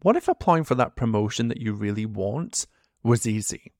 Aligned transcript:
what 0.00 0.16
if 0.16 0.28
applying 0.28 0.64
for 0.64 0.74
that 0.76 0.96
promotion 0.96 1.48
that 1.48 1.60
you 1.60 1.72
really 1.72 2.06
want 2.06 2.66
was 3.02 3.26
easy? 3.26 3.72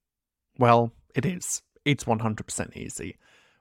Well, 0.59 0.93
it 1.15 1.25
is. 1.25 1.63
It's 1.85 2.05
100% 2.05 2.77
easy. 2.77 3.17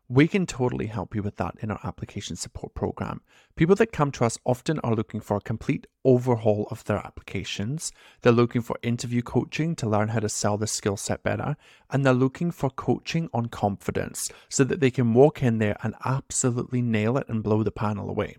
We 0.09 0.29
can 0.29 0.45
totally 0.45 0.85
help 0.85 1.13
you 1.13 1.21
with 1.21 1.35
that 1.35 1.55
in 1.59 1.69
our 1.69 1.81
application 1.83 2.37
support 2.37 2.73
program. 2.73 3.21
People 3.57 3.75
that 3.75 3.91
come 3.91 4.09
to 4.11 4.23
us 4.23 4.39
often 4.45 4.79
are 4.79 4.95
looking 4.95 5.19
for 5.19 5.35
a 5.35 5.41
complete 5.41 5.85
overhaul 6.05 6.65
of 6.71 6.85
their 6.85 6.97
applications. 6.97 7.91
They're 8.21 8.31
looking 8.31 8.61
for 8.61 8.79
interview 8.81 9.21
coaching 9.21 9.75
to 9.75 9.89
learn 9.89 10.07
how 10.07 10.19
to 10.19 10.29
sell 10.29 10.57
their 10.57 10.67
skill 10.67 10.95
set 10.95 11.23
better. 11.23 11.57
And 11.89 12.05
they're 12.05 12.13
looking 12.13 12.51
for 12.51 12.69
coaching 12.69 13.29
on 13.33 13.47
confidence 13.47 14.31
so 14.47 14.63
that 14.63 14.79
they 14.79 14.91
can 14.91 15.13
walk 15.13 15.43
in 15.43 15.57
there 15.57 15.75
and 15.83 15.93
absolutely 16.05 16.81
nail 16.81 17.17
it 17.17 17.27
and 17.27 17.43
blow 17.43 17.61
the 17.63 17.71
panel 17.71 18.09
away. 18.09 18.37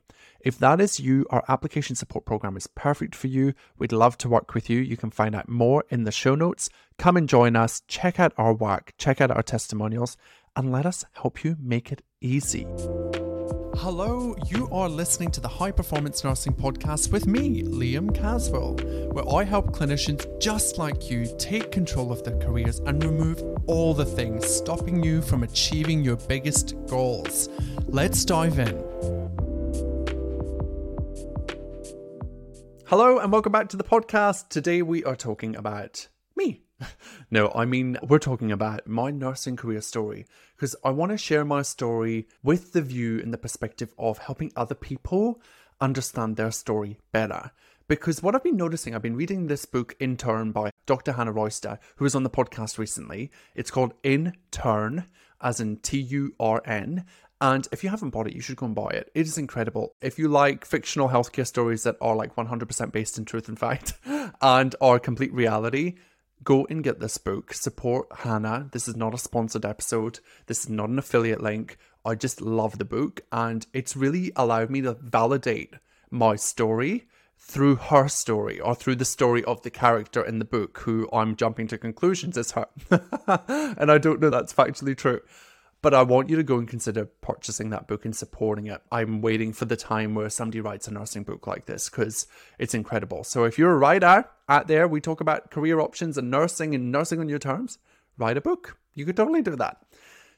If 0.49 0.57
that 0.61 0.81
is 0.81 0.99
you, 0.99 1.27
our 1.29 1.45
application 1.47 1.95
support 1.95 2.25
program 2.25 2.57
is 2.57 2.67
perfect 2.69 3.15
for 3.15 3.27
you. 3.27 3.53
We'd 3.77 3.93
love 3.93 4.17
to 4.17 4.31
work 4.31 4.55
with 4.55 4.71
you. 4.71 4.81
You 4.81 4.97
can 4.97 5.11
find 5.11 5.35
out 5.35 5.47
more 5.47 5.85
in 5.91 6.05
the 6.05 6.11
show 6.11 6.35
notes. 6.35 6.71
Come 6.97 7.19
and 7.19 7.29
join 7.29 7.55
us, 7.55 7.83
check 7.87 8.19
out 8.19 8.33
our 8.39 8.55
work, 8.55 8.95
check 8.97 9.21
out 9.21 9.31
our 9.31 9.43
testimonials, 9.43 10.17
and 10.57 10.73
let 10.73 10.87
us 10.87 11.05
help 11.13 11.45
you 11.45 11.59
make 11.61 11.93
it 11.93 12.01
easy. 12.23 12.67
Hello, 13.77 14.35
you 14.47 14.71
are 14.73 14.89
listening 14.89 15.31
to 15.33 15.41
the 15.43 15.49
High 15.49 15.71
Performance 15.71 16.25
Nursing 16.25 16.55
Podcast 16.55 17.13
with 17.13 17.27
me, 17.27 17.63
Liam 17.65 18.15
Caswell, 18.15 18.79
where 19.13 19.29
I 19.29 19.45
help 19.45 19.77
clinicians 19.77 20.25
just 20.41 20.79
like 20.79 21.11
you 21.11 21.27
take 21.39 21.71
control 21.71 22.11
of 22.11 22.25
their 22.25 22.39
careers 22.39 22.79
and 22.87 23.05
remove 23.05 23.43
all 23.67 23.93
the 23.93 24.07
things 24.07 24.47
stopping 24.47 25.05
you 25.05 25.21
from 25.21 25.43
achieving 25.43 26.03
your 26.03 26.17
biggest 26.17 26.75
goals. 26.87 27.51
Let's 27.87 28.25
dive 28.25 28.59
in. 28.59 29.28
Hello, 32.89 33.19
and 33.19 33.31
welcome 33.31 33.53
back 33.53 33.69
to 33.69 33.77
the 33.77 33.85
podcast. 33.85 34.49
Today 34.49 34.81
we 34.81 35.05
are 35.05 35.15
talking 35.15 35.55
about 35.55 36.09
me. 36.35 36.63
no, 37.31 37.53
I 37.55 37.67
mean, 37.67 37.99
we're 38.03 38.19
talking 38.19 38.51
about 38.51 38.87
my 38.87 39.11
nursing 39.11 39.57
career 39.57 39.83
story 39.83 40.25
because 40.57 40.75
I 40.83 40.89
want 40.89 41.13
to 41.13 41.19
share 41.19 41.45
my 41.45 41.61
story 41.61 42.27
with 42.43 42.73
the 42.73 42.81
view 42.81 43.21
and 43.21 43.31
the 43.31 43.37
perspective 43.37 43.93
of 43.99 44.17
helping 44.17 44.53
other 44.57 44.75
people 44.75 45.43
understand 45.83 46.37
their 46.37 46.51
story 46.51 46.99
better. 47.13 47.51
Because 47.89 48.23
what 48.23 48.35
I've 48.35 48.43
been 48.43 48.57
noticing, 48.57 48.95
I've 48.95 49.03
been 49.03 49.17
reading 49.17 49.49
this 49.49 49.67
book, 49.67 49.95
In 50.01 50.17
Turn, 50.17 50.51
by 50.51 50.71
Dr. 50.87 51.13
Hannah 51.13 51.33
Royster, 51.33 51.79
who 51.97 52.05
was 52.05 52.15
on 52.15 52.23
the 52.23 52.31
podcast 52.31 52.79
recently. 52.79 53.31
It's 53.55 53.71
called 53.71 53.93
In 54.03 54.33
Turn, 54.51 55.05
as 55.43 55.61
in 55.61 55.77
T 55.77 55.99
U 55.99 56.35
R 56.41 56.63
N. 56.65 57.05
And 57.41 57.69
if 57.71 57.85
you 57.85 57.91
haven't 57.91 58.11
bought 58.11 58.27
it, 58.27 58.35
you 58.35 58.41
should 58.41 58.57
go 58.57 58.67
and 58.67 58.75
buy 58.75 58.89
it. 58.89 59.11
It 59.15 59.27
is 59.27 59.39
incredible. 59.39 59.95
If 60.01 60.19
you 60.19 60.29
like 60.29 60.65
fictional 60.65 61.09
healthcare 61.09 61.47
stories 61.47 61.85
that 61.85 61.97
are 62.01 62.17
like 62.17 62.35
100% 62.35 62.93
based 62.93 63.17
in 63.17 63.25
truth 63.25 63.49
and 63.49 63.59
fact 63.59 63.95
and 64.43 64.75
are 64.81 64.99
complete 64.99 65.33
reality, 65.33 65.95
go 66.43 66.67
and 66.69 66.83
get 66.83 66.99
this 66.99 67.19
book. 67.19 67.53
Support 67.53 68.09
Hannah. 68.19 68.69
This 68.73 68.89
is 68.89 68.97
not 68.97 69.15
a 69.15 69.19
sponsored 69.19 69.65
episode. 69.65 70.19
This 70.47 70.65
is 70.65 70.69
not 70.69 70.89
an 70.89 70.99
affiliate 70.99 71.43
link. 71.43 71.79
I 72.05 72.17
just 72.17 72.41
love 72.41 72.79
the 72.79 72.85
book 72.85 73.21
and 73.31 73.67
it's 73.73 73.97
really 73.97 74.33
allowed 74.35 74.71
me 74.71 74.81
to 74.83 74.95
validate 74.95 75.75
my 76.11 76.37
story 76.37 77.07
through 77.39 77.77
her 77.77 78.09
story 78.09 78.59
or 78.59 78.75
through 78.75 78.97
the 78.97 79.05
story 79.05 79.45
of 79.45 79.63
the 79.63 79.71
character 79.71 80.23
in 80.23 80.39
the 80.39 80.45
book 80.45 80.79
who 80.79 81.09
I'm 81.13 81.37
jumping 81.37 81.69
to 81.69 81.79
conclusions 81.79 82.37
is 82.37 82.53
her. 82.53 82.67
and 82.91 83.91
I 83.91 83.99
don't 83.99 84.21
know 84.21 84.31
that's 84.31 84.53
factually 84.53 84.97
true. 84.97 85.21
But 85.81 85.95
I 85.95 86.03
want 86.03 86.29
you 86.29 86.37
to 86.37 86.43
go 86.43 86.59
and 86.59 86.67
consider 86.67 87.05
purchasing 87.05 87.71
that 87.71 87.87
book 87.87 88.05
and 88.05 88.15
supporting 88.15 88.67
it. 88.67 88.83
I'm 88.91 89.21
waiting 89.21 89.53
for 89.53 89.65
the 89.65 89.77
time 89.77 90.15
where 90.15 90.29
somebody 90.29 90.61
writes 90.61 90.89
a 90.89 90.93
nursing 90.93 91.23
book 91.23 91.47
like 91.47 91.67
this 91.67 91.89
because 91.89 92.27
it's 92.59 92.75
incredible. 92.75 93.23
So 93.23 93.45
if 93.45 93.59
you're 93.59 93.73
a 93.73 93.79
writer 93.79 94.25
out 94.49 94.67
there, 94.67 94.89
we 94.89 95.01
talk 95.01 95.21
about 95.21 95.53
career 95.53 95.79
options 95.79 96.19
and 96.19 96.31
nursing 96.31 96.75
and 96.75 96.91
nursing 96.91 97.21
on 97.21 97.29
your 97.29 97.39
terms, 97.39 97.79
write 98.17 98.37
a 98.37 98.41
book. 98.41 98.77
You 98.95 99.05
could 99.05 99.17
totally 99.17 99.43
do 99.43 99.55
that. 99.55 99.83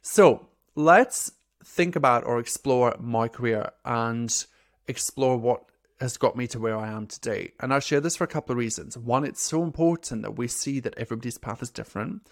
So 0.02 0.48
let's 0.74 1.32
think 1.64 1.96
about 1.96 2.24
or 2.24 2.38
explore 2.38 2.94
my 3.00 3.28
career 3.28 3.70
and 3.84 4.44
explore 4.88 5.38
what 5.38 5.64
has 6.00 6.16
got 6.16 6.36
me 6.36 6.46
to 6.48 6.58
where 6.58 6.76
I 6.76 6.88
am 6.88 7.06
today. 7.06 7.52
And 7.60 7.72
I'll 7.72 7.80
share 7.80 8.00
this 8.00 8.16
for 8.16 8.24
a 8.24 8.28
couple 8.28 8.52
of 8.52 8.58
reasons. 8.58 8.96
One, 8.96 9.24
it's 9.24 9.42
so 9.42 9.62
important 9.62 10.22
that 10.22 10.36
we 10.36 10.48
see 10.48 10.80
that 10.80 10.96
everybody's 10.96 11.38
path 11.38 11.62
is 11.62 11.70
different. 11.70 12.26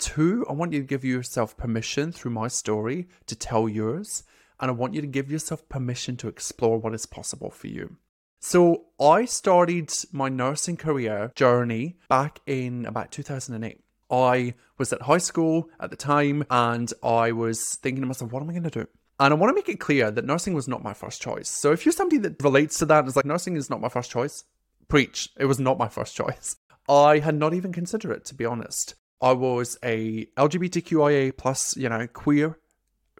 Two, 0.00 0.46
I 0.48 0.54
want 0.54 0.72
you 0.72 0.80
to 0.80 0.86
give 0.86 1.04
yourself 1.04 1.58
permission 1.58 2.10
through 2.10 2.30
my 2.30 2.48
story 2.48 3.06
to 3.26 3.36
tell 3.36 3.68
yours. 3.68 4.24
And 4.58 4.70
I 4.70 4.72
want 4.72 4.94
you 4.94 5.02
to 5.02 5.06
give 5.06 5.30
yourself 5.30 5.68
permission 5.68 6.16
to 6.18 6.28
explore 6.28 6.78
what 6.78 6.94
is 6.94 7.04
possible 7.04 7.50
for 7.50 7.66
you. 7.66 7.96
So, 8.40 8.86
I 8.98 9.26
started 9.26 9.92
my 10.10 10.30
nursing 10.30 10.78
career 10.78 11.32
journey 11.34 11.98
back 12.08 12.40
in 12.46 12.86
about 12.86 13.10
2008. 13.10 13.78
I 14.10 14.54
was 14.78 14.90
at 14.94 15.02
high 15.02 15.18
school 15.18 15.68
at 15.78 15.90
the 15.90 15.96
time 15.96 16.44
and 16.50 16.90
I 17.02 17.32
was 17.32 17.74
thinking 17.76 18.00
to 18.00 18.06
myself, 18.06 18.32
what 18.32 18.42
am 18.42 18.48
I 18.48 18.54
going 18.54 18.62
to 18.64 18.70
do? 18.70 18.86
And 19.18 19.34
I 19.34 19.36
want 19.36 19.50
to 19.50 19.54
make 19.54 19.68
it 19.68 19.80
clear 19.80 20.10
that 20.10 20.24
nursing 20.24 20.54
was 20.54 20.66
not 20.66 20.82
my 20.82 20.94
first 20.94 21.20
choice. 21.20 21.50
So 21.50 21.72
if 21.72 21.84
you're 21.84 21.92
somebody 21.92 22.16
that 22.22 22.42
relates 22.42 22.78
to 22.78 22.86
that 22.86 23.00
and 23.00 23.08
is 23.08 23.16
like, 23.16 23.26
nursing 23.26 23.56
is 23.56 23.68
not 23.68 23.82
my 23.82 23.90
first 23.90 24.10
choice, 24.10 24.44
preach. 24.88 25.28
It 25.38 25.44
was 25.44 25.60
not 25.60 25.76
my 25.76 25.88
first 25.88 26.16
choice. 26.16 26.56
I 26.88 27.18
had 27.18 27.34
not 27.34 27.52
even 27.52 27.72
considered 27.72 28.12
it, 28.12 28.24
to 28.26 28.34
be 28.34 28.46
honest. 28.46 28.94
I 29.20 29.32
was 29.32 29.78
a 29.84 30.26
LGBTQIA 30.36 31.36
plus, 31.36 31.76
you 31.76 31.88
know, 31.88 32.06
queer 32.06 32.58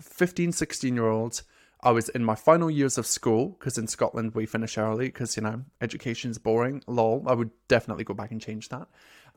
15, 0.01 0.53
16 0.53 0.95
year 0.95 1.07
old. 1.07 1.43
I 1.83 1.91
was 1.93 2.09
in 2.11 2.25
my 2.25 2.35
final 2.35 2.71
years 2.71 2.99
of 2.99 3.07
school 3.07 3.57
because 3.59 3.79
in 3.79 3.87
Scotland 3.87 4.35
we 4.35 4.47
finish 4.47 4.77
early 4.79 5.07
because, 5.07 5.37
you 5.37 5.43
know, 5.43 5.63
education's 5.81 6.39
boring. 6.39 6.83
Lol. 6.87 7.25
I 7.27 7.35
would 7.35 7.51
definitely 7.69 8.05
go 8.05 8.15
back 8.15 8.31
and 8.31 8.41
change 8.41 8.69
that. 8.71 8.89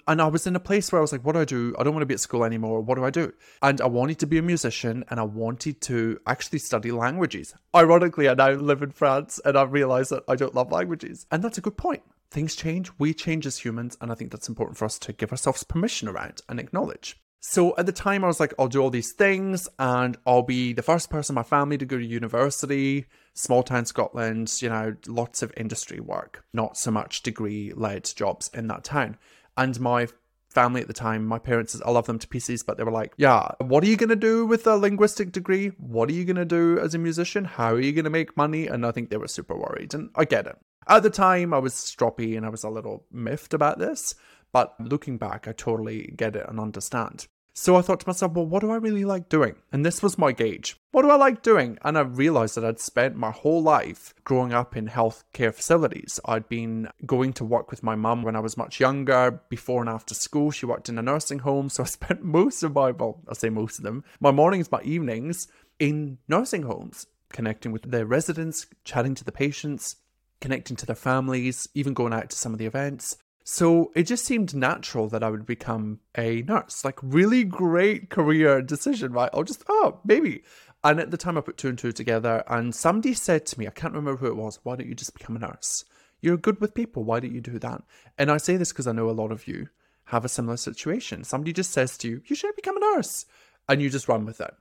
And 0.07 0.21
I 0.21 0.27
was 0.27 0.45
in 0.45 0.55
a 0.55 0.59
place 0.59 0.91
where 0.91 0.99
I 0.99 1.01
was 1.01 1.13
like, 1.13 1.25
what 1.25 1.33
do 1.33 1.39
I 1.39 1.45
do? 1.45 1.73
I 1.79 1.83
don't 1.83 1.93
want 1.93 2.01
to 2.01 2.07
be 2.07 2.13
at 2.13 2.19
school 2.19 2.43
anymore. 2.43 2.81
What 2.81 2.95
do 2.95 3.05
I 3.05 3.09
do? 3.09 3.31
And 3.61 3.79
I 3.79 3.85
wanted 3.85 4.19
to 4.19 4.27
be 4.27 4.37
a 4.37 4.41
musician 4.41 5.05
and 5.09 5.19
I 5.19 5.23
wanted 5.23 5.79
to 5.81 6.19
actually 6.27 6.59
study 6.59 6.91
languages. 6.91 7.55
Ironically, 7.73 8.27
I 8.27 8.33
now 8.33 8.51
live 8.51 8.83
in 8.83 8.91
France 8.91 9.39
and 9.45 9.57
I 9.57 9.63
realized 9.63 10.11
that 10.11 10.23
I 10.27 10.35
don't 10.35 10.55
love 10.55 10.71
languages. 10.71 11.25
And 11.31 11.41
that's 11.41 11.57
a 11.57 11.61
good 11.61 11.77
point 11.77 12.03
things 12.33 12.55
change, 12.55 12.91
we 12.97 13.13
change 13.13 13.45
as 13.45 13.59
humans, 13.59 13.97
and 14.01 14.11
I 14.11 14.15
think 14.15 14.31
that's 14.31 14.49
important 14.49 14.77
for 14.77 14.85
us 14.85 14.99
to 14.99 15.13
give 15.13 15.31
ourselves 15.31 15.63
permission 15.63 16.09
around 16.09 16.41
and 16.49 16.59
acknowledge. 16.59 17.17
So 17.45 17.75
at 17.77 17.85
the 17.85 17.91
time, 17.91 18.23
I 18.23 18.27
was 18.27 18.39
like, 18.39 18.53
I'll 18.57 18.69
do 18.69 18.81
all 18.81 18.89
these 18.89 19.11
things 19.11 19.67
and 19.77 20.15
I'll 20.25 20.43
be 20.43 20.71
the 20.71 20.81
first 20.81 21.09
person 21.09 21.33
in 21.33 21.35
my 21.35 21.43
family 21.43 21.77
to 21.77 21.85
go 21.85 21.97
to 21.97 22.05
university, 22.05 23.05
small 23.33 23.63
town 23.63 23.85
Scotland, 23.85 24.61
you 24.61 24.69
know, 24.69 24.95
lots 25.07 25.41
of 25.41 25.51
industry 25.57 25.99
work, 25.99 26.45
not 26.53 26.77
so 26.77 26.89
much 26.89 27.21
degree 27.21 27.73
led 27.75 28.05
jobs 28.15 28.49
in 28.53 28.67
that 28.67 28.85
town. 28.85 29.17
And 29.57 29.77
my 29.81 30.07
family 30.51 30.79
at 30.79 30.87
the 30.87 30.93
time, 30.93 31.25
my 31.25 31.37
parents, 31.37 31.79
I 31.85 31.91
love 31.91 32.05
them 32.05 32.19
to 32.19 32.27
pieces, 32.29 32.63
but 32.63 32.77
they 32.77 32.83
were 32.85 32.91
like, 32.91 33.13
yeah, 33.17 33.49
what 33.59 33.83
are 33.83 33.87
you 33.87 33.97
going 33.97 34.07
to 34.09 34.15
do 34.15 34.45
with 34.45 34.65
a 34.65 34.77
linguistic 34.77 35.33
degree? 35.33 35.67
What 35.77 36.09
are 36.09 36.13
you 36.13 36.23
going 36.23 36.37
to 36.37 36.45
do 36.45 36.79
as 36.79 36.95
a 36.95 36.99
musician? 36.99 37.43
How 37.43 37.73
are 37.73 37.81
you 37.81 37.91
going 37.91 38.05
to 38.05 38.09
make 38.09 38.37
money? 38.37 38.67
And 38.67 38.85
I 38.85 38.91
think 38.91 39.09
they 39.09 39.17
were 39.17 39.27
super 39.27 39.57
worried. 39.57 39.93
And 39.93 40.11
I 40.15 40.23
get 40.23 40.47
it. 40.47 40.57
At 40.87 41.03
the 41.03 41.09
time, 41.09 41.53
I 41.53 41.59
was 41.59 41.73
stroppy 41.73 42.35
and 42.35 42.45
I 42.45 42.49
was 42.49 42.63
a 42.63 42.69
little 42.69 43.05
miffed 43.11 43.53
about 43.53 43.79
this, 43.79 44.15
but 44.51 44.75
looking 44.79 45.17
back, 45.17 45.47
I 45.47 45.53
totally 45.53 46.13
get 46.15 46.35
it 46.35 46.47
and 46.47 46.59
understand. 46.59 47.27
So 47.55 47.75
I 47.75 47.83
thought 47.83 47.99
to 47.99 48.09
myself, 48.09 48.31
well, 48.31 48.47
what 48.47 48.61
do 48.61 48.71
I 48.71 48.77
really 48.77 49.05
like 49.05 49.29
doing? 49.29 49.55
And 49.71 49.85
this 49.85 50.01
was 50.01 50.17
my 50.17 50.31
gauge. 50.31 50.75
What 50.91 51.03
do 51.03 51.11
I 51.11 51.17
like 51.17 51.43
doing? 51.43 51.77
And 51.83 51.99
I 51.99 52.01
realized 52.01 52.55
that 52.55 52.65
I'd 52.65 52.79
spent 52.79 53.15
my 53.15 53.29
whole 53.29 53.61
life 53.61 54.15
growing 54.23 54.53
up 54.53 54.75
in 54.75 54.87
healthcare 54.87 55.53
facilities. 55.53 56.19
I'd 56.25 56.49
been 56.49 56.89
going 57.05 57.31
to 57.33 57.45
work 57.45 57.69
with 57.69 57.83
my 57.83 57.93
mum 57.93 58.23
when 58.23 58.35
I 58.35 58.39
was 58.39 58.57
much 58.57 58.79
younger, 58.79 59.39
before 59.49 59.81
and 59.81 59.89
after 59.89 60.15
school. 60.15 60.49
She 60.49 60.65
worked 60.65 60.89
in 60.89 60.97
a 60.97 61.03
nursing 61.03 61.39
home. 61.39 61.69
So 61.69 61.83
I 61.83 61.85
spent 61.87 62.23
most 62.23 62.63
of 62.63 62.73
my, 62.73 62.89
well, 62.89 63.21
I'll 63.27 63.35
say 63.35 63.49
most 63.49 63.77
of 63.77 63.83
them, 63.83 64.03
my 64.19 64.31
mornings, 64.31 64.71
my 64.71 64.81
evenings 64.81 65.47
in 65.77 66.17
nursing 66.27 66.63
homes, 66.63 67.05
connecting 67.31 67.71
with 67.71 67.91
the 67.91 68.07
residents, 68.07 68.65
chatting 68.83 69.13
to 69.13 69.23
the 69.23 69.31
patients, 69.31 69.97
connecting 70.43 70.75
to 70.75 70.85
their 70.85 70.93
families, 70.93 71.69
even 71.73 71.93
going 71.93 72.11
out 72.11 72.29
to 72.29 72.35
some 72.37 72.51
of 72.51 72.59
the 72.59 72.65
events. 72.65 73.15
So 73.45 73.93
it 73.95 74.03
just 74.03 74.25
seemed 74.25 74.53
natural 74.53 75.07
that 75.07 75.23
I 75.23 75.29
would 75.29 75.45
become 75.45 76.01
a 76.17 76.41
nurse. 76.41 76.83
Like, 76.83 76.99
really 77.01 77.45
great 77.45 78.09
career 78.09 78.61
decision, 78.61 79.13
right? 79.13 79.29
I'll 79.33 79.43
just, 79.43 79.63
oh, 79.69 80.01
maybe. 80.03 80.43
And 80.83 80.99
at 80.99 81.11
the 81.11 81.17
time, 81.17 81.37
I 81.37 81.41
put 81.41 81.55
two 81.55 81.69
and 81.69 81.79
two 81.79 81.93
together, 81.93 82.43
and 82.47 82.75
somebody 82.75 83.13
said 83.13 83.45
to 83.47 83.59
me, 83.59 83.67
I 83.67 83.71
can't 83.71 83.93
remember 83.93 84.17
who 84.17 84.27
it 84.27 84.35
was, 84.35 84.59
why 84.63 84.75
don't 84.75 84.89
you 84.89 84.95
just 84.95 85.17
become 85.17 85.37
a 85.37 85.39
nurse? 85.39 85.85
You're 86.19 86.35
good 86.35 86.59
with 86.59 86.73
people. 86.73 87.05
Why 87.05 87.21
don't 87.21 87.33
you 87.33 87.39
do 87.39 87.57
that? 87.59 87.81
And 88.17 88.29
I 88.29 88.35
say 88.35 88.57
this 88.57 88.73
because 88.73 88.87
I 88.87 88.91
know 88.91 89.09
a 89.09 89.11
lot 89.11 89.31
of 89.31 89.47
you 89.47 89.69
have 90.05 90.25
a 90.25 90.29
similar 90.29 90.57
situation. 90.57 91.23
Somebody 91.23 91.53
just 91.53 91.71
says 91.71 91.97
to 91.99 92.09
you, 92.09 92.21
you 92.25 92.35
should 92.35 92.53
become 92.57 92.75
a 92.75 92.81
nurse, 92.81 93.25
and 93.69 93.81
you 93.81 93.89
just 93.89 94.09
run 94.09 94.25
with 94.25 94.41
it. 94.41 94.53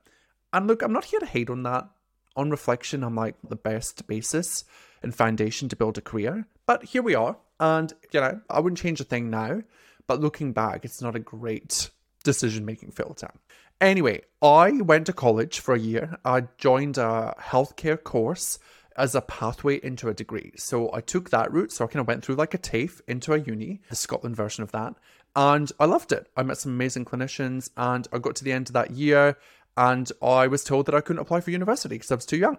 And 0.53 0.65
look, 0.65 0.81
I'm 0.81 0.93
not 0.93 1.05
here 1.05 1.19
to 1.19 1.25
hate 1.25 1.49
on 1.49 1.63
that. 1.63 1.89
On 2.37 2.49
reflection, 2.49 3.03
I'm 3.03 3.15
like 3.15 3.35
the 3.43 3.57
best 3.57 4.07
basis 4.07 4.63
and 5.03 5.13
foundation 5.13 5.69
to 5.69 5.75
build 5.75 5.97
a 5.97 6.01
career. 6.01 6.47
But 6.65 6.83
here 6.83 7.01
we 7.01 7.15
are. 7.15 7.37
And, 7.59 7.93
you 8.11 8.19
know, 8.19 8.41
I 8.49 8.59
wouldn't 8.59 8.79
change 8.79 8.99
a 8.99 9.05
thing 9.05 9.29
now. 9.29 9.61
But 10.07 10.19
looking 10.19 10.51
back, 10.51 10.83
it's 10.83 11.01
not 11.01 11.15
a 11.15 11.19
great 11.19 11.89
decision 12.23 12.65
making 12.65 12.91
filter. 12.91 13.31
Anyway, 13.79 14.21
I 14.41 14.71
went 14.81 15.05
to 15.07 15.13
college 15.13 15.59
for 15.59 15.73
a 15.73 15.79
year. 15.79 16.17
I 16.23 16.43
joined 16.57 16.97
a 16.97 17.35
healthcare 17.39 18.01
course 18.01 18.59
as 18.95 19.15
a 19.15 19.21
pathway 19.21 19.79
into 19.83 20.07
a 20.09 20.13
degree. 20.13 20.51
So 20.55 20.93
I 20.93 21.01
took 21.01 21.29
that 21.29 21.51
route. 21.51 21.71
So 21.71 21.83
I 21.83 21.87
kind 21.87 22.01
of 22.01 22.07
went 22.07 22.23
through 22.23 22.35
like 22.35 22.53
a 22.53 22.59
TAFE 22.59 23.01
into 23.07 23.33
a 23.33 23.39
uni, 23.39 23.81
the 23.89 23.95
Scotland 23.95 24.35
version 24.35 24.63
of 24.63 24.71
that. 24.71 24.95
And 25.35 25.71
I 25.79 25.85
loved 25.85 26.11
it. 26.11 26.29
I 26.37 26.43
met 26.43 26.57
some 26.57 26.73
amazing 26.73 27.05
clinicians 27.05 27.69
and 27.75 28.07
I 28.13 28.19
got 28.19 28.35
to 28.35 28.43
the 28.43 28.51
end 28.51 28.69
of 28.69 28.73
that 28.73 28.91
year 28.91 29.37
and 29.75 30.11
I 30.21 30.47
was 30.47 30.63
told 30.63 30.85
that 30.85 30.93
I 30.93 31.01
couldn't 31.01 31.21
apply 31.21 31.41
for 31.41 31.49
university 31.49 31.95
because 31.95 32.11
I 32.11 32.15
was 32.15 32.25
too 32.25 32.37
young. 32.37 32.57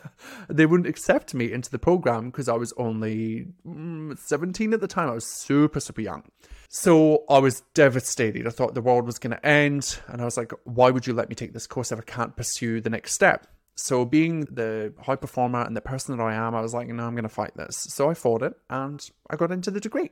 they 0.48 0.66
wouldn't 0.66 0.88
accept 0.88 1.32
me 1.32 1.52
into 1.52 1.70
the 1.70 1.78
program 1.78 2.30
because 2.30 2.48
I 2.48 2.54
was 2.54 2.72
only 2.76 3.46
mm, 3.66 4.18
17 4.18 4.72
at 4.72 4.80
the 4.80 4.88
time. 4.88 5.08
I 5.08 5.14
was 5.14 5.26
super, 5.26 5.78
super 5.78 6.00
young. 6.00 6.24
So 6.68 7.24
I 7.30 7.38
was 7.38 7.60
devastated. 7.74 8.48
I 8.48 8.50
thought 8.50 8.74
the 8.74 8.82
world 8.82 9.06
was 9.06 9.20
going 9.20 9.36
to 9.36 9.46
end. 9.46 10.00
And 10.08 10.20
I 10.20 10.24
was 10.24 10.36
like, 10.36 10.52
why 10.64 10.90
would 10.90 11.06
you 11.06 11.12
let 11.12 11.28
me 11.28 11.36
take 11.36 11.52
this 11.52 11.68
course 11.68 11.92
if 11.92 12.00
I 12.00 12.02
can't 12.02 12.36
pursue 12.36 12.80
the 12.80 12.90
next 12.90 13.12
step? 13.12 13.46
So, 13.78 14.06
being 14.06 14.40
the 14.40 14.94
high 15.02 15.16
performer 15.16 15.60
and 15.60 15.76
the 15.76 15.82
person 15.82 16.16
that 16.16 16.22
I 16.22 16.32
am, 16.32 16.54
I 16.54 16.62
was 16.62 16.72
like, 16.72 16.88
no, 16.88 17.04
I'm 17.04 17.12
going 17.12 17.24
to 17.24 17.28
fight 17.28 17.54
this. 17.56 17.76
So 17.76 18.08
I 18.08 18.14
fought 18.14 18.42
it 18.42 18.54
and 18.70 19.06
I 19.28 19.36
got 19.36 19.52
into 19.52 19.70
the 19.70 19.80
degree. 19.80 20.10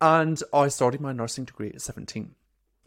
And 0.00 0.42
I 0.52 0.66
started 0.66 1.00
my 1.00 1.12
nursing 1.12 1.44
degree 1.44 1.70
at 1.70 1.80
17. 1.80 2.34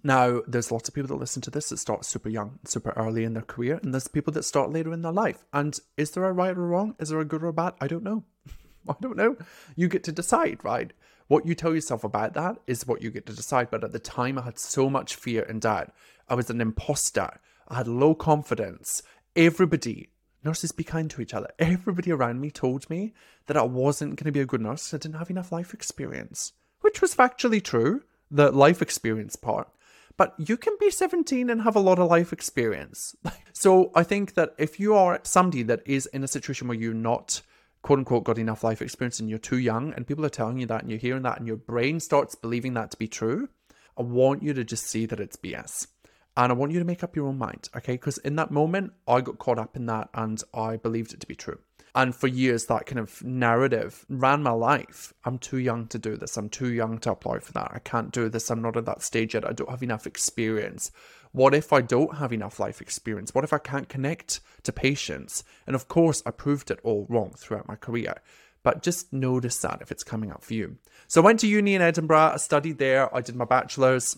Now, 0.05 0.41
there's 0.45 0.71
lots 0.71 0.87
of 0.87 0.93
people 0.93 1.07
that 1.07 1.19
listen 1.19 1.41
to 1.41 1.49
this 1.49 1.69
that 1.69 1.77
start 1.77 2.05
super 2.05 2.29
young, 2.29 2.59
super 2.63 2.93
early 2.95 3.23
in 3.23 3.33
their 3.33 3.41
career, 3.41 3.79
and 3.81 3.91
there's 3.91 4.07
people 4.07 4.31
that 4.33 4.43
start 4.43 4.71
later 4.71 4.93
in 4.93 5.01
their 5.01 5.11
life. 5.11 5.43
And 5.51 5.79
is 5.97 6.11
there 6.11 6.25
a 6.25 6.31
right 6.31 6.55
or 6.55 6.67
wrong? 6.67 6.93
Is 6.99 7.09
there 7.09 7.19
a 7.19 7.25
good 7.25 7.41
or 7.41 7.47
a 7.47 7.53
bad? 7.53 7.73
I 7.81 7.87
don't 7.87 8.03
know. 8.03 8.23
I 8.87 8.93
don't 9.01 9.17
know. 9.17 9.35
You 9.75 9.87
get 9.87 10.03
to 10.03 10.11
decide, 10.11 10.63
right? 10.63 10.93
What 11.27 11.47
you 11.47 11.55
tell 11.55 11.73
yourself 11.73 12.03
about 12.03 12.35
that 12.35 12.57
is 12.67 12.85
what 12.85 13.01
you 13.01 13.09
get 13.09 13.25
to 13.25 13.33
decide. 13.33 13.71
But 13.71 13.83
at 13.83 13.93
the 13.93 13.99
time, 13.99 14.37
I 14.37 14.43
had 14.43 14.59
so 14.59 14.91
much 14.91 15.15
fear 15.15 15.41
and 15.41 15.59
doubt. 15.59 15.91
I 16.29 16.35
was 16.35 16.51
an 16.51 16.61
imposter. 16.61 17.39
I 17.67 17.77
had 17.77 17.87
low 17.87 18.13
confidence. 18.13 19.01
Everybody, 19.35 20.09
nurses 20.43 20.71
be 20.71 20.83
kind 20.83 21.09
to 21.09 21.21
each 21.23 21.33
other. 21.33 21.49
Everybody 21.57 22.11
around 22.11 22.41
me 22.41 22.51
told 22.51 22.87
me 22.91 23.15
that 23.47 23.57
I 23.57 23.63
wasn't 23.63 24.17
going 24.17 24.25
to 24.25 24.31
be 24.31 24.41
a 24.41 24.45
good 24.45 24.61
nurse. 24.61 24.93
I 24.93 24.97
didn't 24.97 25.17
have 25.17 25.31
enough 25.31 25.51
life 25.51 25.73
experience, 25.73 26.53
which 26.81 27.01
was 27.01 27.15
factually 27.15 27.63
true, 27.63 28.03
the 28.29 28.51
life 28.51 28.83
experience 28.83 29.35
part 29.35 29.67
but 30.17 30.33
you 30.37 30.57
can 30.57 30.75
be 30.79 30.89
17 30.89 31.49
and 31.49 31.61
have 31.61 31.75
a 31.75 31.79
lot 31.79 31.99
of 31.99 32.09
life 32.09 32.31
experience. 32.31 33.15
so 33.53 33.91
I 33.95 34.03
think 34.03 34.35
that 34.35 34.53
if 34.57 34.79
you 34.79 34.95
are 34.95 35.19
somebody 35.23 35.63
that 35.63 35.81
is 35.85 36.05
in 36.07 36.23
a 36.23 36.27
situation 36.27 36.67
where 36.67 36.77
you're 36.77 36.93
not 36.93 37.41
quote 37.81 37.99
unquote 37.99 38.23
got 38.23 38.39
enough 38.39 38.63
life 38.63 38.81
experience 38.81 39.19
and 39.19 39.29
you're 39.29 39.37
too 39.37 39.59
young 39.59 39.93
and 39.93 40.07
people 40.07 40.25
are 40.25 40.29
telling 40.29 40.57
you 40.57 40.65
that 40.65 40.81
and 40.81 40.89
you're 40.89 40.99
hearing 40.99 41.21
that 41.21 41.37
and 41.37 41.47
your 41.47 41.57
brain 41.57 41.99
starts 41.99 42.33
believing 42.33 42.73
that 42.73 42.91
to 42.91 42.97
be 42.97 43.07
true, 43.07 43.47
I 43.97 44.01
want 44.01 44.41
you 44.41 44.53
to 44.53 44.63
just 44.63 44.87
see 44.87 45.05
that 45.05 45.19
it's 45.19 45.37
BS. 45.37 45.87
And 46.37 46.51
I 46.51 46.55
want 46.55 46.71
you 46.71 46.79
to 46.79 46.85
make 46.85 47.03
up 47.03 47.15
your 47.15 47.27
own 47.27 47.37
mind, 47.37 47.69
okay? 47.77 47.93
Because 47.93 48.17
in 48.17 48.35
that 48.35 48.51
moment, 48.51 48.91
I 49.07 49.21
got 49.21 49.37
caught 49.37 49.59
up 49.59 49.77
in 49.77 49.85
that 49.85 50.09
and 50.13 50.41
I 50.53 50.77
believed 50.77 51.13
it 51.13 51.21
to 51.21 51.27
be 51.27 51.35
true. 51.35 51.59
And 51.95 52.13
for 52.13 52.27
years, 52.27 52.65
that 52.65 52.85
kind 52.85 52.99
of 52.99 53.23
narrative 53.23 54.05
ran 54.09 54.43
my 54.43 54.51
life. 54.51 55.13
I'm 55.23 55.37
too 55.37 55.57
young 55.57 55.87
to 55.87 55.97
do 55.97 56.17
this. 56.17 56.35
I'm 56.35 56.49
too 56.49 56.73
young 56.73 56.97
to 56.99 57.11
apply 57.11 57.39
for 57.39 57.53
that. 57.53 57.71
I 57.73 57.79
can't 57.79 58.11
do 58.11 58.27
this. 58.27 58.51
I'm 58.51 58.61
not 58.61 58.75
at 58.75 58.85
that 58.85 59.01
stage 59.01 59.33
yet. 59.33 59.47
I 59.47 59.53
don't 59.53 59.69
have 59.69 59.81
enough 59.81 60.05
experience. 60.05 60.91
What 61.31 61.55
if 61.55 61.71
I 61.71 61.79
don't 61.79 62.17
have 62.17 62.33
enough 62.33 62.59
life 62.59 62.81
experience? 62.81 63.33
What 63.33 63.45
if 63.45 63.53
I 63.53 63.59
can't 63.59 63.87
connect 63.87 64.41
to 64.63 64.73
patients? 64.73 65.45
And 65.65 65.73
of 65.73 65.87
course, 65.87 66.21
I 66.25 66.31
proved 66.31 66.69
it 66.69 66.79
all 66.83 67.07
wrong 67.09 67.33
throughout 67.37 67.67
my 67.67 67.75
career. 67.75 68.15
But 68.61 68.83
just 68.83 69.13
notice 69.13 69.57
that 69.59 69.81
if 69.81 69.89
it's 69.89 70.03
coming 70.03 70.31
up 70.31 70.43
for 70.43 70.53
you. 70.53 70.77
So 71.07 71.21
I 71.21 71.25
went 71.25 71.39
to 71.41 71.47
uni 71.47 71.75
in 71.75 71.81
Edinburgh. 71.81 72.31
I 72.33 72.37
studied 72.37 72.77
there. 72.77 73.13
I 73.15 73.21
did 73.21 73.37
my 73.37 73.45
bachelor's 73.45 74.17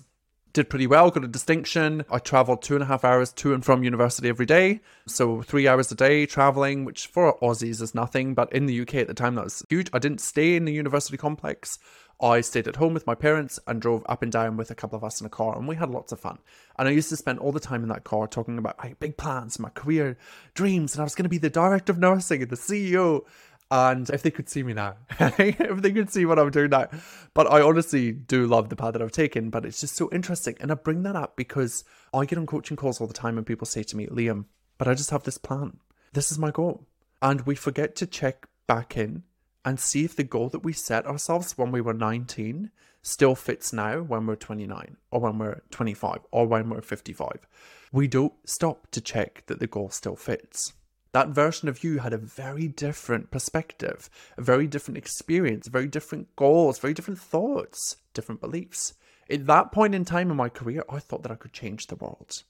did 0.57 0.69
pretty 0.71 0.87
well, 0.87 1.11
got 1.11 1.23
a 1.23 1.27
distinction. 1.27 2.03
I 2.09 2.17
traveled 2.17 2.63
two 2.63 2.73
and 2.73 2.81
a 2.81 2.87
half 2.87 3.05
hours 3.05 3.31
to 3.33 3.53
and 3.53 3.63
from 3.63 3.83
university 3.83 4.27
every 4.27 4.47
day. 4.47 4.81
So 5.05 5.43
three 5.43 5.67
hours 5.67 5.91
a 5.91 5.95
day 5.95 6.25
traveling, 6.25 6.83
which 6.83 7.05
for 7.05 7.37
Aussies 7.41 7.79
is 7.79 7.93
nothing, 7.93 8.33
but 8.33 8.51
in 8.51 8.65
the 8.65 8.81
UK 8.81 8.95
at 8.95 9.07
the 9.07 9.13
time 9.13 9.35
that 9.35 9.43
was 9.43 9.63
huge. 9.69 9.87
I 9.93 9.99
didn't 9.99 10.19
stay 10.19 10.55
in 10.55 10.65
the 10.65 10.73
university 10.73 11.15
complex. 11.15 11.77
I 12.19 12.41
stayed 12.41 12.67
at 12.67 12.77
home 12.77 12.95
with 12.95 13.05
my 13.05 13.13
parents 13.13 13.59
and 13.67 13.79
drove 13.79 14.03
up 14.09 14.23
and 14.23 14.31
down 14.31 14.57
with 14.57 14.71
a 14.71 14.75
couple 14.75 14.97
of 14.97 15.03
us 15.03 15.21
in 15.21 15.27
a 15.27 15.29
car, 15.29 15.55
and 15.55 15.67
we 15.67 15.75
had 15.75 15.91
lots 15.91 16.11
of 16.11 16.19
fun. 16.19 16.39
And 16.79 16.87
I 16.87 16.91
used 16.91 17.09
to 17.09 17.17
spend 17.17 17.37
all 17.37 17.51
the 17.51 17.59
time 17.59 17.83
in 17.83 17.89
that 17.89 18.03
car 18.03 18.27
talking 18.27 18.57
about 18.57 18.79
my 18.79 18.95
big 18.99 19.15
plans, 19.15 19.59
my 19.59 19.69
career 19.69 20.17
dreams, 20.55 20.95
and 20.95 21.01
I 21.01 21.03
was 21.03 21.13
going 21.13 21.25
to 21.25 21.29
be 21.29 21.37
the 21.37 21.51
director 21.51 21.91
of 21.91 21.99
nursing 21.99 22.41
and 22.41 22.49
the 22.49 22.55
CEO. 22.55 23.25
And 23.69 24.09
if 24.09 24.23
they 24.23 24.31
could 24.31 24.47
see 24.47 24.63
me 24.63 24.73
now, 24.73 24.95
if 25.19 25.81
they 25.81 25.91
could 25.91 26.09
see 26.09 26.25
what 26.25 26.39
I'm 26.39 26.51
doing 26.51 26.69
now. 26.69 26.87
But 27.33 27.51
I 27.51 27.61
honestly 27.61 28.11
do 28.13 28.47
love 28.47 28.69
the 28.69 28.77
path 28.77 28.93
that 28.93 29.01
I've 29.01 29.11
taken, 29.11 29.49
but 29.49 29.65
it's 29.65 29.81
just 29.81 29.95
so 29.95 30.09
interesting. 30.11 30.55
And 30.61 30.71
I 30.71 30.75
bring 30.75 31.03
that 31.03 31.17
up 31.17 31.35
because 31.35 31.83
I 32.13 32.25
get 32.25 32.37
on 32.37 32.45
coaching 32.45 32.77
calls 32.77 33.01
all 33.01 33.07
the 33.07 33.13
time 33.13 33.37
and 33.37 33.45
people 33.45 33.65
say 33.65 33.83
to 33.83 33.97
me, 33.97 34.07
Liam, 34.07 34.45
but 34.77 34.87
I 34.87 34.93
just 34.93 35.09
have 35.09 35.23
this 35.23 35.37
plan. 35.37 35.79
This 36.13 36.31
is 36.31 36.39
my 36.39 36.51
goal. 36.51 36.87
And 37.21 37.41
we 37.41 37.55
forget 37.55 37.95
to 37.97 38.07
check 38.07 38.47
back 38.67 38.95
in 38.95 39.23
and 39.65 39.79
see 39.79 40.05
if 40.05 40.15
the 40.15 40.23
goal 40.23 40.47
that 40.49 40.63
we 40.63 40.71
set 40.71 41.05
ourselves 41.05 41.57
when 41.57 41.71
we 41.71 41.81
were 41.81 41.93
19 41.93 42.71
still 43.01 43.35
fits 43.35 43.73
now 43.73 44.01
when 44.01 44.25
we're 44.25 44.35
29 44.35 44.97
or 45.11 45.19
when 45.19 45.37
we're 45.39 45.61
25 45.71 46.19
or 46.31 46.47
when 46.47 46.69
we're 46.69 46.81
55. 46.81 47.47
We 47.91 48.07
don't 48.07 48.33
stop 48.45 48.89
to 48.91 49.01
check 49.01 49.43
that 49.47 49.59
the 49.59 49.67
goal 49.67 49.89
still 49.89 50.15
fits. 50.15 50.73
That 51.11 51.29
version 51.29 51.69
of 51.69 51.83
you 51.83 51.99
had 51.99 52.13
a 52.13 52.17
very 52.17 52.67
different 52.67 53.31
perspective, 53.31 54.09
a 54.37 54.41
very 54.41 54.67
different 54.67 54.97
experience, 54.97 55.67
very 55.67 55.87
different 55.87 56.35
goals, 56.35 56.79
very 56.79 56.93
different 56.93 57.19
thoughts, 57.19 57.97
different 58.13 58.41
beliefs. 58.41 58.93
At 59.29 59.45
that 59.47 59.71
point 59.71 59.95
in 59.95 60.05
time 60.05 60.31
in 60.31 60.37
my 60.37 60.49
career, 60.49 60.83
I 60.89 60.99
thought 60.99 61.23
that 61.23 61.31
I 61.31 61.35
could 61.35 61.53
change 61.53 61.87
the 61.87 61.95
world. 61.95 62.43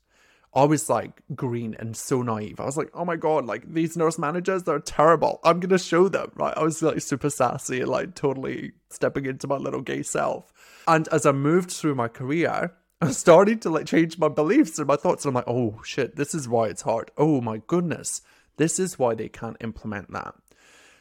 I 0.53 0.63
was 0.63 0.89
like 0.89 1.21
green 1.35 1.75
and 1.77 1.95
so 1.95 2.21
naive. 2.21 2.59
I 2.59 2.65
was 2.65 2.77
like, 2.77 2.89
oh 2.93 3.05
my 3.05 3.15
god, 3.15 3.45
like 3.45 3.71
these 3.71 3.97
nurse 3.97 4.17
managers, 4.17 4.63
they're 4.63 4.79
terrible. 4.79 5.39
I'm 5.43 5.59
gonna 5.59 5.77
show 5.77 6.07
them, 6.07 6.31
right? 6.35 6.57
I 6.57 6.63
was 6.63 6.81
like 6.81 7.01
super 7.01 7.29
sassy 7.29 7.81
and 7.81 7.89
like 7.89 8.15
totally 8.15 8.71
stepping 8.89 9.25
into 9.25 9.47
my 9.47 9.57
little 9.57 9.81
gay 9.81 10.03
self. 10.03 10.51
And 10.87 11.07
as 11.09 11.25
I 11.25 11.31
moved 11.31 11.71
through 11.71 11.95
my 11.95 12.07
career, 12.07 12.73
I 13.01 13.11
started 13.11 13.61
to 13.61 13.69
like 13.69 13.85
change 13.85 14.17
my 14.17 14.29
beliefs 14.29 14.79
and 14.79 14.87
my 14.87 14.95
thoughts. 14.95 15.25
And 15.25 15.29
I'm 15.29 15.35
like, 15.35 15.47
oh 15.47 15.81
shit, 15.83 16.15
this 16.15 16.33
is 16.33 16.49
why 16.49 16.67
it's 16.67 16.81
hard. 16.81 17.11
Oh 17.17 17.41
my 17.41 17.61
goodness. 17.67 18.21
This 18.57 18.79
is 18.79 18.99
why 18.99 19.15
they 19.15 19.29
can't 19.29 19.57
implement 19.61 20.11
that. 20.11 20.35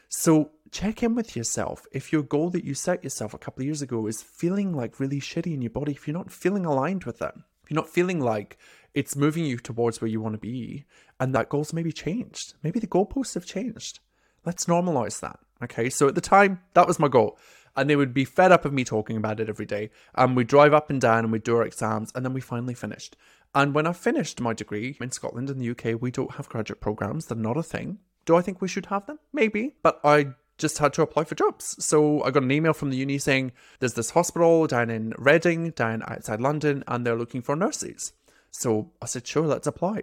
So 0.08 0.50
check 0.70 1.02
in 1.02 1.14
with 1.14 1.36
yourself. 1.36 1.86
If 1.92 2.12
your 2.12 2.22
goal 2.22 2.50
that 2.50 2.64
you 2.64 2.74
set 2.74 3.02
yourself 3.02 3.34
a 3.34 3.38
couple 3.38 3.62
of 3.62 3.66
years 3.66 3.82
ago 3.82 4.06
is 4.06 4.22
feeling 4.22 4.72
like 4.74 5.00
really 5.00 5.20
shitty 5.20 5.52
in 5.52 5.62
your 5.62 5.70
body, 5.70 5.92
if 5.92 6.06
you're 6.06 6.16
not 6.16 6.30
feeling 6.30 6.64
aligned 6.64 7.04
with 7.04 7.20
it, 7.20 7.32
if 7.64 7.70
you're 7.70 7.80
not 7.80 7.88
feeling 7.88 8.20
like 8.20 8.56
it's 8.94 9.16
moving 9.16 9.44
you 9.44 9.58
towards 9.58 10.00
where 10.00 10.08
you 10.08 10.20
want 10.20 10.34
to 10.34 10.38
be, 10.38 10.84
and 11.18 11.34
that 11.34 11.48
goal's 11.48 11.72
maybe 11.72 11.92
changed. 11.92 12.54
Maybe 12.62 12.78
the 12.78 12.86
goalposts 12.86 13.34
have 13.34 13.44
changed. 13.44 13.98
Let's 14.44 14.66
normalize 14.66 15.20
that. 15.20 15.38
Okay. 15.62 15.90
So 15.90 16.06
at 16.08 16.14
the 16.14 16.20
time, 16.20 16.60
that 16.74 16.86
was 16.86 16.98
my 16.98 17.08
goal. 17.08 17.38
And 17.76 17.90
they 17.90 17.96
would 17.96 18.14
be 18.14 18.24
fed 18.24 18.52
up 18.52 18.64
of 18.64 18.72
me 18.72 18.84
talking 18.84 19.18
about 19.18 19.38
it 19.38 19.50
every 19.50 19.66
day. 19.66 19.90
And 20.14 20.34
we'd 20.34 20.46
drive 20.46 20.72
up 20.72 20.88
and 20.88 21.00
down 21.00 21.24
and 21.24 21.32
we'd 21.32 21.42
do 21.42 21.56
our 21.56 21.64
exams. 21.64 22.10
And 22.14 22.24
then 22.24 22.32
we 22.32 22.40
finally 22.40 22.74
finished. 22.74 23.16
And 23.56 23.74
when 23.74 23.86
I 23.86 23.94
finished 23.94 24.38
my 24.38 24.52
degree 24.52 24.98
in 25.00 25.10
Scotland 25.10 25.48
and 25.48 25.58
the 25.58 25.70
UK, 25.70 25.98
we 25.98 26.10
don't 26.10 26.32
have 26.32 26.46
graduate 26.46 26.82
programs. 26.82 27.24
They're 27.24 27.38
not 27.38 27.56
a 27.56 27.62
thing. 27.62 28.00
Do 28.26 28.36
I 28.36 28.42
think 28.42 28.60
we 28.60 28.68
should 28.68 28.86
have 28.86 29.06
them? 29.06 29.18
Maybe. 29.32 29.76
But 29.82 29.98
I 30.04 30.34
just 30.58 30.76
had 30.76 30.92
to 30.92 31.02
apply 31.02 31.24
for 31.24 31.36
jobs. 31.36 31.82
So 31.82 32.22
I 32.22 32.30
got 32.32 32.42
an 32.42 32.50
email 32.50 32.74
from 32.74 32.90
the 32.90 32.98
uni 32.98 33.16
saying 33.16 33.52
there's 33.78 33.94
this 33.94 34.10
hospital 34.10 34.66
down 34.66 34.90
in 34.90 35.14
Reading, 35.16 35.70
down 35.70 36.02
outside 36.06 36.42
London, 36.42 36.84
and 36.86 37.06
they're 37.06 37.16
looking 37.16 37.40
for 37.40 37.56
nurses. 37.56 38.12
So 38.50 38.92
I 39.00 39.06
said, 39.06 39.26
sure, 39.26 39.46
let's 39.46 39.66
apply. 39.66 40.02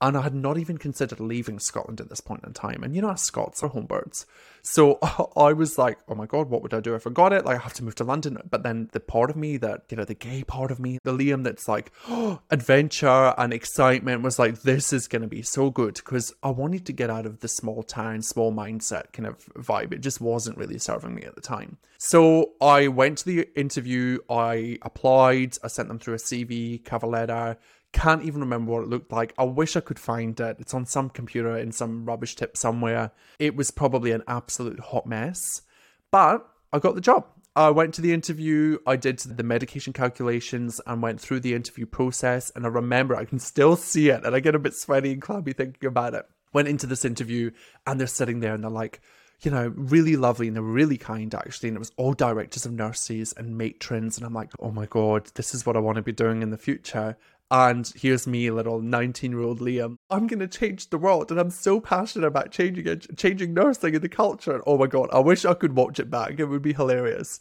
And 0.00 0.16
I 0.16 0.22
had 0.22 0.34
not 0.34 0.58
even 0.58 0.78
considered 0.78 1.18
leaving 1.18 1.58
Scotland 1.58 2.00
at 2.00 2.08
this 2.08 2.20
point 2.20 2.44
in 2.44 2.52
time. 2.52 2.84
And 2.84 2.94
you 2.94 3.02
know, 3.02 3.14
Scots 3.14 3.62
are 3.62 3.70
homebirds. 3.70 4.26
So 4.62 4.98
I 5.36 5.52
was 5.52 5.78
like, 5.78 5.98
oh 6.08 6.14
my 6.14 6.26
God, 6.26 6.50
what 6.50 6.62
would 6.62 6.74
I 6.74 6.80
do 6.80 6.94
if 6.94 7.06
I 7.06 7.10
got 7.10 7.32
it? 7.32 7.44
Like, 7.44 7.56
I 7.56 7.62
have 7.62 7.74
to 7.74 7.84
move 7.84 7.94
to 7.96 8.04
London. 8.04 8.38
But 8.48 8.62
then 8.62 8.90
the 8.92 9.00
part 9.00 9.30
of 9.30 9.36
me 9.36 9.56
that, 9.58 9.84
you 9.90 9.96
know, 9.96 10.04
the 10.04 10.14
gay 10.14 10.44
part 10.44 10.70
of 10.70 10.78
me, 10.78 10.98
the 11.02 11.12
Liam 11.12 11.42
that's 11.42 11.68
like, 11.68 11.90
oh, 12.08 12.40
adventure 12.50 13.34
and 13.36 13.52
excitement 13.52 14.22
was 14.22 14.38
like, 14.38 14.62
this 14.62 14.92
is 14.92 15.08
going 15.08 15.22
to 15.22 15.28
be 15.28 15.42
so 15.42 15.70
good. 15.70 15.94
Because 15.94 16.32
I 16.42 16.50
wanted 16.50 16.86
to 16.86 16.92
get 16.92 17.10
out 17.10 17.26
of 17.26 17.40
the 17.40 17.48
small 17.48 17.82
town, 17.82 18.22
small 18.22 18.52
mindset 18.52 19.12
kind 19.12 19.26
of 19.26 19.44
vibe. 19.54 19.92
It 19.92 20.00
just 20.00 20.20
wasn't 20.20 20.58
really 20.58 20.78
serving 20.78 21.14
me 21.14 21.22
at 21.22 21.34
the 21.34 21.40
time. 21.40 21.78
So 21.98 22.52
I 22.60 22.88
went 22.88 23.18
to 23.18 23.24
the 23.24 23.48
interview, 23.58 24.18
I 24.30 24.78
applied, 24.82 25.56
I 25.64 25.68
sent 25.68 25.88
them 25.88 25.98
through 25.98 26.14
a 26.14 26.18
CV, 26.18 26.84
cover 26.84 27.08
letter 27.08 27.56
can't 27.92 28.22
even 28.22 28.40
remember 28.40 28.72
what 28.72 28.82
it 28.82 28.88
looked 28.88 29.12
like. 29.12 29.34
I 29.38 29.44
wish 29.44 29.76
I 29.76 29.80
could 29.80 29.98
find 29.98 30.38
it. 30.38 30.56
It's 30.60 30.74
on 30.74 30.86
some 30.86 31.10
computer 31.10 31.56
in 31.56 31.72
some 31.72 32.04
rubbish 32.04 32.36
tip 32.36 32.56
somewhere. 32.56 33.12
It 33.38 33.56
was 33.56 33.70
probably 33.70 34.12
an 34.12 34.22
absolute 34.28 34.80
hot 34.80 35.06
mess. 35.06 35.62
But 36.10 36.46
I 36.72 36.78
got 36.78 36.94
the 36.94 37.00
job. 37.00 37.26
I 37.56 37.70
went 37.70 37.94
to 37.94 38.00
the 38.00 38.12
interview, 38.12 38.78
I 38.86 38.94
did 38.94 39.18
the 39.18 39.42
medication 39.42 39.92
calculations 39.92 40.80
and 40.86 41.02
went 41.02 41.20
through 41.20 41.40
the 41.40 41.54
interview 41.54 41.86
process. 41.86 42.52
And 42.54 42.64
I 42.64 42.68
remember 42.68 43.16
I 43.16 43.24
can 43.24 43.40
still 43.40 43.74
see 43.74 44.10
it 44.10 44.24
and 44.24 44.34
I 44.34 44.38
get 44.38 44.54
a 44.54 44.60
bit 44.60 44.74
sweaty 44.74 45.12
and 45.12 45.20
clammy 45.20 45.52
thinking 45.54 45.88
about 45.88 46.14
it. 46.14 46.24
Went 46.52 46.68
into 46.68 46.86
this 46.86 47.04
interview 47.04 47.50
and 47.84 47.98
they're 47.98 48.06
sitting 48.06 48.38
there 48.38 48.54
and 48.54 48.62
they're 48.62 48.70
like, 48.70 49.00
you 49.40 49.50
know, 49.50 49.72
really 49.74 50.14
lovely 50.14 50.46
and 50.46 50.56
they 50.56 50.60
were 50.60 50.70
really 50.70 50.98
kind 50.98 51.34
actually. 51.34 51.68
And 51.68 51.76
it 51.76 51.80
was 51.80 51.92
all 51.96 52.12
directors 52.12 52.64
of 52.64 52.72
nurses 52.72 53.34
and 53.36 53.58
matrons. 53.58 54.16
And 54.16 54.24
I'm 54.24 54.34
like, 54.34 54.52
oh 54.60 54.70
my 54.70 54.86
God, 54.86 55.26
this 55.34 55.52
is 55.52 55.66
what 55.66 55.76
I 55.76 55.80
want 55.80 55.96
to 55.96 56.02
be 56.02 56.12
doing 56.12 56.42
in 56.42 56.50
the 56.50 56.58
future. 56.58 57.16
And 57.50 57.90
here's 57.96 58.26
me, 58.26 58.50
little 58.50 58.80
19 58.80 59.30
year 59.30 59.40
old 59.40 59.60
Liam. 59.60 59.96
I'm 60.10 60.26
going 60.26 60.40
to 60.40 60.48
change 60.48 60.90
the 60.90 60.98
world. 60.98 61.30
And 61.30 61.40
I'm 61.40 61.50
so 61.50 61.80
passionate 61.80 62.26
about 62.26 62.50
changing 62.50 62.86
it, 62.86 63.16
changing 63.16 63.54
nursing 63.54 63.94
and 63.94 64.04
the 64.04 64.08
culture. 64.08 64.62
Oh 64.66 64.76
my 64.76 64.86
God, 64.86 65.08
I 65.12 65.20
wish 65.20 65.44
I 65.44 65.54
could 65.54 65.74
watch 65.74 65.98
it 65.98 66.10
back. 66.10 66.38
It 66.38 66.44
would 66.44 66.62
be 66.62 66.74
hilarious. 66.74 67.40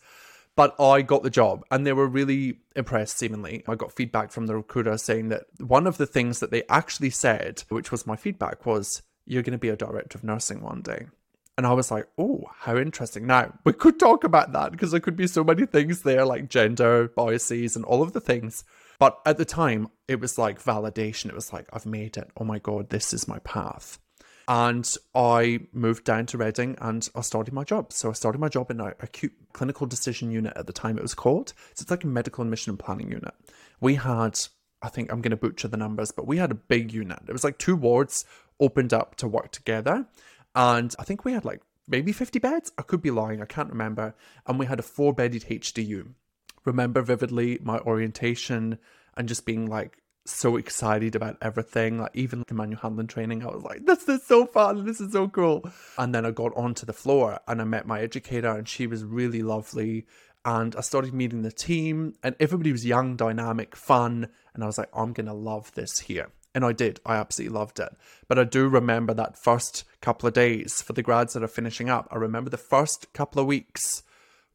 But 0.56 0.80
I 0.80 1.02
got 1.04 1.24
the 1.24 1.30
job 1.30 1.66
and 1.70 1.86
they 1.86 1.94
were 1.94 2.08
really 2.08 2.60
impressed, 2.76 3.18
seemingly. 3.18 3.64
I 3.68 3.76
got 3.76 3.92
feedback 3.92 4.32
from 4.32 4.48
the 4.48 4.56
recruiter 4.56 4.98
saying 4.98 5.30
that 5.30 5.44
one 5.60 5.86
of 5.86 5.98
the 5.98 6.08
things 6.08 6.40
that 6.40 6.52
they 6.52 6.64
actually 6.68 7.12
said, 7.12 7.64
which 7.70 7.92
was 7.92 8.08
my 8.08 8.16
feedback, 8.16 8.66
was, 8.66 9.04
You're 9.26 9.44
going 9.44 9.52
to 9.52 9.60
be 9.60 9.70
a 9.70 9.76
director 9.76 10.18
of 10.18 10.24
nursing 10.24 10.62
one 10.62 10.82
day. 10.82 11.08
And 11.58 11.66
I 11.66 11.74
was 11.74 11.90
like, 11.90 12.08
oh, 12.20 12.46
how 12.60 12.78
interesting. 12.78 13.26
Now, 13.26 13.54
we 13.64 13.74
could 13.74 14.00
talk 14.00 14.24
about 14.24 14.52
that 14.54 14.72
because 14.72 14.92
there 14.92 15.00
could 15.00 15.16
be 15.16 15.26
so 15.26 15.44
many 15.44 15.66
things 15.66 16.04
there, 16.04 16.24
like 16.24 16.50
gender 16.50 17.08
biases 17.08 17.76
and 17.76 17.84
all 17.84 18.04
of 18.04 18.14
the 18.14 18.22
things. 18.22 18.64
But 19.00 19.20
at 19.26 19.38
the 19.38 19.46
time, 19.46 19.90
it 20.08 20.20
was 20.20 20.38
like 20.38 20.64
validation. 20.64 21.28
It 21.28 21.36
was 21.36 21.54
like, 21.54 21.68
I've 21.72 21.86
made 21.86 22.18
it. 22.18 22.30
Oh 22.38 22.44
my 22.44 22.60
God, 22.60 22.90
this 22.90 23.14
is 23.14 23.28
my 23.28 23.40
path. 23.40 24.00
And 24.48 24.90
I 25.14 25.60
moved 25.74 26.06
down 26.06 26.26
to 26.28 26.38
Reading 26.38 26.78
and 26.80 27.08
I 27.14 27.22
started 27.22 27.54
my 27.54 27.66
job. 27.66 27.92
So 27.92 28.10
I 28.10 28.14
started 28.14 28.40
my 28.40 28.48
job 28.48 28.72
in 28.72 28.80
an 28.80 28.94
acute 29.02 29.34
clinical 29.52 29.86
decision 29.86 30.32
unit 30.32 30.54
at 30.56 30.68
the 30.68 30.74
time 30.74 30.98
it 30.98 31.02
was 31.02 31.14
called. 31.14 31.50
So 31.74 31.84
it's 31.84 31.92
like 31.92 32.06
a 32.06 32.08
medical 32.08 32.44
admission 32.44 32.72
and 32.72 32.80
planning 32.80 33.12
unit. 33.12 33.34
We 33.82 33.96
had, 33.96 34.40
I 34.82 34.88
think 34.88 35.12
I'm 35.12 35.22
going 35.22 35.32
to 35.32 35.38
butcher 35.38 35.68
the 35.68 35.76
numbers, 35.78 36.12
but 36.12 36.28
we 36.28 36.38
had 36.38 36.52
a 36.52 36.56
big 36.56 36.94
unit. 36.94 37.20
It 37.28 37.34
was 37.34 37.44
like 37.44 37.58
two 37.58 37.76
wards 37.76 38.24
opened 38.60 38.94
up 38.94 39.16
to 39.16 39.28
work 39.28 39.52
together. 39.52 40.08
And 40.56 40.96
I 40.98 41.04
think 41.04 41.26
we 41.26 41.34
had 41.34 41.44
like 41.44 41.62
maybe 41.86 42.14
50 42.14 42.40
beds. 42.40 42.72
I 42.78 42.84
could 42.84 43.02
be 43.02 43.12
lying. 43.12 43.42
I 43.42 43.46
can't 43.46 43.70
remember. 43.70 44.16
And 44.46 44.58
we 44.58 44.66
had 44.66 44.80
a 44.80 44.84
four 44.84 45.14
bedded 45.14 45.44
HDU 45.44 46.14
remember 46.68 47.02
vividly 47.02 47.58
my 47.64 47.80
orientation 47.80 48.78
and 49.16 49.28
just 49.28 49.46
being 49.46 49.66
like 49.66 49.98
so 50.26 50.58
excited 50.58 51.16
about 51.16 51.38
everything. 51.42 52.00
Like 52.00 52.12
even 52.14 52.44
the 52.48 52.54
manual 52.54 52.82
handling 52.82 53.08
training, 53.08 53.44
I 53.44 53.48
was 53.48 53.64
like, 53.64 53.86
this 53.86 54.08
is 54.08 54.24
so 54.28 54.46
fun, 54.46 54.86
this 54.86 55.02
is 55.02 55.14
so 55.14 55.28
cool. 55.30 55.64
And 55.98 56.14
then 56.14 56.26
I 56.26 56.32
got 56.32 56.56
onto 56.56 56.86
the 56.86 56.94
floor 56.94 57.40
and 57.48 57.62
I 57.62 57.64
met 57.64 57.88
my 57.88 58.02
educator 58.02 58.50
and 58.50 58.68
she 58.68 58.86
was 58.86 59.04
really 59.04 59.42
lovely. 59.42 60.06
And 60.46 60.76
I 60.76 60.82
started 60.82 61.14
meeting 61.14 61.42
the 61.42 61.52
team 61.52 62.14
and 62.22 62.36
everybody 62.40 62.72
was 62.72 62.86
young, 62.86 63.16
dynamic, 63.16 63.76
fun. 63.76 64.28
And 64.54 64.64
I 64.64 64.68
was 64.68 64.78
like, 64.78 64.90
I'm 64.94 65.14
gonna 65.14 65.34
love 65.34 65.74
this 65.74 66.00
here. 66.00 66.28
And 66.54 66.66
I 66.66 66.74
did. 66.74 67.00
I 67.06 67.16
absolutely 67.16 67.58
loved 67.58 67.80
it. 67.80 67.96
But 68.28 68.40
I 68.40 68.44
do 68.44 68.68
remember 68.68 69.14
that 69.14 69.38
first 69.38 69.84
couple 70.02 70.28
of 70.28 70.34
days 70.34 70.82
for 70.82 70.94
the 70.94 71.04
grads 71.04 71.34
that 71.34 71.44
are 71.44 71.48
finishing 71.48 71.90
up. 71.90 72.08
I 72.12 72.16
remember 72.18 72.50
the 72.50 72.58
first 72.58 73.14
couple 73.14 73.40
of 73.40 73.48
weeks 73.48 74.04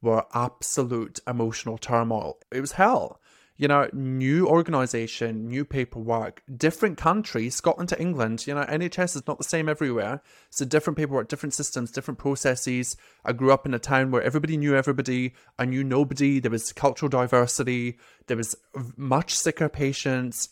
were 0.02 0.24
absolute 0.34 1.20
emotional 1.26 1.78
turmoil. 1.78 2.38
It 2.50 2.60
was 2.60 2.72
hell. 2.72 3.20
You 3.56 3.68
know, 3.68 3.88
new 3.92 4.48
organization, 4.48 5.46
new 5.46 5.64
paperwork, 5.64 6.42
different 6.56 6.98
countries, 6.98 7.54
Scotland 7.54 7.90
to 7.90 8.00
England. 8.00 8.44
You 8.46 8.54
know, 8.54 8.64
NHS 8.64 9.14
is 9.14 9.26
not 9.26 9.38
the 9.38 9.44
same 9.44 9.68
everywhere. 9.68 10.20
So 10.50 10.64
different 10.64 10.96
paperwork, 10.96 11.28
different 11.28 11.54
systems, 11.54 11.92
different 11.92 12.18
processes. 12.18 12.96
I 13.24 13.32
grew 13.32 13.52
up 13.52 13.64
in 13.64 13.74
a 13.74 13.78
town 13.78 14.10
where 14.10 14.22
everybody 14.22 14.56
knew 14.56 14.74
everybody. 14.74 15.34
I 15.58 15.66
knew 15.66 15.84
nobody. 15.84 16.40
There 16.40 16.50
was 16.50 16.72
cultural 16.72 17.08
diversity. 17.08 17.98
There 18.26 18.36
was 18.36 18.56
much 18.96 19.34
sicker 19.34 19.68
patients. 19.68 20.48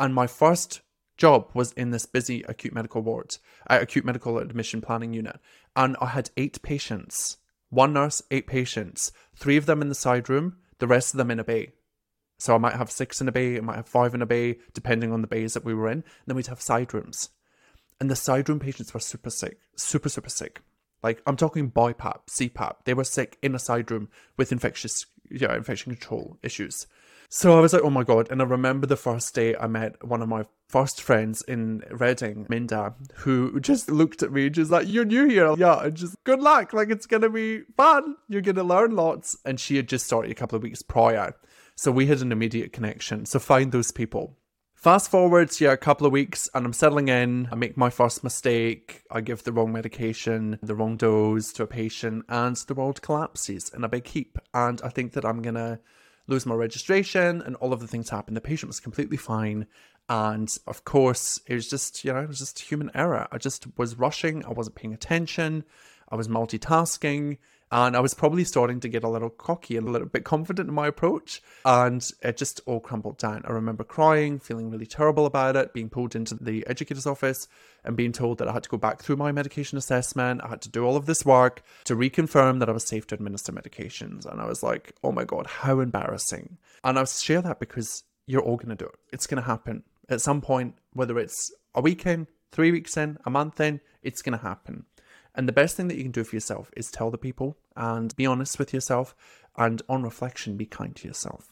And 0.00 0.14
my 0.14 0.26
first 0.26 0.80
job 1.16 1.50
was 1.54 1.72
in 1.72 1.90
this 1.90 2.06
busy 2.06 2.42
acute 2.48 2.74
medical 2.74 3.02
ward, 3.02 3.36
uh, 3.68 3.78
acute 3.80 4.04
medical 4.04 4.38
admission 4.38 4.80
planning 4.80 5.12
unit. 5.12 5.38
And 5.76 5.96
I 6.00 6.06
had 6.06 6.30
eight 6.36 6.60
patients 6.62 7.36
one 7.70 7.92
nurse, 7.92 8.22
eight 8.30 8.46
patients, 8.46 9.12
three 9.36 9.56
of 9.56 9.66
them 9.66 9.82
in 9.82 9.88
the 9.88 9.94
side 9.94 10.28
room, 10.28 10.56
the 10.78 10.86
rest 10.86 11.12
of 11.12 11.18
them 11.18 11.30
in 11.30 11.40
a 11.40 11.44
bay. 11.44 11.72
So 12.38 12.54
I 12.54 12.58
might 12.58 12.74
have 12.74 12.90
six 12.90 13.20
in 13.20 13.28
a 13.28 13.32
bay, 13.32 13.56
I 13.56 13.60
might 13.60 13.76
have 13.76 13.88
five 13.88 14.14
in 14.14 14.22
a 14.22 14.26
bay, 14.26 14.58
depending 14.72 15.12
on 15.12 15.22
the 15.22 15.26
bays 15.26 15.54
that 15.54 15.64
we 15.64 15.74
were 15.74 15.88
in. 15.88 15.98
And 15.98 16.04
then 16.26 16.36
we'd 16.36 16.46
have 16.46 16.60
side 16.60 16.94
rooms. 16.94 17.30
And 18.00 18.08
the 18.10 18.16
side 18.16 18.48
room 18.48 18.60
patients 18.60 18.94
were 18.94 19.00
super 19.00 19.30
sick, 19.30 19.58
super, 19.74 20.08
super 20.08 20.30
sick. 20.30 20.62
Like 21.02 21.20
I'm 21.26 21.36
talking 21.36 21.70
BiPAP, 21.70 22.26
CPAP. 22.28 22.76
They 22.84 22.94
were 22.94 23.04
sick 23.04 23.38
in 23.42 23.54
a 23.54 23.58
side 23.58 23.90
room 23.90 24.08
with 24.36 24.52
infectious, 24.52 25.04
yeah, 25.30 25.54
infection 25.54 25.92
control 25.94 26.38
issues. 26.42 26.86
So 27.30 27.56
I 27.56 27.60
was 27.60 27.74
like, 27.74 27.82
oh 27.82 27.90
my 27.90 28.04
God. 28.04 28.28
And 28.30 28.40
I 28.40 28.44
remember 28.44 28.86
the 28.86 28.96
first 28.96 29.34
day 29.34 29.54
I 29.54 29.66
met 29.66 30.02
one 30.06 30.22
of 30.22 30.28
my 30.28 30.44
first 30.68 31.02
friends 31.02 31.42
in 31.42 31.82
Reading, 31.90 32.46
Minda, 32.48 32.94
who 33.16 33.60
just 33.60 33.90
looked 33.90 34.22
at 34.22 34.32
me 34.32 34.48
just 34.48 34.70
like, 34.70 34.88
you're 34.88 35.04
new 35.04 35.28
here. 35.28 35.54
Yeah. 35.58 35.84
And 35.84 35.94
just 35.94 36.16
good 36.24 36.40
luck. 36.40 36.72
Like 36.72 36.90
it's 36.90 37.06
going 37.06 37.22
to 37.22 37.30
be 37.30 37.62
fun. 37.76 38.16
You're 38.28 38.42
going 38.42 38.56
to 38.56 38.62
learn 38.62 38.96
lots. 38.96 39.36
And 39.44 39.60
she 39.60 39.76
had 39.76 39.88
just 39.88 40.06
started 40.06 40.30
a 40.30 40.34
couple 40.34 40.56
of 40.56 40.62
weeks 40.62 40.80
prior. 40.80 41.34
So 41.74 41.92
we 41.92 42.06
had 42.06 42.22
an 42.22 42.32
immediate 42.32 42.72
connection. 42.72 43.26
So 43.26 43.38
find 43.38 43.72
those 43.72 43.92
people. 43.92 44.36
Fast 44.74 45.10
forward, 45.10 45.50
yeah, 45.60 45.72
a 45.72 45.76
couple 45.76 46.06
of 46.06 46.12
weeks, 46.12 46.48
and 46.54 46.64
I'm 46.64 46.72
settling 46.72 47.08
in. 47.08 47.48
I 47.50 47.56
make 47.56 47.76
my 47.76 47.90
first 47.90 48.22
mistake. 48.22 49.02
I 49.10 49.20
give 49.20 49.42
the 49.42 49.50
wrong 49.50 49.72
medication, 49.72 50.56
the 50.62 50.76
wrong 50.76 50.96
dose 50.96 51.52
to 51.54 51.64
a 51.64 51.66
patient, 51.66 52.24
and 52.28 52.54
the 52.54 52.74
world 52.74 53.02
collapses 53.02 53.72
in 53.74 53.82
a 53.82 53.88
big 53.88 54.06
heap. 54.06 54.38
And 54.54 54.80
I 54.82 54.88
think 54.88 55.14
that 55.14 55.24
I'm 55.24 55.42
gonna 55.42 55.80
lose 56.28 56.46
my 56.46 56.54
registration, 56.54 57.42
and 57.42 57.56
all 57.56 57.72
of 57.72 57.80
the 57.80 57.88
things 57.88 58.10
happened. 58.10 58.36
The 58.36 58.40
patient 58.40 58.68
was 58.68 58.78
completely 58.78 59.16
fine. 59.16 59.66
And 60.08 60.56
of 60.66 60.84
course, 60.84 61.40
it 61.46 61.54
was 61.54 61.68
just, 61.68 62.04
you 62.04 62.12
know, 62.12 62.20
it 62.20 62.28
was 62.28 62.38
just 62.38 62.60
human 62.60 62.90
error. 62.94 63.26
I 63.32 63.38
just 63.38 63.66
was 63.76 63.96
rushing. 63.96 64.44
I 64.44 64.50
wasn't 64.50 64.76
paying 64.76 64.94
attention. 64.94 65.64
I 66.08 66.16
was 66.16 66.28
multitasking. 66.28 67.38
And 67.70 67.96
I 67.96 68.00
was 68.00 68.14
probably 68.14 68.44
starting 68.44 68.80
to 68.80 68.88
get 68.88 69.04
a 69.04 69.08
little 69.08 69.30
cocky 69.30 69.76
and 69.76 69.86
a 69.86 69.90
little 69.90 70.08
bit 70.08 70.24
confident 70.24 70.68
in 70.68 70.74
my 70.74 70.86
approach. 70.86 71.42
And 71.64 72.06
it 72.22 72.36
just 72.36 72.60
all 72.66 72.80
crumbled 72.80 73.18
down. 73.18 73.42
I 73.44 73.52
remember 73.52 73.84
crying, 73.84 74.38
feeling 74.38 74.70
really 74.70 74.86
terrible 74.86 75.26
about 75.26 75.56
it, 75.56 75.72
being 75.72 75.90
pulled 75.90 76.16
into 76.16 76.34
the 76.34 76.66
educator's 76.66 77.06
office 77.06 77.46
and 77.84 77.96
being 77.96 78.12
told 78.12 78.38
that 78.38 78.48
I 78.48 78.52
had 78.52 78.62
to 78.62 78.68
go 78.68 78.78
back 78.78 79.02
through 79.02 79.16
my 79.16 79.32
medication 79.32 79.78
assessment. 79.78 80.40
I 80.42 80.48
had 80.48 80.62
to 80.62 80.70
do 80.70 80.84
all 80.84 80.96
of 80.96 81.06
this 81.06 81.24
work 81.24 81.62
to 81.84 81.94
reconfirm 81.94 82.58
that 82.60 82.68
I 82.68 82.72
was 82.72 82.86
safe 82.86 83.06
to 83.08 83.14
administer 83.14 83.52
medications. 83.52 84.24
And 84.24 84.40
I 84.40 84.46
was 84.46 84.62
like, 84.62 84.94
oh 85.04 85.12
my 85.12 85.24
God, 85.24 85.46
how 85.46 85.80
embarrassing. 85.80 86.58
And 86.84 86.98
I 86.98 87.04
share 87.04 87.42
that 87.42 87.60
because 87.60 88.04
you're 88.26 88.42
all 88.42 88.56
going 88.56 88.68
to 88.68 88.76
do 88.76 88.86
it. 88.86 88.94
It's 89.12 89.26
going 89.26 89.42
to 89.42 89.48
happen 89.48 89.82
at 90.08 90.20
some 90.20 90.40
point, 90.40 90.74
whether 90.92 91.18
it's 91.18 91.52
a 91.74 91.80
weekend, 91.80 92.26
three 92.50 92.72
weeks 92.72 92.96
in, 92.96 93.18
a 93.24 93.30
month 93.30 93.60
in, 93.60 93.80
it's 94.02 94.22
going 94.22 94.38
to 94.38 94.44
happen. 94.44 94.84
And 95.34 95.48
the 95.48 95.52
best 95.52 95.76
thing 95.76 95.88
that 95.88 95.96
you 95.96 96.02
can 96.02 96.12
do 96.12 96.24
for 96.24 96.36
yourself 96.36 96.70
is 96.76 96.90
tell 96.90 97.10
the 97.10 97.18
people 97.18 97.56
and 97.76 98.14
be 98.16 98.26
honest 98.26 98.58
with 98.58 98.74
yourself. 98.74 99.14
And 99.56 99.82
on 99.88 100.02
reflection, 100.02 100.56
be 100.56 100.66
kind 100.66 100.94
to 100.96 101.08
yourself. 101.08 101.48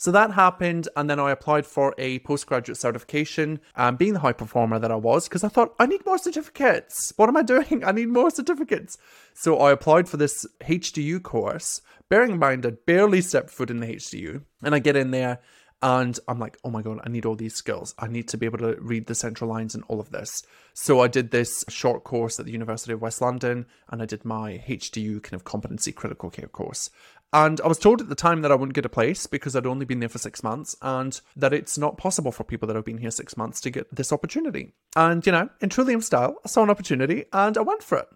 So 0.00 0.12
that 0.12 0.30
happened, 0.30 0.88
and 0.96 1.10
then 1.10 1.18
I 1.18 1.32
applied 1.32 1.66
for 1.66 1.92
a 1.98 2.20
postgraduate 2.20 2.78
certification, 2.78 3.58
um, 3.74 3.96
being 3.96 4.12
the 4.12 4.20
high 4.20 4.32
performer 4.32 4.78
that 4.78 4.92
I 4.92 4.96
was, 4.96 5.28
because 5.28 5.42
I 5.42 5.48
thought, 5.48 5.74
I 5.80 5.86
need 5.86 6.06
more 6.06 6.18
certificates. 6.18 7.12
What 7.16 7.28
am 7.28 7.36
I 7.36 7.42
doing? 7.54 7.82
I 7.84 7.90
need 7.90 8.08
more 8.08 8.30
certificates. 8.30 8.96
So 9.34 9.58
I 9.58 9.72
applied 9.72 10.08
for 10.08 10.16
this 10.16 10.46
HDU 10.60 11.24
course, 11.24 11.82
bearing 12.08 12.30
in 12.30 12.38
mind 12.38 12.64
I'd 12.64 12.86
barely 12.86 13.20
stepped 13.20 13.50
foot 13.50 13.70
in 13.70 13.80
the 13.80 13.88
HDU, 13.88 14.42
and 14.62 14.72
I 14.72 14.78
get 14.78 14.94
in 14.94 15.10
there, 15.10 15.40
and 15.80 16.18
I'm 16.26 16.40
like, 16.40 16.58
oh 16.64 16.70
my 16.70 16.82
God, 16.82 17.00
I 17.04 17.08
need 17.08 17.24
all 17.24 17.36
these 17.36 17.54
skills. 17.54 17.94
I 17.98 18.08
need 18.08 18.26
to 18.28 18.36
be 18.36 18.46
able 18.46 18.58
to 18.58 18.76
read 18.80 19.06
the 19.06 19.14
central 19.14 19.48
lines 19.48 19.74
and 19.74 19.84
all 19.86 20.00
of 20.00 20.10
this. 20.10 20.42
So 20.74 21.00
I 21.00 21.08
did 21.08 21.30
this 21.30 21.64
short 21.68 22.02
course 22.02 22.40
at 22.40 22.46
the 22.46 22.52
University 22.52 22.92
of 22.92 23.00
West 23.00 23.20
London 23.20 23.66
and 23.88 24.02
I 24.02 24.06
did 24.06 24.24
my 24.24 24.62
HDU 24.66 25.22
kind 25.22 25.34
of 25.34 25.44
competency 25.44 25.92
critical 25.92 26.30
care 26.30 26.48
course. 26.48 26.90
And 27.32 27.60
I 27.60 27.68
was 27.68 27.78
told 27.78 28.00
at 28.00 28.08
the 28.08 28.14
time 28.14 28.42
that 28.42 28.50
I 28.50 28.54
wouldn't 28.54 28.74
get 28.74 28.86
a 28.86 28.90
place 28.90 29.26
because 29.26 29.54
I'd 29.54 29.66
only 29.66 29.84
been 29.84 30.00
there 30.00 30.08
for 30.08 30.18
six 30.18 30.42
months 30.42 30.74
and 30.82 31.20
that 31.36 31.52
it's 31.52 31.78
not 31.78 31.98
possible 31.98 32.32
for 32.32 32.42
people 32.42 32.66
that 32.66 32.76
have 32.76 32.86
been 32.86 32.98
here 32.98 33.10
six 33.10 33.36
months 33.36 33.60
to 33.60 33.70
get 33.70 33.94
this 33.94 34.12
opportunity. 34.12 34.72
And, 34.96 35.24
you 35.24 35.32
know, 35.32 35.48
in 35.60 35.68
true 35.68 35.84
Liam 35.84 36.02
style, 36.02 36.36
I 36.44 36.48
saw 36.48 36.62
an 36.62 36.70
opportunity 36.70 37.26
and 37.32 37.56
I 37.56 37.60
went 37.60 37.82
for 37.82 37.98
it. 37.98 38.08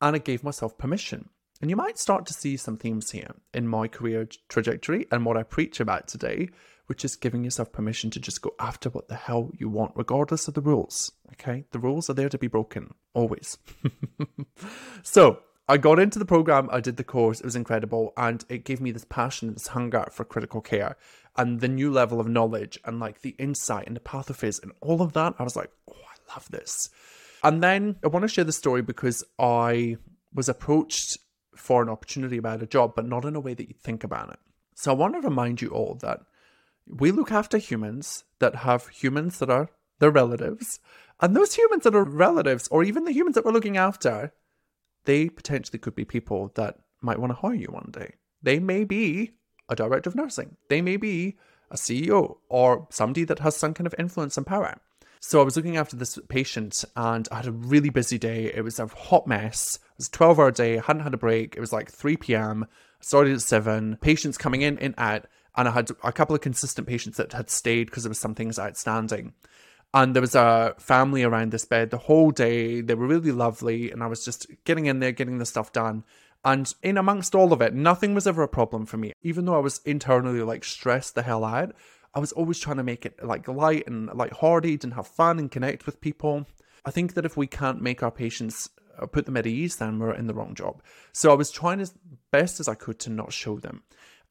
And 0.00 0.16
I 0.16 0.18
gave 0.18 0.42
myself 0.42 0.76
permission. 0.78 1.28
And 1.60 1.70
you 1.70 1.76
might 1.76 1.98
start 1.98 2.26
to 2.26 2.34
see 2.34 2.56
some 2.56 2.76
themes 2.76 3.12
here 3.12 3.34
in 3.52 3.68
my 3.68 3.86
career 3.86 4.28
trajectory 4.48 5.06
and 5.12 5.24
what 5.24 5.36
I 5.36 5.44
preach 5.44 5.78
about 5.78 6.08
today 6.08 6.48
which 6.86 7.04
is 7.04 7.16
giving 7.16 7.44
yourself 7.44 7.72
permission 7.72 8.10
to 8.10 8.20
just 8.20 8.42
go 8.42 8.54
after 8.58 8.90
what 8.90 9.08
the 9.08 9.14
hell 9.14 9.50
you 9.56 9.68
want, 9.68 9.92
regardless 9.94 10.48
of 10.48 10.54
the 10.54 10.60
rules. 10.60 11.12
Okay? 11.32 11.64
The 11.72 11.78
rules 11.78 12.10
are 12.10 12.14
there 12.14 12.28
to 12.28 12.38
be 12.38 12.46
broken, 12.46 12.94
always. 13.14 13.58
so, 15.02 15.40
I 15.66 15.78
got 15.78 15.98
into 15.98 16.18
the 16.18 16.26
program, 16.26 16.68
I 16.70 16.80
did 16.80 16.98
the 16.98 17.04
course, 17.04 17.40
it 17.40 17.46
was 17.46 17.56
incredible, 17.56 18.12
and 18.18 18.44
it 18.50 18.66
gave 18.66 18.82
me 18.82 18.90
this 18.90 19.06
passion, 19.06 19.54
this 19.54 19.68
hunger 19.68 20.04
for 20.10 20.24
critical 20.24 20.60
care 20.60 20.96
and 21.36 21.60
the 21.60 21.68
new 21.68 21.90
level 21.90 22.20
of 22.20 22.28
knowledge 22.28 22.78
and 22.84 23.00
like 23.00 23.22
the 23.22 23.34
insight 23.38 23.86
and 23.86 23.96
the 23.96 24.00
pathophys 24.00 24.58
and 24.58 24.72
all 24.80 25.00
of 25.00 25.14
that. 25.14 25.34
I 25.38 25.42
was 25.42 25.56
like, 25.56 25.70
oh, 25.90 25.94
I 25.94 26.34
love 26.34 26.48
this. 26.50 26.90
And 27.42 27.62
then 27.62 27.96
I 28.04 28.08
want 28.08 28.22
to 28.22 28.28
share 28.28 28.44
the 28.44 28.52
story 28.52 28.82
because 28.82 29.24
I 29.38 29.96
was 30.32 30.48
approached 30.48 31.18
for 31.56 31.82
an 31.82 31.88
opportunity 31.88 32.36
about 32.36 32.62
a 32.62 32.66
job, 32.66 32.94
but 32.94 33.06
not 33.06 33.24
in 33.24 33.36
a 33.36 33.40
way 33.40 33.54
that 33.54 33.68
you 33.68 33.74
think 33.82 34.04
about 34.04 34.30
it. 34.30 34.38
So 34.74 34.90
I 34.90 34.94
want 34.94 35.14
to 35.14 35.20
remind 35.20 35.62
you 35.62 35.68
all 35.68 35.98
that 36.02 36.20
we 36.86 37.10
look 37.10 37.32
after 37.32 37.58
humans 37.58 38.24
that 38.38 38.56
have 38.56 38.88
humans 38.88 39.38
that 39.38 39.50
are 39.50 39.70
their 39.98 40.10
relatives. 40.10 40.80
And 41.20 41.36
those 41.36 41.54
humans 41.54 41.84
that 41.84 41.94
are 41.94 42.04
relatives, 42.04 42.68
or 42.68 42.82
even 42.82 43.04
the 43.04 43.12
humans 43.12 43.34
that 43.34 43.44
we're 43.44 43.52
looking 43.52 43.76
after, 43.76 44.32
they 45.04 45.28
potentially 45.28 45.78
could 45.78 45.94
be 45.94 46.04
people 46.04 46.52
that 46.56 46.78
might 47.00 47.18
want 47.18 47.30
to 47.30 47.36
hire 47.36 47.54
you 47.54 47.68
one 47.68 47.90
day. 47.92 48.14
They 48.42 48.58
may 48.58 48.84
be 48.84 49.32
a 49.68 49.76
director 49.76 50.10
of 50.10 50.16
nursing. 50.16 50.56
They 50.68 50.82
may 50.82 50.96
be 50.96 51.36
a 51.70 51.76
CEO 51.76 52.38
or 52.48 52.86
somebody 52.90 53.24
that 53.24 53.38
has 53.38 53.56
some 53.56 53.74
kind 53.74 53.86
of 53.86 53.94
influence 53.98 54.36
and 54.36 54.46
power. 54.46 54.78
So 55.20 55.40
I 55.40 55.44
was 55.44 55.56
looking 55.56 55.78
after 55.78 55.96
this 55.96 56.18
patient 56.28 56.84
and 56.96 57.26
I 57.32 57.36
had 57.36 57.46
a 57.46 57.52
really 57.52 57.88
busy 57.88 58.18
day. 58.18 58.52
It 58.54 58.62
was 58.62 58.78
a 58.78 58.86
hot 58.86 59.26
mess. 59.26 59.76
It 59.76 59.98
was 59.98 60.08
a 60.08 60.12
12 60.12 60.38
hour 60.38 60.50
day. 60.50 60.78
I 60.78 60.82
hadn't 60.82 61.02
had 61.02 61.14
a 61.14 61.18
break. 61.18 61.56
It 61.56 61.60
was 61.60 61.72
like 61.72 61.90
3 61.90 62.18
p.m. 62.18 62.66
I 62.68 63.04
started 63.04 63.34
at 63.34 63.40
7. 63.40 63.96
Patients 64.02 64.36
coming 64.36 64.60
in 64.60 64.78
and 64.78 64.94
out. 64.98 65.24
And 65.56 65.68
I 65.68 65.70
had 65.70 65.90
a 66.02 66.12
couple 66.12 66.34
of 66.34 66.42
consistent 66.42 66.88
patients 66.88 67.16
that 67.16 67.32
had 67.32 67.48
stayed 67.50 67.86
because 67.86 68.02
there 68.02 68.10
was 68.10 68.18
some 68.18 68.34
things 68.34 68.58
outstanding. 68.58 69.34
And 69.92 70.14
there 70.14 70.20
was 70.20 70.34
a 70.34 70.74
family 70.78 71.22
around 71.22 71.52
this 71.52 71.64
bed 71.64 71.90
the 71.90 71.98
whole 71.98 72.32
day. 72.32 72.80
They 72.80 72.94
were 72.94 73.06
really 73.06 73.30
lovely. 73.30 73.92
And 73.92 74.02
I 74.02 74.08
was 74.08 74.24
just 74.24 74.46
getting 74.64 74.86
in 74.86 74.98
there, 74.98 75.12
getting 75.12 75.38
the 75.38 75.46
stuff 75.46 75.72
done. 75.72 76.04
And 76.44 76.72
in 76.82 76.98
amongst 76.98 77.34
all 77.34 77.52
of 77.52 77.62
it, 77.62 77.72
nothing 77.72 78.14
was 78.14 78.26
ever 78.26 78.42
a 78.42 78.48
problem 78.48 78.84
for 78.84 78.96
me. 78.96 79.12
Even 79.22 79.44
though 79.44 79.54
I 79.54 79.60
was 79.60 79.80
internally 79.84 80.42
like 80.42 80.64
stressed 80.64 81.14
the 81.14 81.22
hell 81.22 81.44
out, 81.44 81.74
I 82.12 82.18
was 82.18 82.32
always 82.32 82.58
trying 82.58 82.76
to 82.76 82.82
make 82.82 83.06
it 83.06 83.24
like 83.24 83.48
light 83.48 83.86
and 83.86 84.12
light-hearted 84.12 84.84
and 84.84 84.94
have 84.94 85.06
fun 85.06 85.38
and 85.38 85.50
connect 85.50 85.86
with 85.86 86.00
people. 86.00 86.46
I 86.84 86.90
think 86.90 87.14
that 87.14 87.24
if 87.24 87.36
we 87.36 87.46
can't 87.46 87.80
make 87.80 88.02
our 88.02 88.10
patients 88.10 88.68
uh, 89.00 89.06
put 89.06 89.26
them 89.26 89.36
at 89.36 89.46
ease, 89.46 89.76
then 89.76 89.98
we're 89.98 90.14
in 90.14 90.26
the 90.26 90.34
wrong 90.34 90.54
job. 90.54 90.82
So 91.12 91.30
I 91.30 91.34
was 91.34 91.50
trying 91.50 91.80
as 91.80 91.94
best 92.30 92.60
as 92.60 92.68
I 92.68 92.74
could 92.74 92.98
to 93.00 93.10
not 93.10 93.32
show 93.32 93.58
them. 93.58 93.82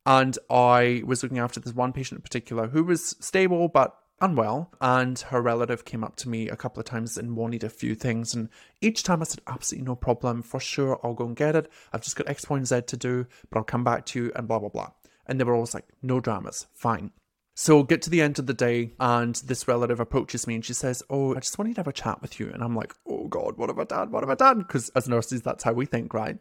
And 0.06 0.38
I 0.50 1.04
was 1.06 1.24
looking 1.24 1.40
after 1.40 1.60
this 1.60 1.74
one 1.74 1.94
patient 1.94 2.20
in 2.20 2.24
particular 2.24 2.68
who 2.68 2.84
was 2.84 3.16
stable 3.20 3.68
but 3.70 3.98
unwell. 4.22 4.72
And 4.82 5.20
her 5.20 5.42
relative 5.42 5.86
came 5.86 6.04
up 6.04 6.16
to 6.18 6.30
me 6.30 6.50
a 6.50 6.56
couple 6.56 6.80
of 6.80 6.86
times 6.86 7.18
and 7.18 7.36
wanted 7.38 7.64
a 7.64 7.70
few 7.70 7.96
things. 7.96 8.34
And 8.34 8.50
each 8.82 9.04
time 9.04 9.22
I 9.22 9.26
said, 9.26 9.42
absolutely 9.48 9.86
no 9.86 9.96
problem. 9.96 10.42
For 10.42 10.60
sure, 10.60 11.00
I'll 11.04 11.14
go 11.14 11.26
and 11.26 11.36
get 11.36 11.56
it. 11.56 11.72
I've 11.92 12.04
just 12.04 12.16
got 12.16 12.30
X, 12.30 12.50
Y, 12.50 12.58
and 12.58 12.68
Z 12.68 12.82
to 12.82 12.98
do, 12.98 13.28
but 13.50 13.60
I'll 13.60 13.64
come 13.64 13.84
back 13.84 14.06
to 14.08 14.24
you 14.24 14.32
and 14.36 14.48
blah, 14.48 14.60
blah, 14.60 14.70
blah. 14.70 14.92
And 15.26 15.40
they 15.40 15.44
were 15.44 15.54
always 15.54 15.74
like, 15.74 15.88
no 16.02 16.20
dramas, 16.20 16.68
fine. 16.74 17.12
So 17.56 17.84
get 17.84 18.02
to 18.04 18.10
the 18.10 18.22
end 18.22 18.40
of 18.40 18.48
the 18.48 18.54
day, 18.54 18.94
and 19.00 19.36
this 19.36 19.68
relative 19.68 20.00
approaches 20.00 20.48
me 20.48 20.56
and 20.56 20.66
she 20.66 20.74
says, 20.74 21.04
"Oh, 21.08 21.36
I 21.36 21.40
just 21.40 21.60
wanted 21.60 21.76
to 21.76 21.82
have 21.82 21.88
a 21.88 21.94
chat 21.94 22.20
with 22.20 22.40
you." 22.40 22.50
And 22.52 22.64
I'm 22.64 22.76
like, 22.76 22.96
"Oh 23.08 23.28
God, 23.28 23.58
what 23.58 23.70
have 23.70 23.78
I 23.78 23.84
done? 23.84 24.10
What 24.10 24.24
have 24.24 24.30
I 24.32 24.36
done?" 24.36 24.58
Because 24.58 24.90
as 24.96 25.08
nurses, 25.08 25.44
that's 25.44 25.64
how 25.64 25.72
we 25.72 25.86
think, 25.86 26.16
right? 26.16 26.40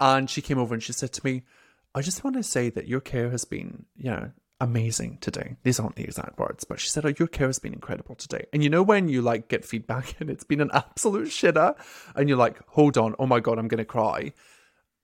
And 0.00 0.30
she 0.30 0.40
came 0.40 0.58
over 0.58 0.72
and 0.72 0.82
she 0.82 0.94
said 0.94 1.12
to 1.12 1.26
me, 1.26 1.42
"I 1.96 2.02
just 2.02 2.22
want 2.22 2.36
to 2.36 2.42
say 2.42 2.70
that 2.70 2.86
your 2.86 3.00
care 3.00 3.30
has 3.30 3.44
been, 3.44 3.86
you 3.96 4.10
know, 4.10 4.30
amazing 4.60 5.18
today. 5.20 5.56
These 5.64 5.80
aren't 5.80 5.96
the 5.96 6.04
exact 6.04 6.38
words, 6.38 6.64
but 6.64 6.78
she 6.78 6.88
said, 6.88 7.04
"Oh, 7.04 7.12
your 7.18 7.28
care 7.28 7.48
has 7.48 7.58
been 7.58 7.72
incredible 7.72 8.14
today." 8.14 8.46
And 8.52 8.62
you 8.62 8.70
know 8.70 8.82
when 8.82 9.08
you 9.08 9.22
like 9.22 9.48
get 9.48 9.64
feedback 9.64 10.14
and 10.20 10.30
it's 10.30 10.44
been 10.44 10.60
an 10.60 10.70
absolute 10.72 11.28
shitter, 11.28 11.74
and 12.14 12.28
you're 12.28 12.38
like, 12.38 12.60
"Hold 12.68 12.96
on, 12.96 13.16
oh 13.18 13.26
my 13.26 13.40
God, 13.40 13.58
I'm 13.58 13.68
gonna 13.68 13.84
cry." 13.84 14.32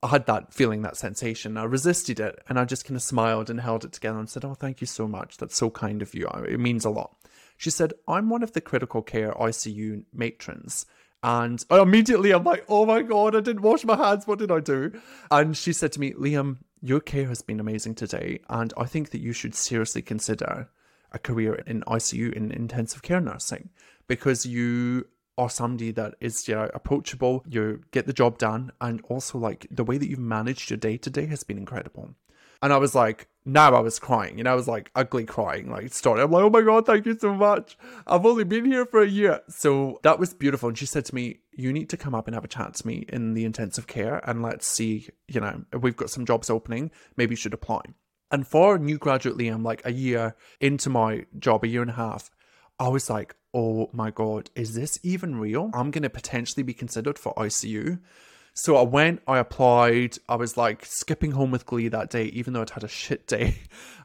I 0.05 0.09
had 0.09 0.27
that 0.27 0.53
feeling, 0.53 0.83
that 0.83 0.97
sensation. 0.97 1.57
I 1.57 1.63
resisted 1.63 2.19
it 2.19 2.41
and 2.49 2.59
I 2.59 2.65
just 2.65 2.85
kind 2.85 2.97
of 2.97 3.03
smiled 3.03 3.49
and 3.49 3.61
held 3.61 3.85
it 3.85 3.93
together 3.93 4.19
and 4.19 4.29
said, 4.29 4.45
Oh, 4.45 4.55
thank 4.55 4.81
you 4.81 4.87
so 4.87 5.07
much. 5.07 5.37
That's 5.37 5.57
so 5.57 5.71
kind 5.71 6.03
of 6.03 6.13
you. 6.13 6.27
It 6.27 6.59
means 6.59 6.85
a 6.85 6.91
lot. 6.91 7.15
She 7.57 7.71
said, 7.71 7.93
I'm 8.09 8.29
one 8.29 8.43
of 8.43 8.53
the 8.53 8.61
critical 8.61 9.03
care 9.03 9.33
ICU 9.33 10.05
matrons. 10.13 10.87
And 11.23 11.65
immediately 11.71 12.33
I'm 12.33 12.45
like, 12.45 12.65
Oh 12.69 12.87
my 12.87 13.03
God, 13.03 13.37
I 13.37 13.41
didn't 13.41 13.63
wash 13.63 13.85
my 13.85 13.97
hands. 13.97 14.27
What 14.27 14.39
did 14.39 14.51
I 14.51 14.61
do? 14.61 14.93
And 15.31 15.57
she 15.57 15.73
said 15.73 15.93
to 15.93 16.01
me, 16.01 16.13
Liam, 16.13 16.59
your 16.81 17.01
care 17.01 17.29
has 17.29 17.43
been 17.43 17.61
amazing 17.61 17.95
today. 17.95 18.41
And 18.49 18.73
I 18.77 18.85
think 18.85 19.11
that 19.11 19.21
you 19.21 19.33
should 19.33 19.55
seriously 19.55 20.03
consider 20.03 20.69
a 21.13 21.19
career 21.19 21.55
in 21.67 21.83
ICU 21.83 22.33
in 22.33 22.51
intensive 22.51 23.03
care 23.03 23.21
nursing 23.21 23.71
because 24.09 24.47
you 24.47 25.07
are 25.39 25.51
somebody 25.51 25.91
that 25.93 26.15
is 26.21 26.47
you 26.47 26.55
know 26.55 26.69
approachable 26.75 27.43
you 27.49 27.81
get 27.91 28.07
the 28.07 28.13
job 28.13 28.39
done 28.39 28.71
and 28.81 29.01
also 29.09 29.39
like 29.39 29.67
the 29.71 29.85
way 29.85 29.97
that 29.97 30.09
you've 30.09 30.19
managed 30.19 30.71
your 30.71 30.77
day 30.77 30.97
to 30.97 31.09
day 31.09 31.27
has 31.27 31.43
been 31.43 31.57
incredible 31.57 32.15
and 32.63 32.73
i 32.73 32.77
was 32.79 32.95
like 32.95 33.29
now 33.45 33.75
i 33.75 33.81
was 33.81 33.99
crying. 33.99 34.39
You 34.39 34.45
know 34.45 34.53
i 34.53 34.55
was 34.55 34.69
like 34.69 34.91
ugly 34.95 35.25
crying 35.25 35.69
like 35.71 35.93
started. 35.93 36.23
I'm 36.23 36.31
like 36.31 36.45
oh 36.45 36.51
my 36.51 36.63
god 36.63 36.87
thank 36.87 37.07
you 37.07 37.19
so 37.19 37.35
much. 37.35 37.77
I've 38.07 38.25
only 38.25 38.45
been 38.45 38.65
here 38.65 38.87
for 38.87 39.03
a 39.03 39.09
year. 39.09 39.41
So 39.49 39.99
that 40.05 40.19
was 40.21 40.33
beautiful. 40.33 40.69
And 40.69 40.79
she 40.79 40.87
said 40.87 41.05
to 41.07 41.15
me 41.15 41.41
you 41.53 41.73
need 41.73 41.91
to 41.91 41.97
come 41.97 42.15
up 42.15 42.29
and 42.29 42.35
have 42.35 42.45
a 42.45 42.49
chat 42.49 42.75
to 42.75 42.87
me 42.87 43.05
in 43.09 43.35
the 43.35 43.45
intensive 43.45 43.87
care 43.87 44.21
and 44.29 44.43
let's 44.43 44.67
see 44.67 45.09
you 45.27 45.41
know 45.41 45.65
we've 45.81 45.97
got 45.97 46.11
some 46.11 46.25
jobs 46.25 46.51
opening 46.51 46.91
maybe 47.17 47.33
you 47.33 47.37
should 47.37 47.55
apply. 47.55 47.83
And 48.31 48.47
for 48.47 48.77
a 48.77 48.79
new 48.79 48.97
graduate 48.97 49.37
liam 49.37 49.65
like 49.65 49.83
a 49.85 49.93
year 49.93 50.37
into 50.61 50.89
my 50.89 51.27
job 51.39 51.65
a 51.65 51.69
year 51.69 51.83
and 51.83 51.91
a 51.91 51.95
half 51.95 52.31
I 52.79 52.89
was 52.89 53.09
like, 53.09 53.37
oh 53.55 53.91
my 53.93 54.11
God, 54.11 54.51
is 54.55 54.75
this 54.75 54.99
even 55.03 55.37
real? 55.37 55.71
I'm 55.73 55.91
going 55.91 56.03
to 56.03 56.11
potentially 56.11 56.63
be 56.63 56.75
considered 56.75 57.19
for 57.19 57.35
ICU. 57.35 58.01
So 58.55 58.77
I 58.77 58.83
went, 58.83 59.23
I 59.27 59.39
applied, 59.39 60.19
I 60.29 60.37
was 60.37 60.57
like 60.57 60.85
skipping 60.85 61.33
home 61.33 61.51
with 61.51 61.67
glee 61.67 61.89
that 61.89 62.11
day, 62.11 62.25
even 62.27 62.53
though 62.53 62.61
I'd 62.61 62.71
had 62.71 62.85
a 62.85 62.89
shit 62.89 63.27
day. 63.27 63.57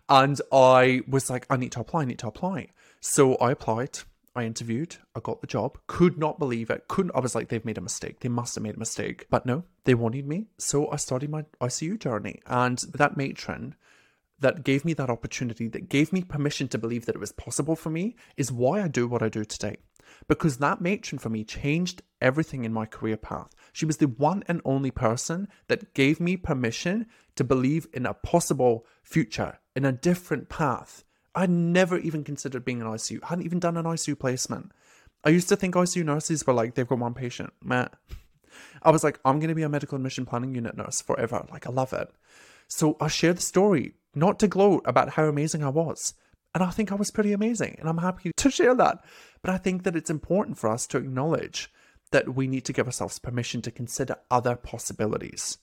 And 0.09 0.39
I 0.53 1.01
was 1.05 1.29
like, 1.29 1.45
I 1.49 1.57
need 1.57 1.73
to 1.73 1.81
apply, 1.81 2.03
I 2.03 2.05
need 2.05 2.19
to 2.19 2.27
apply. 2.27 2.69
So 3.01 3.35
I 3.35 3.51
applied, 3.51 3.99
I 4.37 4.45
interviewed, 4.45 4.95
I 5.13 5.19
got 5.19 5.41
the 5.41 5.47
job, 5.47 5.77
could 5.87 6.17
not 6.17 6.39
believe 6.39 6.69
it. 6.69 6.87
Couldn't, 6.87 7.11
I 7.13 7.19
was 7.19 7.35
like, 7.35 7.49
they've 7.49 7.65
made 7.65 7.77
a 7.77 7.81
mistake. 7.81 8.21
They 8.21 8.29
must 8.29 8.55
have 8.55 8.63
made 8.63 8.75
a 8.75 8.79
mistake. 8.79 9.25
But 9.29 9.45
no, 9.45 9.65
they 9.83 9.95
wanted 9.95 10.25
me. 10.25 10.47
So 10.57 10.89
I 10.91 10.95
started 10.95 11.29
my 11.29 11.43
ICU 11.59 11.99
journey. 11.99 12.39
And 12.45 12.77
that 12.93 13.17
matron, 13.17 13.75
that 14.39 14.63
gave 14.63 14.85
me 14.85 14.93
that 14.93 15.09
opportunity, 15.09 15.67
that 15.67 15.89
gave 15.89 16.13
me 16.13 16.21
permission 16.21 16.69
to 16.69 16.77
believe 16.77 17.05
that 17.05 17.15
it 17.15 17.19
was 17.19 17.33
possible 17.33 17.75
for 17.75 17.89
me, 17.89 18.15
is 18.37 18.49
why 18.49 18.81
I 18.81 18.87
do 18.87 19.09
what 19.09 19.21
I 19.21 19.27
do 19.27 19.43
today. 19.43 19.75
Because 20.29 20.57
that 20.59 20.79
matron 20.79 21.19
for 21.19 21.29
me 21.29 21.43
changed 21.43 22.01
everything 22.21 22.65
in 22.65 22.73
my 22.73 22.85
career 22.85 23.17
path. 23.17 23.55
She 23.73 23.85
was 23.85 23.97
the 23.97 24.07
one 24.07 24.43
and 24.47 24.61
only 24.65 24.91
person 24.91 25.47
that 25.67 25.93
gave 25.93 26.19
me 26.19 26.37
permission 26.37 27.07
to 27.35 27.43
believe 27.43 27.87
in 27.93 28.05
a 28.05 28.13
possible 28.13 28.85
future, 29.03 29.59
in 29.75 29.85
a 29.85 29.91
different 29.91 30.49
path. 30.49 31.03
I'd 31.35 31.49
never 31.49 31.97
even 31.97 32.23
considered 32.23 32.65
being 32.65 32.81
an 32.81 32.87
ICU, 32.87 33.19
I 33.23 33.27
hadn't 33.27 33.45
even 33.45 33.59
done 33.59 33.77
an 33.77 33.85
ICU 33.85 34.17
placement. 34.17 34.71
I 35.23 35.29
used 35.29 35.49
to 35.49 35.55
think 35.55 35.75
ICU 35.75 36.03
nurses 36.03 36.45
were 36.45 36.53
like, 36.53 36.75
they've 36.75 36.87
got 36.87 36.99
one 36.99 37.13
patient. 37.13 37.53
Matt. 37.63 37.93
I 38.81 38.91
was 38.91 39.03
like, 39.03 39.19
I'm 39.25 39.39
going 39.39 39.49
to 39.49 39.55
be 39.55 39.63
a 39.63 39.69
medical 39.69 39.95
admission 39.95 40.25
planning 40.25 40.55
unit 40.55 40.77
nurse 40.77 41.01
forever. 41.01 41.45
Like, 41.51 41.67
I 41.67 41.71
love 41.71 41.93
it. 41.93 42.09
So 42.67 42.97
I 42.99 43.07
share 43.07 43.33
the 43.33 43.41
story 43.41 43.93
not 44.15 44.39
to 44.39 44.47
gloat 44.47 44.83
about 44.85 45.09
how 45.09 45.25
amazing 45.25 45.63
I 45.63 45.69
was. 45.69 46.13
And 46.55 46.63
I 46.63 46.71
think 46.71 46.91
I 46.91 46.95
was 46.95 47.11
pretty 47.11 47.33
amazing, 47.33 47.75
and 47.79 47.87
I'm 47.87 47.99
happy 47.99 48.31
to 48.35 48.49
share 48.49 48.73
that. 48.75 49.03
But 49.41 49.51
I 49.51 49.57
think 49.57 49.83
that 49.83 49.95
it's 49.95 50.09
important 50.09 50.57
for 50.57 50.69
us 50.69 50.87
to 50.87 50.97
acknowledge 50.97 51.71
that 52.11 52.35
we 52.35 52.47
need 52.47 52.65
to 52.65 52.73
give 52.73 52.87
ourselves 52.87 53.19
permission 53.19 53.61
to 53.61 53.71
consider 53.71 54.17
other 54.31 54.55
possibilities, 54.55 55.57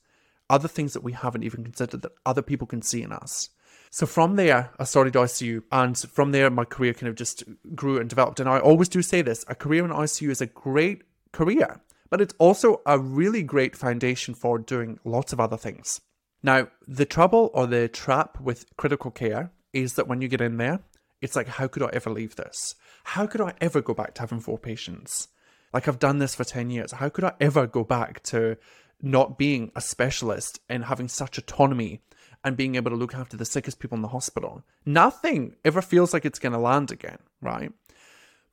other 0.49 0.67
things 0.67 0.93
that 0.93 1.03
we 1.03 1.13
haven't 1.13 1.43
even 1.43 1.63
considered 1.63 2.01
that 2.01 2.11
other 2.25 2.41
people 2.41 2.67
can 2.67 2.81
see 2.81 3.01
in 3.01 3.11
us. 3.11 3.49
So 3.89 4.05
from 4.05 4.35
there, 4.35 4.71
I 4.77 4.83
started 4.83 5.13
ICU, 5.13 5.63
and 5.71 5.97
from 5.97 6.31
there, 6.31 6.49
my 6.49 6.65
career 6.65 6.93
kind 6.93 7.07
of 7.07 7.15
just 7.15 7.43
grew 7.75 7.97
and 7.97 8.09
developed. 8.09 8.39
And 8.39 8.49
I 8.49 8.59
always 8.59 8.89
do 8.89 9.01
say 9.01 9.21
this 9.21 9.45
a 9.47 9.55
career 9.55 9.85
in 9.85 9.91
ICU 9.91 10.29
is 10.29 10.41
a 10.41 10.47
great 10.47 11.03
career, 11.31 11.81
but 12.09 12.21
it's 12.21 12.35
also 12.37 12.81
a 12.85 12.99
really 12.99 13.41
great 13.41 13.75
foundation 13.75 14.33
for 14.33 14.59
doing 14.59 14.99
lots 15.05 15.33
of 15.33 15.39
other 15.39 15.57
things. 15.57 16.01
Now, 16.43 16.67
the 16.87 17.05
trouble 17.05 17.51
or 17.53 17.67
the 17.67 17.87
trap 17.87 18.39
with 18.39 18.65
critical 18.77 19.11
care 19.11 19.51
is 19.73 19.93
that 19.93 20.07
when 20.07 20.21
you 20.21 20.27
get 20.27 20.41
in 20.41 20.57
there, 20.57 20.81
it's 21.21 21.35
like, 21.35 21.47
how 21.47 21.67
could 21.67 21.81
I 21.81 21.89
ever 21.91 22.09
leave 22.09 22.35
this? 22.35 22.75
How 23.03 23.25
could 23.25 23.41
I 23.41 23.53
ever 23.61 23.81
go 23.81 23.93
back 23.93 24.13
to 24.15 24.21
having 24.21 24.39
four 24.39 24.59
patients? 24.59 25.29
Like, 25.75 25.89
I've 25.89 25.99
done 25.99 26.19
this 26.19 26.33
for 26.33 26.45
10 26.45 26.69
years. 26.69 26.93
How 26.93 27.09
could 27.09 27.25
I 27.25 27.33
ever 27.41 27.67
go 27.67 27.83
back 27.83 28.23
to 28.23 28.55
not 29.01 29.37
being 29.37 29.73
a 29.75 29.81
specialist 29.81 30.61
and 30.69 30.85
having 30.85 31.09
such 31.09 31.37
autonomy 31.37 31.99
and 32.45 32.55
being 32.55 32.75
able 32.75 32.91
to 32.91 32.95
look 32.95 33.13
after 33.13 33.35
the 33.35 33.43
sickest 33.43 33.79
people 33.79 33.97
in 33.97 34.01
the 34.01 34.07
hospital? 34.07 34.63
Nothing 34.85 35.57
ever 35.65 35.81
feels 35.81 36.13
like 36.13 36.23
it's 36.23 36.39
going 36.39 36.53
to 36.53 36.59
land 36.59 36.91
again, 36.91 37.17
right? 37.41 37.73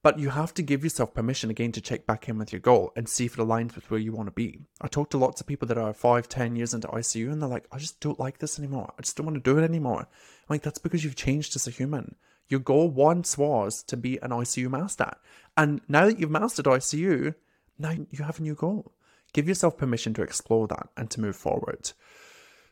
But 0.03 0.19
you 0.19 0.31
have 0.31 0.53
to 0.55 0.65
give 0.65 0.83
yourself 0.83 1.15
permission 1.15 1.49
again 1.49 1.71
to 1.71 1.81
check 1.81 2.09
back 2.09 2.29
in 2.29 2.39
with 2.39 2.53
your 2.53 2.59
goal 2.59 2.93
and 2.97 3.09
see 3.09 3.27
if 3.27 3.39
it 3.39 3.41
aligns 3.41 3.77
with 3.77 3.89
where 3.89 4.01
you 4.01 4.11
want 4.11 4.27
to 4.27 4.33
be. 4.33 4.59
I 4.81 4.89
talk 4.89 5.11
to 5.11 5.17
lots 5.17 5.41
of 5.41 5.47
people 5.47 5.69
that 5.69 5.79
are 5.79 5.95
five, 5.95 6.29
ten 6.29 6.57
years 6.57 6.75
into 6.75 6.89
ICU 6.89 7.31
and 7.31 7.41
they're 7.41 7.49
like, 7.49 7.69
I 7.71 7.79
just 7.79 8.01
don't 8.01 8.19
like 8.19 8.39
this 8.39 8.59
anymore. 8.59 8.93
I 8.99 9.03
just 9.03 9.17
don't 9.17 9.27
want 9.27 9.37
to 9.37 9.49
do 9.49 9.61
it 9.61 9.63
anymore. 9.65 10.01
I'm 10.01 10.07
like, 10.49 10.63
that's 10.63 10.81
because 10.81 11.05
you've 11.05 11.15
changed 11.15 11.55
as 11.55 11.69
a 11.69 11.71
human. 11.71 12.17
Your 12.53 12.61
goal 12.61 12.91
once 12.91 13.39
was 13.39 13.83
to 13.85 13.97
be 13.97 14.19
an 14.21 14.29
ICU 14.29 14.71
master. 14.71 15.11
And 15.57 15.81
now 15.89 16.05
that 16.05 16.21
you've 16.21 16.31
mastered 16.31 16.67
ICU, 16.67 17.35
now 17.79 17.93
you 17.93 18.25
have 18.25 18.41
a 18.41 18.43
new 18.43 18.55
goal. 18.55 18.93
Give 19.33 19.49
yourself 19.49 19.79
permission 19.79 20.13
to 20.13 20.23
explore 20.23 20.69
that 20.69 20.91
and 20.95 21.11
to 21.13 21.21
move 21.23 21.35
forward. 21.35 21.93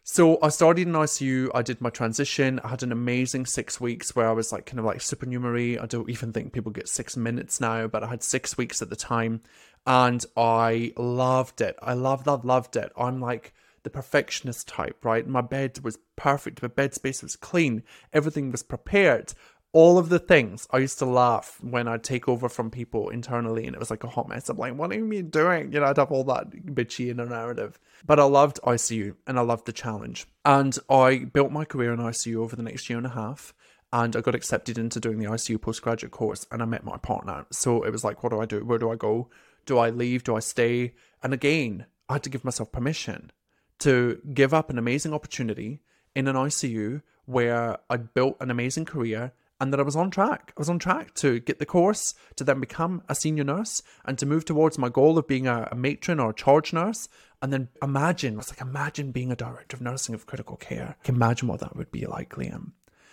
So 0.02 0.38
I 0.42 0.50
started 0.50 0.86
in 0.86 0.92
ICU. 0.92 1.48
I 1.54 1.62
did 1.62 1.80
my 1.80 1.88
transition. 1.88 2.60
I 2.62 2.68
had 2.68 2.82
an 2.82 2.92
amazing 2.92 3.46
six 3.46 3.80
weeks 3.80 4.14
where 4.14 4.28
I 4.28 4.32
was 4.32 4.52
like 4.52 4.66
kind 4.66 4.80
of 4.80 4.84
like 4.84 5.00
supernumerary. 5.00 5.78
I 5.78 5.86
don't 5.86 6.10
even 6.10 6.30
think 6.34 6.52
people 6.52 6.72
get 6.72 6.86
six 6.86 7.16
minutes 7.16 7.58
now, 7.58 7.86
but 7.86 8.04
I 8.04 8.08
had 8.08 8.22
six 8.22 8.58
weeks 8.58 8.82
at 8.82 8.90
the 8.90 8.96
time, 8.96 9.40
and 9.86 10.22
I 10.36 10.92
loved 10.98 11.62
it. 11.62 11.78
I 11.80 11.94
loved, 11.94 12.26
loved, 12.26 12.44
loved 12.44 12.76
it. 12.76 12.92
I'm 12.98 13.18
like 13.18 13.54
the 13.82 13.90
perfectionist 13.90 14.68
type, 14.68 15.04
right? 15.04 15.26
My 15.26 15.40
bed 15.40 15.78
was 15.82 15.98
perfect. 16.16 16.60
My 16.60 16.68
bed 16.68 16.92
space 16.92 17.22
was 17.22 17.36
clean. 17.36 17.82
Everything 18.12 18.50
was 18.50 18.62
prepared 18.62 19.32
all 19.72 19.98
of 19.98 20.08
the 20.08 20.18
things 20.18 20.66
I 20.72 20.78
used 20.78 20.98
to 20.98 21.04
laugh 21.04 21.58
when 21.60 21.86
I'd 21.86 22.02
take 22.02 22.28
over 22.28 22.48
from 22.48 22.70
people 22.70 23.08
internally 23.10 23.66
and 23.66 23.76
it 23.76 23.78
was 23.78 23.90
like 23.90 24.02
a 24.02 24.08
hot 24.08 24.28
mess. 24.28 24.48
I'm 24.48 24.56
like, 24.56 24.74
what 24.74 24.90
are 24.90 24.94
you 24.94 25.22
doing? 25.22 25.72
You 25.72 25.80
know, 25.80 25.86
I'd 25.86 25.96
have 25.96 26.10
all 26.10 26.24
that 26.24 26.50
bitchy 26.50 27.08
inner 27.08 27.26
narrative. 27.26 27.78
But 28.04 28.18
I 28.18 28.24
loved 28.24 28.58
ICU 28.64 29.14
and 29.26 29.38
I 29.38 29.42
loved 29.42 29.66
the 29.66 29.72
challenge. 29.72 30.26
And 30.44 30.76
I 30.88 31.18
built 31.18 31.52
my 31.52 31.64
career 31.64 31.92
in 31.92 32.00
ICU 32.00 32.36
over 32.36 32.56
the 32.56 32.64
next 32.64 32.90
year 32.90 32.98
and 32.98 33.06
a 33.06 33.10
half. 33.10 33.54
and 33.92 34.14
I 34.14 34.20
got 34.20 34.34
accepted 34.34 34.78
into 34.78 35.00
doing 35.00 35.18
the 35.18 35.26
ICU 35.26 35.60
postgraduate 35.60 36.12
course 36.12 36.46
and 36.50 36.62
I 36.62 36.64
met 36.64 36.84
my 36.84 36.96
partner. 36.96 37.46
So 37.50 37.82
it 37.82 37.90
was 37.90 38.04
like, 38.04 38.22
what 38.22 38.30
do 38.30 38.40
I 38.40 38.46
do? 38.46 38.64
Where 38.64 38.78
do 38.78 38.90
I 38.90 38.96
go? 38.96 39.28
Do 39.66 39.78
I 39.78 39.90
leave? 39.90 40.24
Do 40.24 40.36
I 40.36 40.40
stay? 40.40 40.94
And 41.22 41.32
again, 41.32 41.86
I 42.08 42.14
had 42.14 42.22
to 42.24 42.30
give 42.30 42.44
myself 42.44 42.72
permission 42.72 43.32
to 43.80 44.20
give 44.32 44.54
up 44.54 44.70
an 44.70 44.78
amazing 44.78 45.12
opportunity 45.12 45.80
in 46.14 46.28
an 46.28 46.36
ICU 46.36 47.02
where 47.24 47.78
I'd 47.88 48.14
built 48.14 48.36
an 48.40 48.50
amazing 48.50 48.84
career 48.84 49.32
and 49.60 49.72
that 49.72 49.80
I 49.80 49.84
was 49.84 49.96
on 49.96 50.10
track. 50.10 50.52
I 50.56 50.60
was 50.60 50.70
on 50.70 50.78
track 50.78 51.14
to 51.16 51.38
get 51.38 51.58
the 51.58 51.66
course, 51.66 52.14
to 52.36 52.44
then 52.44 52.60
become 52.60 53.02
a 53.08 53.14
senior 53.14 53.44
nurse, 53.44 53.82
and 54.04 54.18
to 54.18 54.26
move 54.26 54.44
towards 54.44 54.78
my 54.78 54.88
goal 54.88 55.18
of 55.18 55.28
being 55.28 55.46
a, 55.46 55.68
a 55.70 55.76
matron 55.76 56.18
or 56.18 56.30
a 56.30 56.34
charge 56.34 56.72
nurse. 56.72 57.08
And 57.42 57.52
then 57.52 57.68
imagine, 57.82 58.38
it's 58.38 58.50
like 58.50 58.60
imagine 58.60 59.12
being 59.12 59.30
a 59.30 59.36
director 59.36 59.76
of 59.76 59.82
nursing 59.82 60.14
of 60.14 60.26
critical 60.26 60.56
care. 60.56 60.96
Imagine 61.04 61.48
what 61.48 61.60
that 61.60 61.76
would 61.76 61.90
be 61.90 62.06
like, 62.06 62.30
Liam. 62.30 62.72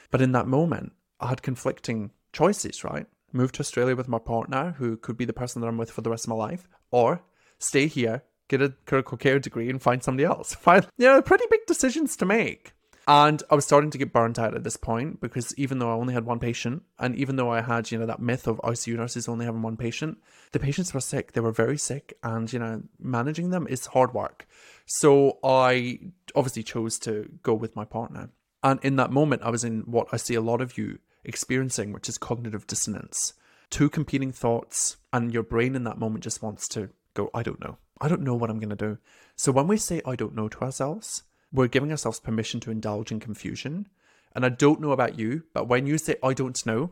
But 0.10 0.22
in 0.22 0.32
that 0.32 0.48
moment, 0.48 0.94
I 1.20 1.28
had 1.28 1.42
conflicting 1.42 2.12
choices, 2.32 2.84
right? 2.84 3.08
Move 3.34 3.52
to 3.54 3.60
Australia 3.60 3.96
with 3.96 4.08
my 4.08 4.20
partner, 4.20 4.76
who 4.78 4.96
could 4.96 5.18
be 5.18 5.26
the 5.26 5.34
person 5.34 5.62
that 5.62 5.68
I'm 5.68 5.78
with 5.78 5.92
for 5.92 6.02
the 6.02 6.10
rest 6.10 6.26
of 6.26 6.30
my 6.30 6.36
life, 6.36 6.68
or 6.92 7.22
stay 7.60 7.88
here, 7.88 8.24
get 8.48 8.62
a 8.62 8.74
critical 8.86 9.18
care 9.18 9.40
degree, 9.40 9.70
and 9.70 9.82
find 9.82 10.02
somebody 10.02 10.26
else. 10.26 10.56
Find, 10.62 10.88
you 10.98 11.08
know, 11.08 11.22
pretty 11.22 11.46
big 11.50 11.66
decisions 11.68 12.16
to 12.18 12.26
make. 12.26 12.74
And 13.10 13.42
I 13.50 13.56
was 13.56 13.64
starting 13.64 13.90
to 13.92 13.98
get 13.98 14.12
burnt 14.12 14.38
out 14.38 14.54
at 14.54 14.66
this 14.66 14.76
point 14.76 15.22
because 15.22 15.58
even 15.58 15.80
though 15.80 15.90
I 15.90 15.94
only 15.94 16.14
had 16.14 16.26
one 16.26 16.40
patient, 16.40 16.84
and 17.00 17.16
even 17.16 17.38
though 17.38 17.50
I 17.50 17.62
had, 17.62 17.90
you 17.90 17.98
know, 17.98 18.06
that 18.06 18.20
myth 18.20 18.48
of 18.48 18.58
ICU 18.58 18.98
nurses 18.98 19.30
only 19.30 19.46
having 19.46 19.62
one 19.62 19.78
patient, 19.78 20.18
the 20.52 20.60
patients 20.60 20.94
were 20.94 21.00
sick. 21.00 21.32
They 21.32 21.40
were 21.40 21.54
very 21.54 21.78
sick, 21.78 22.18
and, 22.22 22.52
you 22.52 22.60
know, 22.60 22.84
managing 23.00 23.50
them 23.50 23.66
is 23.70 23.86
hard 23.88 24.14
work. 24.14 24.46
So 24.86 25.40
I 25.42 26.00
obviously 26.36 26.64
chose 26.64 27.00
to 27.00 27.30
go 27.44 27.54
with 27.54 27.78
my 27.78 27.86
partner. 27.86 28.30
And 28.62 28.80
in 28.84 28.98
that 28.98 29.12
moment, 29.12 29.44
I 29.44 29.52
was 29.52 29.64
in 29.64 29.82
what 29.82 30.08
I 30.12 30.18
see 30.18 30.36
a 30.36 30.42
lot 30.42 30.60
of 30.60 30.78
you 30.78 31.00
experiencing, 31.24 31.94
which 31.94 32.10
is 32.10 32.18
cognitive 32.18 32.68
dissonance. 32.68 33.34
Two 33.70 33.90
competing 33.90 34.34
thoughts, 34.34 34.98
and 35.14 35.34
your 35.34 35.44
brain 35.44 35.76
in 35.76 35.86
that 35.86 36.00
moment 36.00 36.26
just 36.26 36.44
wants 36.44 36.68
to 36.70 36.90
go, 37.14 37.30
I 37.34 37.44
don't 37.44 37.62
know. 37.62 37.78
I 38.02 38.10
don't 38.10 38.22
know 38.22 38.36
what 38.36 38.50
I'm 38.50 38.60
going 38.60 38.70
to 38.70 38.76
do. 38.76 38.98
So 39.38 39.54
when 39.54 39.68
we 39.68 39.78
say 39.78 40.02
I 40.06 40.16
don't 40.18 40.36
know 40.36 40.50
to 40.50 40.62
ourselves, 40.62 41.24
we're 41.52 41.68
giving 41.68 41.92
ourselves 41.92 42.20
permission 42.20 42.60
to 42.62 42.72
indulge 42.72 43.12
in 43.12 43.20
confusion. 43.20 43.88
And 44.36 44.46
I 44.46 44.50
don't 44.50 44.82
know 44.82 44.92
about 44.92 45.18
you, 45.18 45.44
but 45.54 45.68
when 45.68 45.88
you 45.88 45.98
say 45.98 46.16
I 46.24 46.34
don't 46.34 46.66
know, 46.66 46.92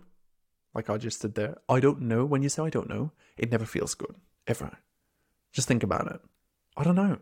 like 0.73 0.89
I 0.89 0.97
just 0.97 1.21
did 1.21 1.35
there, 1.35 1.57
I 1.69 1.79
don't 1.79 2.01
know, 2.01 2.25
when 2.25 2.43
you 2.43 2.49
say 2.49 2.63
I 2.63 2.69
don't 2.69 2.89
know, 2.89 3.11
it 3.37 3.51
never 3.51 3.65
feels 3.65 3.93
good, 3.93 4.15
ever. 4.47 4.77
Just 5.51 5.67
think 5.67 5.83
about 5.83 6.11
it. 6.11 6.19
I 6.75 6.83
don't 6.83 6.95
know. 6.95 7.19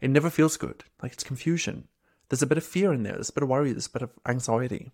It 0.00 0.10
never 0.10 0.30
feels 0.30 0.56
good. 0.56 0.84
Like 1.02 1.12
it's 1.12 1.24
confusion. 1.24 1.88
There's 2.28 2.42
a 2.42 2.46
bit 2.46 2.58
of 2.58 2.64
fear 2.64 2.92
in 2.92 3.02
there, 3.02 3.14
there's 3.14 3.30
a 3.30 3.32
bit 3.32 3.42
of 3.42 3.48
worry, 3.48 3.72
there's 3.72 3.86
a 3.86 3.90
bit 3.90 4.02
of 4.02 4.10
anxiety. 4.26 4.92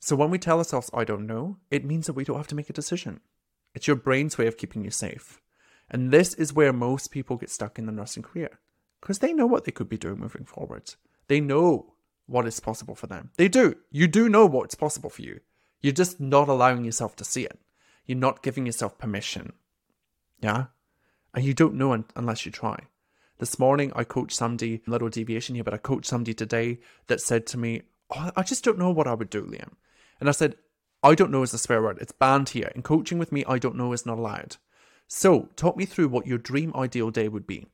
So 0.00 0.16
when 0.16 0.30
we 0.30 0.38
tell 0.38 0.58
ourselves, 0.58 0.90
I 0.92 1.04
don't 1.04 1.26
know, 1.26 1.58
it 1.70 1.84
means 1.84 2.06
that 2.06 2.14
we 2.14 2.24
don't 2.24 2.38
have 2.38 2.48
to 2.48 2.54
make 2.54 2.70
a 2.70 2.74
decision. 2.74 3.20
It's 3.74 3.86
your 3.86 3.96
brain's 3.96 4.36
way 4.36 4.46
of 4.46 4.56
keeping 4.56 4.84
you 4.84 4.90
safe. 4.90 5.40
And 5.90 6.10
this 6.10 6.34
is 6.34 6.52
where 6.52 6.72
most 6.72 7.10
people 7.10 7.36
get 7.36 7.50
stuck 7.50 7.78
in 7.78 7.86
the 7.86 7.92
nursing 7.92 8.22
career 8.22 8.58
because 9.02 9.18
they 9.18 9.32
know 9.34 9.46
what 9.46 9.64
they 9.64 9.72
could 9.72 9.88
be 9.88 9.98
doing 9.98 10.20
moving 10.20 10.44
forwards. 10.44 10.96
They 11.26 11.40
know 11.40 11.92
what 12.26 12.46
is 12.46 12.60
possible 12.60 12.94
for 12.94 13.08
them. 13.08 13.30
They 13.36 13.48
do. 13.48 13.74
You 13.90 14.06
do 14.06 14.28
know 14.28 14.46
what's 14.46 14.76
possible 14.76 15.10
for 15.10 15.22
you. 15.22 15.40
You're 15.80 15.92
just 15.92 16.20
not 16.20 16.48
allowing 16.48 16.84
yourself 16.84 17.16
to 17.16 17.24
see 17.24 17.44
it. 17.44 17.58
You're 18.06 18.16
not 18.16 18.42
giving 18.42 18.64
yourself 18.64 18.98
permission. 18.98 19.54
Yeah? 20.40 20.66
And 21.34 21.44
you 21.44 21.52
don't 21.52 21.74
know 21.74 21.92
un- 21.92 22.04
unless 22.14 22.46
you 22.46 22.52
try. 22.52 22.78
This 23.38 23.58
morning, 23.58 23.92
I 23.96 24.04
coached 24.04 24.36
somebody, 24.36 24.82
a 24.86 24.90
little 24.90 25.08
deviation 25.08 25.56
here, 25.56 25.64
but 25.64 25.74
I 25.74 25.78
coached 25.78 26.06
somebody 26.06 26.32
today 26.32 26.78
that 27.08 27.20
said 27.20 27.44
to 27.48 27.58
me, 27.58 27.82
oh, 28.14 28.30
I 28.36 28.44
just 28.44 28.62
don't 28.62 28.78
know 28.78 28.92
what 28.92 29.08
I 29.08 29.14
would 29.14 29.30
do, 29.30 29.42
Liam. 29.42 29.72
And 30.20 30.28
I 30.28 30.32
said, 30.32 30.54
I 31.02 31.16
don't 31.16 31.32
know 31.32 31.42
is 31.42 31.52
a 31.52 31.58
swear 31.58 31.82
word. 31.82 31.98
It's 32.00 32.12
banned 32.12 32.50
here. 32.50 32.70
In 32.76 32.82
coaching 32.82 33.18
with 33.18 33.32
me, 33.32 33.44
I 33.48 33.58
don't 33.58 33.76
know 33.76 33.92
is 33.92 34.06
not 34.06 34.18
allowed. 34.18 34.58
So, 35.08 35.48
talk 35.56 35.76
me 35.76 35.86
through 35.86 36.08
what 36.08 36.28
your 36.28 36.38
dream 36.38 36.72
ideal 36.76 37.10
day 37.10 37.26
would 37.26 37.48
be. 37.48 37.66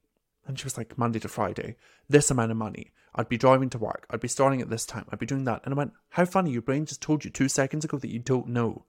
And 0.49 0.59
she 0.59 0.65
was 0.65 0.79
like, 0.79 0.97
Monday 0.97 1.19
to 1.21 1.29
Friday, 1.29 1.77
this 2.09 2.31
amount 2.31 2.51
of 2.51 2.57
money. 2.57 2.91
I'd 3.15 3.29
be 3.29 3.37
driving 3.37 3.69
to 3.71 3.79
work. 3.79 4.07
I'd 4.09 4.21
be 4.21 4.29
starting 4.29 4.63
at 4.63 4.71
this 4.71 4.87
time. 4.87 5.05
I'd 5.11 5.19
be 5.19 5.27
doing 5.27 5.45
that. 5.45 5.61
And 5.65 5.75
I 5.75 5.77
went, 5.77 5.93
How 6.11 6.25
funny, 6.25 6.51
your 6.51 6.63
brain 6.63 6.87
just 6.87 7.03
told 7.03 7.23
you 7.25 7.31
two 7.31 7.49
seconds 7.49 7.85
ago 7.85 7.99
that 7.99 8.11
you 8.11 8.19
don't 8.19 8.49
know. 8.49 8.87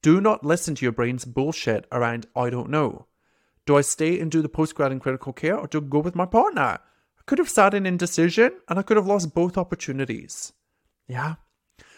Do 0.00 0.20
not 0.22 0.44
listen 0.44 0.74
to 0.74 0.84
your 0.84 0.92
brain's 0.92 1.26
bullshit 1.26 1.86
around, 1.92 2.26
I 2.34 2.48
don't 2.48 2.70
know. 2.70 3.06
Do 3.66 3.76
I 3.76 3.82
stay 3.82 4.18
and 4.18 4.30
do 4.30 4.40
the 4.40 4.48
postgrad 4.48 4.90
in 4.90 5.00
critical 5.00 5.32
care 5.32 5.58
or 5.58 5.66
do 5.66 5.78
I 5.78 5.80
go 5.82 5.98
with 5.98 6.14
my 6.14 6.24
partner? 6.24 6.78
I 6.78 7.22
could 7.26 7.38
have 7.38 7.50
sat 7.50 7.74
in 7.74 7.84
indecision 7.84 8.52
and 8.68 8.78
I 8.78 8.82
could 8.82 8.96
have 8.96 9.06
lost 9.06 9.34
both 9.34 9.58
opportunities. 9.58 10.52
Yeah? 11.08 11.34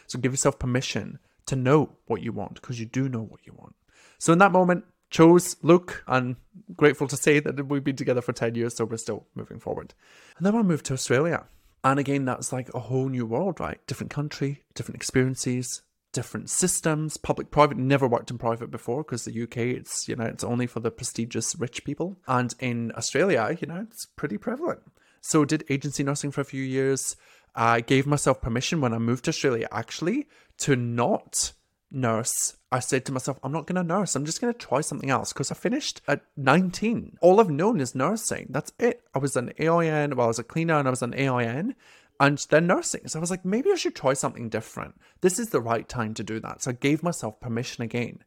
So 0.06 0.18
give 0.18 0.32
yourself 0.32 0.58
permission 0.58 1.18
to 1.46 1.54
know 1.54 1.96
what 2.06 2.22
you 2.22 2.32
want 2.32 2.54
because 2.54 2.80
you 2.80 2.86
do 2.86 3.08
know 3.08 3.22
what 3.22 3.46
you 3.46 3.52
want. 3.52 3.76
So 4.18 4.32
in 4.32 4.38
that 4.38 4.52
moment, 4.52 4.84
chose 5.10 5.56
Luke 5.62 6.02
and 6.06 6.36
grateful 6.76 7.08
to 7.08 7.16
say 7.16 7.40
that 7.40 7.66
we've 7.66 7.84
been 7.84 7.96
together 7.96 8.20
for 8.20 8.32
10 8.32 8.54
years, 8.54 8.76
so 8.76 8.84
we're 8.84 8.96
still 8.96 9.26
moving 9.34 9.58
forward. 9.58 9.94
And 10.36 10.46
then 10.46 10.54
I 10.54 10.62
moved 10.62 10.86
to 10.86 10.94
Australia. 10.94 11.44
And 11.84 11.98
again, 11.98 12.24
that's 12.24 12.52
like 12.52 12.72
a 12.74 12.80
whole 12.80 13.08
new 13.08 13.24
world, 13.24 13.60
right? 13.60 13.84
Different 13.86 14.10
country, 14.10 14.64
different 14.74 14.96
experiences, 14.96 15.82
different 16.12 16.50
systems, 16.50 17.16
public, 17.16 17.50
private. 17.50 17.78
Never 17.78 18.08
worked 18.08 18.30
in 18.30 18.38
private 18.38 18.70
before 18.70 19.04
because 19.04 19.24
the 19.24 19.42
UK, 19.42 19.58
it's, 19.58 20.08
you 20.08 20.16
know, 20.16 20.24
it's 20.24 20.44
only 20.44 20.66
for 20.66 20.80
the 20.80 20.90
prestigious 20.90 21.54
rich 21.56 21.84
people. 21.84 22.18
And 22.26 22.54
in 22.58 22.92
Australia, 22.96 23.56
you 23.60 23.68
know, 23.68 23.86
it's 23.88 24.06
pretty 24.06 24.38
prevalent. 24.38 24.80
So 25.20 25.44
did 25.44 25.64
agency 25.70 26.02
nursing 26.02 26.30
for 26.30 26.40
a 26.40 26.44
few 26.44 26.62
years. 26.62 27.16
I 27.54 27.80
gave 27.80 28.06
myself 28.06 28.40
permission 28.40 28.80
when 28.80 28.92
I 28.92 28.98
moved 28.98 29.24
to 29.24 29.30
Australia 29.30 29.68
actually 29.72 30.28
to 30.58 30.76
not 30.76 31.52
nurse, 31.90 32.56
I 32.70 32.80
said 32.80 33.04
to 33.06 33.12
myself, 33.12 33.38
I'm 33.42 33.52
not 33.52 33.66
going 33.66 33.76
to 33.76 33.82
nurse. 33.82 34.14
I'm 34.14 34.24
just 34.24 34.40
going 34.40 34.52
to 34.52 34.58
try 34.58 34.80
something 34.80 35.10
else 35.10 35.32
because 35.32 35.50
I 35.50 35.54
finished 35.54 36.00
at 36.06 36.22
19. 36.36 37.18
All 37.20 37.40
I've 37.40 37.50
known 37.50 37.80
is 37.80 37.94
nursing. 37.94 38.46
That's 38.50 38.72
it. 38.78 39.02
I 39.14 39.18
was 39.18 39.36
an 39.36 39.52
AIN, 39.58 40.16
well, 40.16 40.26
I 40.26 40.28
was 40.28 40.38
a 40.38 40.44
cleaner 40.44 40.78
and 40.78 40.86
I 40.86 40.90
was 40.90 41.02
an 41.02 41.14
AIN 41.14 41.74
and 42.20 42.46
then 42.50 42.66
nursing. 42.66 43.06
So 43.06 43.18
I 43.18 43.20
was 43.20 43.30
like, 43.30 43.44
maybe 43.44 43.70
I 43.72 43.76
should 43.76 43.94
try 43.94 44.12
something 44.12 44.48
different. 44.48 45.00
This 45.20 45.38
is 45.38 45.50
the 45.50 45.60
right 45.60 45.88
time 45.88 46.14
to 46.14 46.24
do 46.24 46.40
that. 46.40 46.62
So 46.62 46.70
I 46.70 46.74
gave 46.74 47.02
myself 47.02 47.40
permission 47.40 47.84
again. 47.84 48.24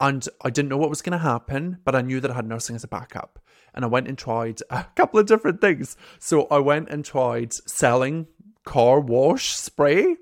And 0.00 0.26
I 0.42 0.50
didn't 0.50 0.70
know 0.70 0.78
what 0.78 0.88
was 0.88 1.02
going 1.02 1.12
to 1.12 1.18
happen, 1.18 1.78
but 1.84 1.94
I 1.94 2.00
knew 2.00 2.20
that 2.20 2.30
I 2.30 2.34
had 2.34 2.48
nursing 2.48 2.74
as 2.74 2.84
a 2.84 2.88
backup. 2.88 3.38
And 3.74 3.84
I 3.84 3.88
went 3.88 4.08
and 4.08 4.16
tried 4.16 4.60
a 4.70 4.84
couple 4.96 5.20
of 5.20 5.26
different 5.26 5.60
things. 5.60 5.96
So 6.18 6.46
I 6.50 6.58
went 6.58 6.88
and 6.88 7.04
tried 7.04 7.52
selling 7.52 8.26
car 8.64 9.00
wash 9.00 9.54
spray 9.54 10.16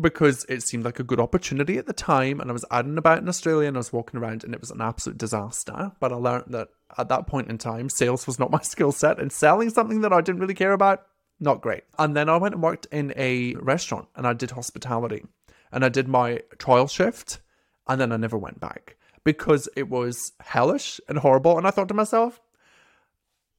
because 0.00 0.46
it 0.48 0.62
seemed 0.62 0.84
like 0.84 0.98
a 0.98 1.04
good 1.04 1.20
opportunity 1.20 1.76
at 1.76 1.86
the 1.86 1.92
time 1.92 2.40
and 2.40 2.48
I 2.48 2.52
was 2.52 2.64
adding 2.70 2.96
about 2.96 3.18
in 3.18 3.28
Australia 3.28 3.68
and 3.68 3.76
I 3.76 3.80
was 3.80 3.92
walking 3.92 4.18
around 4.18 4.42
and 4.42 4.54
it 4.54 4.60
was 4.60 4.70
an 4.70 4.80
absolute 4.80 5.18
disaster. 5.18 5.92
But 6.00 6.12
I 6.12 6.16
learned 6.16 6.46
that 6.48 6.68
at 6.96 7.08
that 7.08 7.26
point 7.26 7.48
in 7.48 7.58
time, 7.58 7.88
sales 7.88 8.26
was 8.26 8.38
not 8.38 8.50
my 8.50 8.60
skill 8.62 8.92
set 8.92 9.18
and 9.18 9.30
selling 9.30 9.70
something 9.70 10.00
that 10.00 10.12
I 10.12 10.20
didn't 10.20 10.40
really 10.40 10.54
care 10.54 10.72
about, 10.72 11.06
not 11.40 11.60
great. 11.60 11.84
And 11.98 12.16
then 12.16 12.28
I 12.28 12.36
went 12.36 12.54
and 12.54 12.62
worked 12.62 12.86
in 12.90 13.12
a 13.16 13.54
restaurant 13.56 14.08
and 14.16 14.26
I 14.26 14.32
did 14.32 14.52
hospitality 14.52 15.24
and 15.70 15.84
I 15.84 15.88
did 15.88 16.08
my 16.08 16.40
trial 16.58 16.86
shift 16.86 17.40
and 17.86 18.00
then 18.00 18.12
I 18.12 18.16
never 18.16 18.38
went 18.38 18.60
back 18.60 18.96
because 19.24 19.68
it 19.76 19.88
was 19.88 20.32
hellish 20.40 21.00
and 21.08 21.18
horrible. 21.18 21.58
And 21.58 21.66
I 21.66 21.70
thought 21.70 21.88
to 21.88 21.94
myself, 21.94 22.40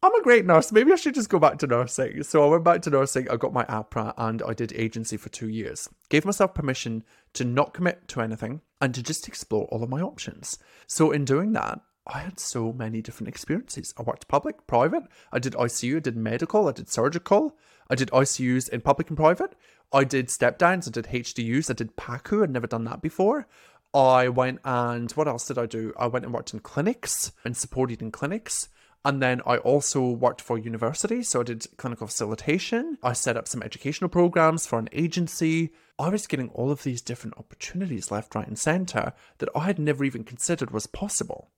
I'm 0.04 0.13
a 0.16 0.22
great 0.22 0.46
nurse. 0.46 0.74
Maybe 0.74 0.92
I 0.92 0.98
should 0.98 1.16
just 1.16 1.30
go 1.30 1.39
back 1.39 1.60
to 1.60 1.68
nursing. 1.68 2.24
So 2.24 2.44
I 2.44 2.48
went 2.48 2.66
back 2.66 2.82
to 2.82 2.89
nursing. 2.89 3.30
I 3.30 3.38
got 3.38 3.54
my 3.54 3.63
AHPRA 3.63 4.13
and 4.18 4.44
I 4.46 4.54
did 4.54 4.74
agency 4.74 5.16
for 5.16 5.30
two 5.30 5.48
years. 5.48 5.88
Gave 6.10 6.26
myself 6.26 6.54
permission 6.54 7.06
to 7.36 7.46
not 7.46 7.74
commit 7.74 8.10
to 8.10 8.20
anything 8.20 8.60
and 8.82 8.94
to 8.96 9.02
just 9.02 9.30
explore 9.30 9.63
all 9.68 9.82
of 9.82 9.89
my 9.89 10.02
options. 10.02 10.60
So 10.88 11.12
in 11.12 11.24
doing 11.24 11.54
that, 11.54 11.80
I 12.06 12.20
had 12.20 12.38
so 12.38 12.74
many 12.74 13.02
different 13.02 13.30
experiences. 13.30 13.94
I 13.98 14.02
worked 14.02 14.28
public, 14.28 14.68
private. 14.68 15.04
I 15.32 15.39
did 15.39 15.54
ICU, 15.54 15.96
I 15.96 16.00
did 16.00 16.18
medical, 16.18 16.68
I 16.68 16.74
did 16.74 16.89
surgical. 16.89 17.58
I 17.89 17.96
did 17.96 18.12
ICUs 18.12 18.68
in 18.68 18.82
public 18.82 19.08
and 19.08 19.16
private. 19.16 19.56
I 19.94 20.04
did 20.04 20.30
step 20.30 20.58
downs, 20.58 20.86
I 20.86 20.92
did 20.92 21.06
HDUs, 21.06 21.70
I 21.70 21.74
did 21.76 21.96
PACU. 21.96 22.44
I'd 22.44 22.50
never 22.50 22.68
done 22.68 22.84
that 22.84 23.02
before. 23.02 23.48
I 23.94 24.28
went 24.28 24.60
and 24.66 25.10
what 25.13 25.30
else 25.30 25.48
did 25.48 25.58
I 25.58 25.66
do? 25.66 25.94
I 25.98 26.08
went 26.08 26.26
and 26.26 26.34
worked 26.34 26.54
in 26.54 26.60
clinics 26.60 27.32
and 27.46 27.56
supported 27.56 28.02
in 28.02 28.12
clinics. 28.12 28.68
And 29.06 29.22
then 29.22 29.42
I 29.46 29.58
also 29.58 30.02
worked 30.02 30.39
for 30.39 30.58
university, 30.58 31.24
so 31.24 31.42
I 31.42 31.44
did 31.44 31.68
clinical 31.78 32.08
facilitation. 32.08 32.98
I 33.04 33.12
set 33.12 33.36
up 33.36 33.50
some 33.50 33.62
educational 33.62 34.10
programs 34.10 34.66
for 34.66 34.80
an 34.80 34.88
agency. 34.94 35.72
I 36.00 36.08
was 36.08 36.26
getting 36.26 36.50
all 36.50 36.72
of 36.72 36.84
these 36.84 37.02
different 37.02 37.38
opportunities 37.38 38.12
left, 38.12 38.34
right, 38.34 38.48
and 38.48 38.58
center 38.58 39.12
that 39.39 39.50
I 39.54 39.66
had 39.66 39.78
never 39.78 40.06
even 40.06 40.24
considered 40.24 40.72
was 40.72 40.88
possible. 40.88 41.52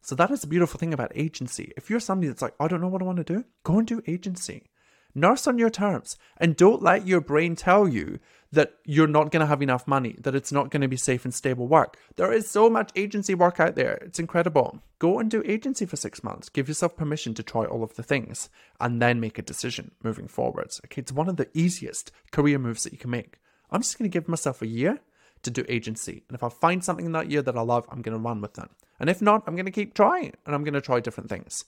So 0.00 0.14
that 0.14 0.30
is 0.30 0.40
the 0.40 0.46
beautiful 0.46 0.78
thing 0.78 0.94
about 0.94 1.12
agency. 1.14 1.72
If 1.76 1.90
you're 1.90 2.00
somebody 2.00 2.28
that's 2.28 2.40
like, 2.40 2.54
I 2.58 2.68
don't 2.68 2.80
know 2.80 2.88
what 2.88 3.02
I 3.02 3.06
want 3.06 3.18
to 3.18 3.24
do, 3.24 3.44
go 3.64 3.78
and 3.78 3.86
do 3.86 4.02
agency. 4.06 4.70
Nurse 5.14 5.46
on 5.46 5.58
your 5.58 5.70
terms 5.70 6.16
and 6.36 6.56
don't 6.56 6.82
let 6.82 7.06
your 7.06 7.20
brain 7.20 7.56
tell 7.56 7.88
you 7.88 8.18
that 8.52 8.74
you're 8.84 9.06
not 9.06 9.30
going 9.30 9.40
to 9.40 9.46
have 9.46 9.60
enough 9.60 9.86
money, 9.86 10.16
that 10.20 10.34
it's 10.34 10.52
not 10.52 10.70
going 10.70 10.80
to 10.80 10.88
be 10.88 10.96
safe 10.96 11.24
and 11.24 11.34
stable 11.34 11.66
work. 11.66 11.98
There 12.16 12.32
is 12.32 12.48
so 12.48 12.70
much 12.70 12.90
agency 12.96 13.34
work 13.34 13.60
out 13.60 13.74
there. 13.74 13.94
It's 13.96 14.18
incredible. 14.18 14.80
Go 14.98 15.18
and 15.18 15.30
do 15.30 15.42
agency 15.44 15.84
for 15.84 15.96
six 15.96 16.24
months. 16.24 16.48
Give 16.48 16.68
yourself 16.68 16.96
permission 16.96 17.34
to 17.34 17.42
try 17.42 17.64
all 17.64 17.82
of 17.82 17.94
the 17.94 18.02
things 18.02 18.48
and 18.80 19.02
then 19.02 19.20
make 19.20 19.38
a 19.38 19.42
decision 19.42 19.90
moving 20.02 20.28
forwards. 20.28 20.80
Okay, 20.86 21.00
it's 21.00 21.12
one 21.12 21.28
of 21.28 21.36
the 21.36 21.48
easiest 21.52 22.10
career 22.32 22.58
moves 22.58 22.84
that 22.84 22.92
you 22.92 22.98
can 22.98 23.10
make. 23.10 23.38
I'm 23.70 23.82
just 23.82 23.98
going 23.98 24.10
to 24.10 24.12
give 24.12 24.28
myself 24.28 24.62
a 24.62 24.66
year 24.66 25.00
to 25.42 25.50
do 25.50 25.64
agency. 25.68 26.24
And 26.28 26.34
if 26.34 26.42
I 26.42 26.48
find 26.48 26.82
something 26.82 27.06
in 27.06 27.12
that 27.12 27.30
year 27.30 27.42
that 27.42 27.56
I 27.56 27.60
love, 27.60 27.86
I'm 27.90 28.02
going 28.02 28.16
to 28.16 28.22
run 28.22 28.40
with 28.40 28.58
it. 28.58 28.68
And 28.98 29.10
if 29.10 29.22
not, 29.22 29.44
I'm 29.46 29.54
going 29.54 29.66
to 29.66 29.72
keep 29.72 29.94
trying 29.94 30.34
and 30.46 30.54
I'm 30.54 30.64
going 30.64 30.74
to 30.74 30.80
try 30.80 31.00
different 31.00 31.28
things. 31.28 31.64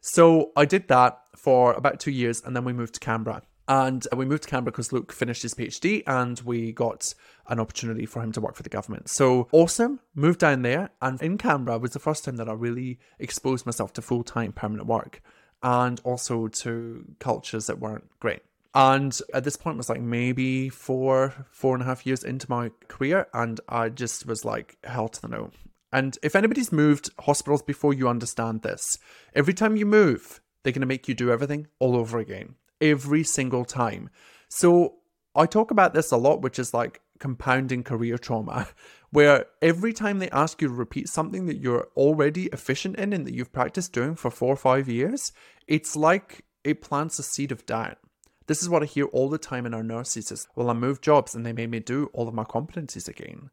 So 0.00 0.52
I 0.56 0.64
did 0.64 0.88
that 0.88 1.20
for 1.36 1.72
about 1.72 2.00
two 2.00 2.10
years 2.10 2.42
and 2.44 2.54
then 2.54 2.64
we 2.64 2.72
moved 2.72 2.94
to 2.94 3.00
Canberra. 3.00 3.42
And 3.68 4.06
we 4.16 4.24
moved 4.24 4.44
to 4.44 4.48
Canberra 4.48 4.72
because 4.72 4.92
Luke 4.92 5.12
finished 5.12 5.42
his 5.42 5.54
PhD 5.54 6.02
and 6.06 6.40
we 6.40 6.72
got 6.72 7.14
an 7.48 7.60
opportunity 7.60 8.06
for 8.06 8.22
him 8.22 8.32
to 8.32 8.40
work 8.40 8.56
for 8.56 8.62
the 8.62 8.70
government. 8.70 9.10
So 9.10 9.46
awesome, 9.52 10.00
moved 10.14 10.40
down 10.40 10.62
there. 10.62 10.90
And 11.02 11.20
in 11.22 11.36
Canberra 11.36 11.78
was 11.78 11.92
the 11.92 11.98
first 11.98 12.24
time 12.24 12.36
that 12.36 12.48
I 12.48 12.54
really 12.54 12.98
exposed 13.18 13.66
myself 13.66 13.92
to 13.94 14.02
full 14.02 14.24
time 14.24 14.52
permanent 14.52 14.88
work 14.88 15.20
and 15.62 16.00
also 16.02 16.48
to 16.48 17.04
cultures 17.18 17.66
that 17.66 17.78
weren't 17.78 18.08
great. 18.20 18.40
And 18.74 19.18
at 19.34 19.44
this 19.44 19.56
point 19.56 19.76
was 19.76 19.88
like 19.88 20.00
maybe 20.00 20.68
four, 20.68 21.46
four 21.50 21.74
and 21.74 21.82
a 21.82 21.86
half 21.86 22.06
years 22.06 22.22
into 22.22 22.48
my 22.48 22.70
career, 22.86 23.26
and 23.34 23.60
I 23.68 23.88
just 23.88 24.26
was 24.26 24.44
like, 24.44 24.76
hell 24.84 25.08
to 25.08 25.20
the 25.22 25.28
no. 25.28 25.50
And 25.92 26.18
if 26.22 26.36
anybody's 26.36 26.70
moved 26.70 27.10
hospitals 27.18 27.62
before, 27.62 27.94
you 27.94 28.08
understand 28.08 28.62
this. 28.62 28.98
Every 29.34 29.54
time 29.54 29.76
you 29.76 29.86
move, 29.86 30.40
they're 30.62 30.72
going 30.72 30.82
to 30.82 30.86
make 30.86 31.08
you 31.08 31.14
do 31.14 31.32
everything 31.32 31.66
all 31.78 31.96
over 31.96 32.18
again, 32.18 32.56
every 32.80 33.24
single 33.24 33.64
time. 33.64 34.10
So 34.48 34.96
I 35.34 35.46
talk 35.46 35.70
about 35.70 35.94
this 35.94 36.10
a 36.10 36.16
lot, 36.16 36.42
which 36.42 36.58
is 36.58 36.74
like 36.74 37.00
compounding 37.18 37.82
career 37.82 38.18
trauma, 38.18 38.68
where 39.10 39.46
every 39.62 39.92
time 39.92 40.18
they 40.18 40.30
ask 40.30 40.60
you 40.60 40.68
to 40.68 40.74
repeat 40.74 41.08
something 41.08 41.46
that 41.46 41.58
you're 41.58 41.88
already 41.96 42.46
efficient 42.46 42.96
in 42.96 43.12
and 43.12 43.26
that 43.26 43.34
you've 43.34 43.52
practiced 43.52 43.92
doing 43.92 44.14
for 44.14 44.30
four 44.30 44.52
or 44.52 44.56
five 44.56 44.88
years, 44.88 45.32
it's 45.66 45.96
like 45.96 46.44
it 46.64 46.82
plants 46.82 47.18
a 47.18 47.22
seed 47.22 47.52
of 47.52 47.66
doubt. 47.66 47.98
This 48.46 48.62
is 48.62 48.68
what 48.68 48.82
I 48.82 48.86
hear 48.86 49.04
all 49.06 49.28
the 49.28 49.38
time 49.38 49.66
in 49.66 49.74
our 49.74 49.82
nurses 49.82 50.32
is, 50.32 50.48
well, 50.56 50.70
I 50.70 50.72
moved 50.72 51.04
jobs 51.04 51.34
and 51.34 51.44
they 51.44 51.52
made 51.52 51.70
me 51.70 51.80
do 51.80 52.08
all 52.14 52.28
of 52.28 52.34
my 52.34 52.44
competencies 52.44 53.06
again. 53.06 53.50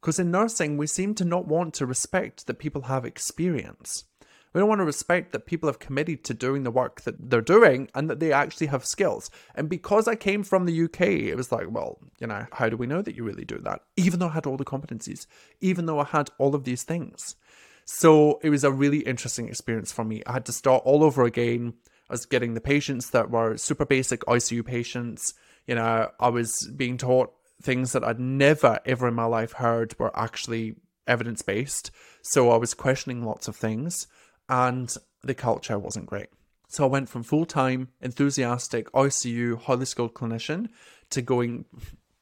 Because 0.00 0.18
in 0.18 0.32
nursing, 0.32 0.76
we 0.76 0.88
seem 0.88 1.14
to 1.14 1.24
not 1.24 1.46
want 1.46 1.74
to 1.74 1.86
respect 1.86 2.48
that 2.48 2.58
people 2.58 2.82
have 2.82 3.04
experience. 3.04 4.04
We 4.52 4.58
don't 4.58 4.68
want 4.68 4.80
to 4.80 4.84
respect 4.84 5.32
that 5.32 5.46
people 5.46 5.68
have 5.68 5.78
committed 5.78 6.24
to 6.24 6.34
doing 6.34 6.62
the 6.62 6.70
work 6.70 7.02
that 7.02 7.30
they're 7.30 7.40
doing 7.40 7.88
and 7.94 8.10
that 8.10 8.20
they 8.20 8.32
actually 8.32 8.66
have 8.68 8.84
skills. 8.84 9.30
And 9.54 9.68
because 9.68 10.06
I 10.06 10.14
came 10.14 10.42
from 10.42 10.66
the 10.66 10.84
UK, 10.84 11.00
it 11.00 11.36
was 11.36 11.50
like, 11.50 11.70
well, 11.70 11.98
you 12.18 12.26
know, 12.26 12.46
how 12.52 12.68
do 12.68 12.76
we 12.76 12.86
know 12.86 13.02
that 13.02 13.16
you 13.16 13.24
really 13.24 13.44
do 13.44 13.58
that? 13.58 13.80
Even 13.96 14.20
though 14.20 14.28
I 14.28 14.32
had 14.32 14.46
all 14.46 14.56
the 14.56 14.64
competencies, 14.64 15.26
even 15.60 15.86
though 15.86 16.00
I 16.00 16.04
had 16.04 16.30
all 16.38 16.54
of 16.54 16.64
these 16.64 16.82
things. 16.82 17.36
So 17.84 18.38
it 18.42 18.50
was 18.50 18.64
a 18.64 18.70
really 18.70 19.00
interesting 19.00 19.48
experience 19.48 19.90
for 19.90 20.04
me. 20.04 20.22
I 20.26 20.32
had 20.32 20.46
to 20.46 20.52
start 20.52 20.82
all 20.84 21.02
over 21.02 21.24
again. 21.24 21.74
I 22.08 22.14
was 22.14 22.26
getting 22.26 22.54
the 22.54 22.60
patients 22.60 23.10
that 23.10 23.30
were 23.30 23.56
super 23.56 23.86
basic 23.86 24.20
ICU 24.20 24.64
patients. 24.64 25.34
You 25.66 25.76
know, 25.76 26.10
I 26.20 26.28
was 26.28 26.70
being 26.76 26.96
taught 26.98 27.32
things 27.62 27.92
that 27.92 28.04
I'd 28.04 28.20
never 28.20 28.80
ever 28.84 29.08
in 29.08 29.14
my 29.14 29.24
life 29.24 29.52
heard 29.52 29.98
were 29.98 30.16
actually 30.18 30.74
evidence 31.06 31.42
based. 31.42 31.90
So 32.22 32.50
I 32.50 32.56
was 32.56 32.74
questioning 32.74 33.24
lots 33.24 33.48
of 33.48 33.56
things, 33.56 34.06
and 34.48 34.94
the 35.22 35.34
culture 35.34 35.78
wasn't 35.78 36.06
great. 36.06 36.28
So 36.68 36.84
I 36.84 36.88
went 36.88 37.08
from 37.08 37.22
full 37.22 37.44
time, 37.44 37.88
enthusiastic, 38.00 38.90
ICU, 38.92 39.60
highly 39.60 39.84
skilled 39.84 40.14
clinician 40.14 40.68
to 41.10 41.20
going 41.20 41.66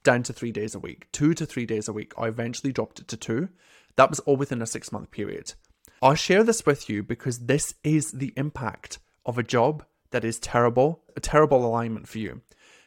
down 0.02 0.22
to 0.24 0.32
three 0.32 0.52
days 0.52 0.74
a 0.74 0.78
week, 0.78 1.06
two 1.12 1.34
to 1.34 1.46
three 1.46 1.66
days 1.66 1.88
a 1.88 1.92
week. 1.92 2.12
I 2.18 2.26
eventually 2.26 2.72
dropped 2.72 3.00
it 3.00 3.08
to 3.08 3.16
two. 3.16 3.48
That 3.96 4.10
was 4.10 4.20
all 4.20 4.36
within 4.36 4.62
a 4.62 4.66
six 4.66 4.90
month 4.90 5.10
period. 5.10 5.54
I 6.02 6.14
share 6.14 6.42
this 6.42 6.64
with 6.64 6.88
you 6.88 7.02
because 7.02 7.40
this 7.40 7.74
is 7.84 8.12
the 8.12 8.32
impact 8.36 8.98
of 9.26 9.38
a 9.38 9.42
job 9.42 9.84
that 10.10 10.24
is 10.24 10.38
terrible, 10.38 11.02
a 11.16 11.20
terrible 11.20 11.64
alignment 11.64 12.08
for 12.08 12.18
you. 12.18 12.40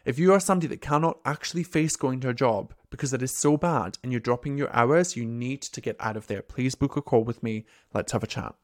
If 0.06 0.20
you 0.20 0.34
are 0.34 0.40
somebody 0.40 0.68
that 0.68 0.82
cannot 0.82 1.20
actually 1.24 1.64
face 1.64 1.96
going 1.96 2.20
to 2.22 2.30
a 2.30 2.34
job 2.34 2.74
because 2.90 3.14
it 3.14 3.22
is 3.22 3.32
so 3.32 3.56
bad 3.56 3.98
and 4.04 4.12
you're 4.12 4.20
dropping 4.20 4.58
your 4.58 4.74
hours, 4.76 5.16
you 5.16 5.26
need 5.26 5.62
to 5.62 5.80
get 5.80 5.96
out 6.00 6.18
of 6.18 6.28
there. 6.28 6.42
Please 6.42 6.76
book 6.76 6.98
a 6.98 7.02
call 7.02 7.24
with 7.24 7.42
me. 7.42 7.66
Let's 7.94 8.12
have 8.12 8.24
a 8.24 8.28
chat. 8.28 8.56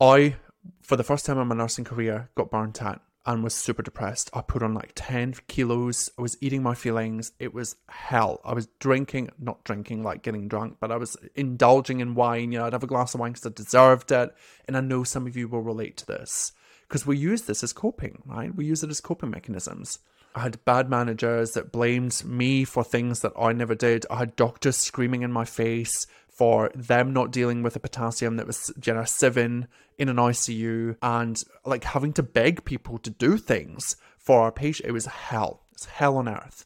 I, 0.00 0.36
for 0.80 0.96
the 0.96 1.04
first 1.04 1.26
time 1.26 1.38
in 1.38 1.48
my 1.48 1.54
nursing 1.54 1.84
career, 1.84 2.30
got 2.34 2.50
burnt 2.50 2.82
out 2.82 3.02
and 3.26 3.44
was 3.44 3.54
super 3.54 3.82
depressed. 3.82 4.30
I 4.32 4.40
put 4.40 4.62
on 4.62 4.72
like 4.72 4.92
10 4.94 5.34
kilos. 5.46 6.10
I 6.18 6.22
was 6.22 6.38
eating 6.40 6.62
my 6.62 6.74
feelings. 6.74 7.32
It 7.38 7.52
was 7.52 7.76
hell. 7.88 8.40
I 8.44 8.54
was 8.54 8.68
drinking, 8.78 9.30
not 9.38 9.62
drinking 9.64 10.02
like 10.02 10.22
getting 10.22 10.48
drunk, 10.48 10.78
but 10.80 10.90
I 10.90 10.96
was 10.96 11.16
indulging 11.34 12.00
in 12.00 12.14
wine. 12.14 12.50
You 12.50 12.60
know, 12.60 12.66
I'd 12.66 12.72
have 12.72 12.82
a 12.82 12.88
glass 12.88 13.14
of 13.14 13.20
wine 13.20 13.32
because 13.32 13.46
I 13.46 13.50
deserved 13.54 14.10
it. 14.10 14.34
And 14.66 14.76
I 14.76 14.80
know 14.80 15.04
some 15.04 15.26
of 15.26 15.36
you 15.36 15.48
will 15.48 15.60
relate 15.60 15.98
to 15.98 16.06
this 16.06 16.52
because 16.88 17.06
we 17.06 17.18
use 17.18 17.42
this 17.42 17.62
as 17.62 17.72
coping, 17.72 18.22
right? 18.24 18.54
We 18.54 18.64
use 18.64 18.82
it 18.82 18.90
as 18.90 19.00
coping 19.00 19.30
mechanisms. 19.30 19.98
I 20.34 20.40
had 20.40 20.64
bad 20.64 20.88
managers 20.88 21.52
that 21.52 21.72
blamed 21.72 22.24
me 22.24 22.64
for 22.64 22.84
things 22.84 23.20
that 23.20 23.32
I 23.38 23.52
never 23.52 23.74
did. 23.74 24.06
I 24.08 24.18
had 24.18 24.36
doctors 24.36 24.76
screaming 24.76 25.22
in 25.22 25.32
my 25.32 25.44
face 25.44 26.06
for 26.40 26.70
them 26.74 27.12
not 27.12 27.30
dealing 27.30 27.62
with 27.62 27.76
a 27.76 27.80
potassium 27.80 28.36
that 28.36 28.46
was 28.46 28.72
know 28.86 29.04
seven 29.04 29.68
in 29.98 30.08
an 30.08 30.16
ICU 30.16 30.96
and 31.02 31.44
like 31.66 31.84
having 31.84 32.14
to 32.14 32.22
beg 32.22 32.64
people 32.64 32.96
to 32.96 33.10
do 33.10 33.36
things 33.36 33.96
for 34.16 34.40
our 34.40 34.50
patient. 34.50 34.88
It 34.88 34.92
was 34.92 35.04
hell. 35.04 35.66
It's 35.72 35.84
hell 35.84 36.16
on 36.16 36.30
earth. 36.30 36.64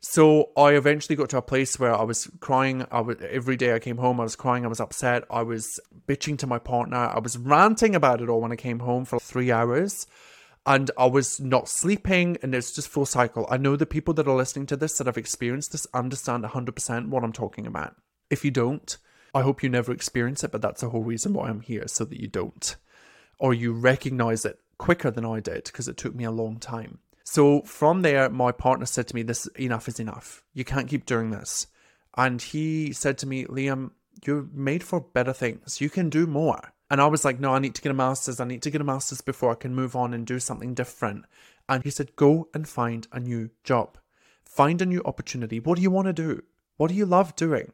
So 0.00 0.52
I 0.56 0.70
eventually 0.70 1.16
got 1.16 1.28
to 1.30 1.36
a 1.36 1.42
place 1.42 1.78
where 1.78 1.94
I 1.94 2.02
was 2.02 2.30
crying. 2.40 2.86
I 2.90 3.02
was 3.02 3.18
every 3.28 3.58
day 3.58 3.74
I 3.74 3.78
came 3.78 3.98
home, 3.98 4.20
I 4.20 4.22
was 4.22 4.36
crying, 4.36 4.64
I 4.64 4.68
was 4.68 4.80
upset, 4.80 5.24
I 5.30 5.42
was 5.42 5.78
bitching 6.08 6.38
to 6.38 6.46
my 6.46 6.58
partner, 6.58 6.96
I 6.96 7.18
was 7.18 7.36
ranting 7.36 7.94
about 7.94 8.22
it 8.22 8.30
all 8.30 8.40
when 8.40 8.52
I 8.52 8.56
came 8.56 8.78
home 8.78 9.04
for 9.04 9.20
three 9.20 9.52
hours. 9.52 10.06
And 10.64 10.90
I 10.96 11.04
was 11.04 11.38
not 11.40 11.68
sleeping, 11.68 12.38
and 12.42 12.54
it's 12.54 12.72
just 12.72 12.88
full 12.88 13.04
cycle. 13.04 13.46
I 13.50 13.58
know 13.58 13.76
the 13.76 13.84
people 13.84 14.14
that 14.14 14.26
are 14.26 14.34
listening 14.34 14.64
to 14.68 14.78
this 14.78 14.96
that 14.96 15.06
have 15.06 15.18
experienced 15.18 15.72
this 15.72 15.86
understand 15.92 16.42
100% 16.42 17.08
what 17.08 17.22
I'm 17.22 17.34
talking 17.34 17.66
about. 17.66 17.96
If 18.34 18.44
you 18.44 18.50
don't, 18.50 18.98
I 19.32 19.42
hope 19.42 19.62
you 19.62 19.68
never 19.68 19.92
experience 19.92 20.42
it, 20.42 20.50
but 20.50 20.60
that's 20.60 20.80
the 20.80 20.88
whole 20.88 21.04
reason 21.04 21.34
why 21.34 21.48
I'm 21.48 21.60
here, 21.60 21.86
so 21.86 22.04
that 22.04 22.20
you 22.20 22.26
don't. 22.26 22.74
Or 23.38 23.54
you 23.54 23.72
recognize 23.72 24.44
it 24.44 24.58
quicker 24.76 25.12
than 25.12 25.24
I 25.24 25.38
did, 25.38 25.66
because 25.66 25.86
it 25.86 25.96
took 25.96 26.16
me 26.16 26.24
a 26.24 26.32
long 26.32 26.58
time. 26.58 26.98
So 27.22 27.62
from 27.62 28.02
there, 28.02 28.28
my 28.28 28.50
partner 28.50 28.86
said 28.86 29.06
to 29.06 29.14
me, 29.14 29.22
This 29.22 29.46
enough 29.56 29.86
is 29.86 30.00
enough. 30.00 30.42
You 30.52 30.64
can't 30.64 30.88
keep 30.88 31.06
doing 31.06 31.30
this. 31.30 31.68
And 32.16 32.42
he 32.42 32.92
said 32.92 33.18
to 33.18 33.26
me, 33.28 33.44
Liam, 33.44 33.92
you're 34.26 34.48
made 34.52 34.82
for 34.82 35.00
better 35.00 35.32
things. 35.32 35.80
You 35.80 35.90
can 35.90 36.10
do 36.10 36.26
more. 36.26 36.72
And 36.90 37.00
I 37.00 37.06
was 37.06 37.24
like, 37.24 37.38
No, 37.38 37.54
I 37.54 37.60
need 37.60 37.76
to 37.76 37.82
get 37.82 37.92
a 37.92 37.94
master's. 37.94 38.40
I 38.40 38.44
need 38.46 38.62
to 38.62 38.70
get 38.72 38.80
a 38.80 38.90
master's 38.92 39.20
before 39.20 39.52
I 39.52 39.62
can 39.62 39.76
move 39.76 39.94
on 39.94 40.12
and 40.12 40.26
do 40.26 40.40
something 40.40 40.74
different. 40.74 41.24
And 41.68 41.84
he 41.84 41.90
said, 41.90 42.16
Go 42.16 42.48
and 42.52 42.68
find 42.68 43.06
a 43.12 43.20
new 43.20 43.50
job. 43.62 43.96
Find 44.44 44.82
a 44.82 44.86
new 44.86 45.02
opportunity. 45.04 45.60
What 45.60 45.76
do 45.76 45.82
you 45.82 45.92
want 45.92 46.06
to 46.08 46.12
do? 46.12 46.42
What 46.78 46.88
do 46.88 46.96
you 46.96 47.06
love 47.06 47.36
doing? 47.36 47.70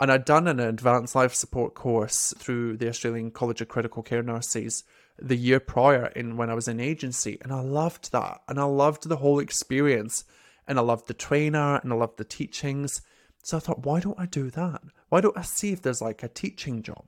And 0.00 0.10
I'd 0.10 0.24
done 0.24 0.48
an 0.48 0.60
advanced 0.60 1.14
life 1.14 1.34
support 1.34 1.74
course 1.74 2.34
through 2.36 2.76
the 2.78 2.88
Australian 2.88 3.30
College 3.30 3.60
of 3.60 3.68
Critical 3.68 4.02
Care 4.02 4.22
Nurses 4.22 4.84
the 5.18 5.36
year 5.36 5.60
prior 5.60 6.06
in 6.16 6.36
when 6.36 6.50
I 6.50 6.54
was 6.54 6.68
in 6.68 6.80
agency 6.80 7.38
and 7.42 7.52
I 7.52 7.60
loved 7.60 8.12
that. 8.12 8.42
And 8.48 8.58
I 8.58 8.64
loved 8.64 9.08
the 9.08 9.16
whole 9.16 9.38
experience 9.38 10.24
and 10.66 10.78
I 10.78 10.82
loved 10.82 11.06
the 11.06 11.14
trainer 11.14 11.76
and 11.76 11.92
I 11.92 11.96
loved 11.96 12.18
the 12.18 12.24
teachings. 12.24 13.02
So 13.42 13.56
I 13.56 13.60
thought 13.60 13.84
why 13.86 14.00
don't 14.00 14.18
I 14.18 14.26
do 14.26 14.50
that? 14.50 14.82
Why 15.08 15.20
don't 15.20 15.38
I 15.38 15.42
see 15.42 15.72
if 15.72 15.82
there's 15.82 16.02
like 16.02 16.22
a 16.22 16.28
teaching 16.28 16.82
job? 16.82 17.04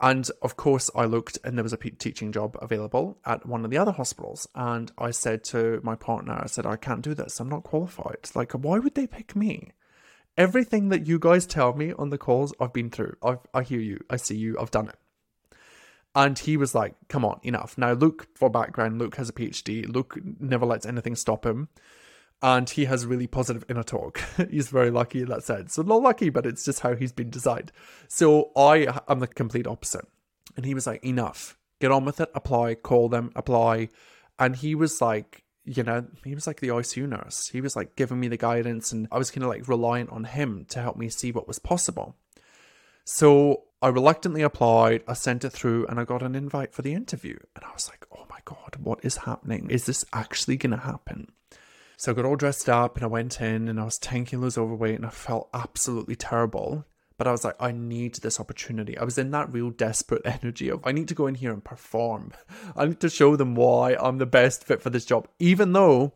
And 0.00 0.28
of 0.42 0.56
course 0.56 0.90
I 0.94 1.04
looked 1.04 1.38
and 1.44 1.56
there 1.56 1.62
was 1.62 1.72
a 1.72 1.78
teaching 1.78 2.32
job 2.32 2.56
available 2.60 3.18
at 3.24 3.46
one 3.46 3.64
of 3.64 3.70
the 3.70 3.78
other 3.78 3.92
hospitals. 3.92 4.48
And 4.54 4.90
I 4.98 5.12
said 5.12 5.44
to 5.44 5.80
my 5.84 5.94
partner 5.94 6.40
I 6.42 6.46
said 6.46 6.66
I 6.66 6.76
can't 6.76 7.02
do 7.02 7.14
this. 7.14 7.38
I'm 7.38 7.48
not 7.48 7.62
qualified. 7.62 8.28
Like 8.34 8.52
why 8.52 8.78
would 8.78 8.96
they 8.96 9.06
pick 9.06 9.36
me 9.36 9.72
everything 10.36 10.88
that 10.90 11.06
you 11.06 11.18
guys 11.18 11.46
tell 11.46 11.74
me 11.74 11.92
on 11.92 12.10
the 12.10 12.18
calls 12.18 12.52
I've 12.60 12.72
been 12.72 12.90
through 12.90 13.16
I've, 13.22 13.38
I 13.54 13.62
hear 13.62 13.80
you 13.80 14.00
I 14.10 14.16
see 14.16 14.36
you 14.36 14.56
I've 14.60 14.70
done 14.70 14.88
it 14.88 14.96
and 16.16 16.38
he 16.38 16.56
was 16.56 16.74
like, 16.74 16.94
come 17.08 17.26
on, 17.26 17.38
enough. 17.42 17.76
Now, 17.76 17.92
Luke, 17.92 18.26
for 18.34 18.48
background, 18.48 18.98
Luke 18.98 19.16
has 19.16 19.28
a 19.28 19.34
PhD. 19.34 19.86
Luke 19.86 20.18
never 20.40 20.64
lets 20.64 20.86
anything 20.86 21.14
stop 21.14 21.44
him. 21.44 21.68
And 22.40 22.68
he 22.70 22.86
has 22.86 23.04
really 23.04 23.26
positive 23.26 23.66
inner 23.68 23.82
talk. 23.82 24.18
he's 24.50 24.68
very 24.68 24.90
lucky 24.90 25.20
in 25.20 25.28
that 25.28 25.44
sense. 25.44 25.74
So, 25.74 25.82
not 25.82 26.00
lucky, 26.00 26.30
but 26.30 26.46
it's 26.46 26.64
just 26.64 26.80
how 26.80 26.94
he's 26.94 27.12
been 27.12 27.28
designed. 27.28 27.70
So, 28.08 28.50
I 28.56 28.98
am 29.08 29.20
the 29.20 29.26
complete 29.26 29.66
opposite. 29.66 30.06
And 30.56 30.64
he 30.64 30.72
was 30.72 30.86
like, 30.86 31.04
enough. 31.04 31.58
Get 31.82 31.92
on 31.92 32.06
with 32.06 32.18
it. 32.18 32.30
Apply. 32.34 32.76
Call 32.76 33.10
them. 33.10 33.30
Apply. 33.36 33.90
And 34.38 34.56
he 34.56 34.74
was 34.74 35.02
like, 35.02 35.44
you 35.66 35.82
know, 35.82 36.06
he 36.24 36.34
was 36.34 36.46
like 36.46 36.60
the 36.60 36.68
ICU 36.68 37.08
nurse. 37.08 37.48
He 37.48 37.60
was 37.60 37.76
like 37.76 37.96
giving 37.96 38.20
me 38.20 38.28
the 38.28 38.36
guidance, 38.36 38.92
and 38.92 39.08
I 39.10 39.18
was 39.18 39.30
kind 39.30 39.44
of 39.44 39.50
like 39.50 39.68
reliant 39.68 40.10
on 40.10 40.24
him 40.24 40.64
to 40.70 40.80
help 40.80 40.96
me 40.96 41.08
see 41.08 41.32
what 41.32 41.48
was 41.48 41.58
possible. 41.58 42.16
So 43.04 43.64
I 43.82 43.88
reluctantly 43.88 44.42
applied, 44.42 45.02
I 45.06 45.12
sent 45.12 45.44
it 45.44 45.50
through, 45.50 45.86
and 45.86 46.00
I 46.00 46.04
got 46.04 46.22
an 46.22 46.34
invite 46.34 46.72
for 46.72 46.82
the 46.82 46.94
interview. 46.94 47.36
And 47.54 47.64
I 47.64 47.72
was 47.72 47.88
like, 47.88 48.06
oh 48.16 48.26
my 48.30 48.38
God, 48.44 48.76
what 48.80 49.04
is 49.04 49.18
happening? 49.18 49.68
Is 49.68 49.86
this 49.86 50.04
actually 50.12 50.56
going 50.56 50.70
to 50.70 50.78
happen? 50.78 51.28
So 51.96 52.12
I 52.12 52.14
got 52.14 52.24
all 52.24 52.36
dressed 52.36 52.68
up 52.68 52.96
and 52.96 53.04
I 53.04 53.08
went 53.08 53.40
in 53.40 53.68
and 53.68 53.80
I 53.80 53.84
was 53.84 53.98
10 53.98 54.26
kilos 54.26 54.58
overweight 54.58 54.96
and 54.96 55.06
I 55.06 55.10
felt 55.10 55.48
absolutely 55.54 56.14
terrible. 56.14 56.84
But 57.18 57.26
I 57.26 57.32
was 57.32 57.44
like, 57.44 57.56
I 57.58 57.72
need 57.72 58.16
this 58.16 58.38
opportunity. 58.38 58.98
I 58.98 59.04
was 59.04 59.16
in 59.16 59.30
that 59.30 59.52
real 59.52 59.70
desperate 59.70 60.22
energy 60.24 60.68
of, 60.68 60.80
I 60.84 60.92
need 60.92 61.08
to 61.08 61.14
go 61.14 61.26
in 61.26 61.36
here 61.36 61.52
and 61.52 61.64
perform. 61.64 62.32
I 62.76 62.86
need 62.86 63.00
to 63.00 63.08
show 63.08 63.36
them 63.36 63.54
why 63.54 63.96
I'm 63.98 64.18
the 64.18 64.26
best 64.26 64.64
fit 64.64 64.82
for 64.82 64.90
this 64.90 65.04
job, 65.04 65.28
even 65.38 65.72
though 65.72 66.12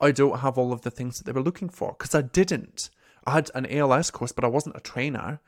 I 0.00 0.12
don't 0.12 0.40
have 0.40 0.58
all 0.58 0.72
of 0.72 0.82
the 0.82 0.90
things 0.90 1.18
that 1.18 1.24
they 1.24 1.32
were 1.32 1.42
looking 1.42 1.68
for, 1.68 1.94
because 1.98 2.14
I 2.14 2.22
didn't. 2.22 2.90
I 3.26 3.32
had 3.32 3.50
an 3.54 3.66
ALS 3.66 4.10
course, 4.10 4.32
but 4.32 4.44
I 4.44 4.48
wasn't 4.48 4.76
a 4.76 4.80
trainer. 4.80 5.40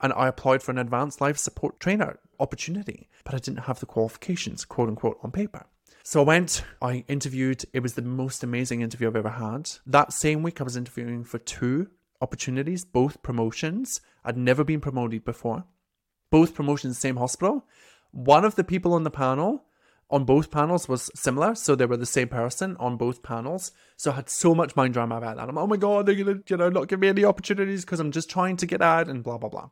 And 0.00 0.12
I 0.14 0.26
applied 0.26 0.62
for 0.62 0.72
an 0.72 0.78
advanced 0.78 1.20
life 1.20 1.38
support 1.38 1.78
trainer 1.78 2.18
opportunity, 2.40 3.08
but 3.24 3.34
I 3.34 3.38
didn't 3.38 3.64
have 3.64 3.78
the 3.78 3.86
qualifications, 3.86 4.64
quote 4.64 4.88
unquote, 4.88 5.18
on 5.22 5.30
paper. 5.30 5.66
So 6.02 6.20
I 6.20 6.24
went, 6.24 6.64
I 6.80 7.04
interviewed. 7.06 7.64
It 7.72 7.80
was 7.80 7.94
the 7.94 8.02
most 8.02 8.42
amazing 8.42 8.80
interview 8.80 9.06
I've 9.06 9.16
ever 9.16 9.30
had. 9.30 9.70
That 9.86 10.12
same 10.12 10.42
week, 10.42 10.60
I 10.60 10.64
was 10.64 10.76
interviewing 10.76 11.22
for 11.22 11.38
two 11.38 11.88
opportunities, 12.20 12.84
both 12.84 13.22
promotions. 13.22 14.00
I'd 14.24 14.36
never 14.36 14.64
been 14.64 14.80
promoted 14.80 15.24
before. 15.24 15.64
Both 16.30 16.54
promotions, 16.54 16.98
same 16.98 17.16
hospital. 17.16 17.66
One 18.10 18.44
of 18.44 18.54
the 18.54 18.64
people 18.64 18.94
on 18.94 19.04
the 19.04 19.10
panel 19.10 19.64
on 20.10 20.24
both 20.24 20.50
panels 20.50 20.88
was 20.88 21.10
similar, 21.14 21.54
so 21.54 21.74
they 21.74 21.86
were 21.86 21.96
the 21.96 22.04
same 22.04 22.28
person 22.28 22.76
on 22.78 22.98
both 22.98 23.22
panels. 23.22 23.72
So 23.96 24.12
I 24.12 24.16
had 24.16 24.28
so 24.28 24.54
much 24.54 24.76
mind 24.76 24.92
drama 24.92 25.16
about 25.16 25.36
that. 25.36 25.48
I'm, 25.48 25.56
oh 25.56 25.66
my 25.66 25.78
god, 25.78 26.04
they're 26.04 26.14
gonna, 26.14 26.40
you 26.46 26.56
know, 26.58 26.68
not 26.68 26.88
give 26.88 27.00
me 27.00 27.08
any 27.08 27.24
opportunities 27.24 27.84
because 27.84 27.98
I'm 27.98 28.12
just 28.12 28.28
trying 28.28 28.58
to 28.58 28.66
get 28.66 28.82
out 28.82 29.08
and 29.08 29.22
blah 29.24 29.38
blah 29.38 29.48
blah. 29.48 29.70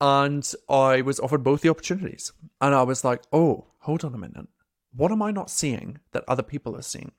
And 0.00 0.50
I 0.68 1.00
was 1.00 1.18
offered 1.18 1.42
both 1.42 1.62
the 1.62 1.70
opportunities, 1.70 2.32
and 2.60 2.74
I 2.74 2.82
was 2.82 3.04
like, 3.04 3.22
oh, 3.32 3.68
hold 3.80 4.04
on 4.04 4.14
a 4.14 4.18
minute, 4.18 4.48
what 4.94 5.10
am 5.10 5.22
I 5.22 5.30
not 5.30 5.50
seeing 5.50 5.98
that 6.12 6.24
other 6.28 6.42
people 6.42 6.76
are 6.76 6.82
seeing? 6.82 7.12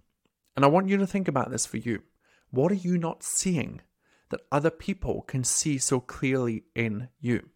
And 0.55 0.63
I 0.63 0.67
want 0.69 0.87
you 0.87 0.97
to 0.97 1.07
think 1.07 1.27
about 1.27 1.49
this 1.49 1.65
for 1.65 1.77
you. 1.77 2.03
What 2.51 2.71
are 2.71 2.75
you 2.75 2.97
not 2.97 3.23
seeing 3.23 3.81
that 4.29 4.41
other 4.51 4.69
people 4.69 5.21
can 5.21 5.43
see 5.43 5.77
so 5.77 5.99
clearly 5.99 6.63
in 6.75 7.09
you? 7.19 7.49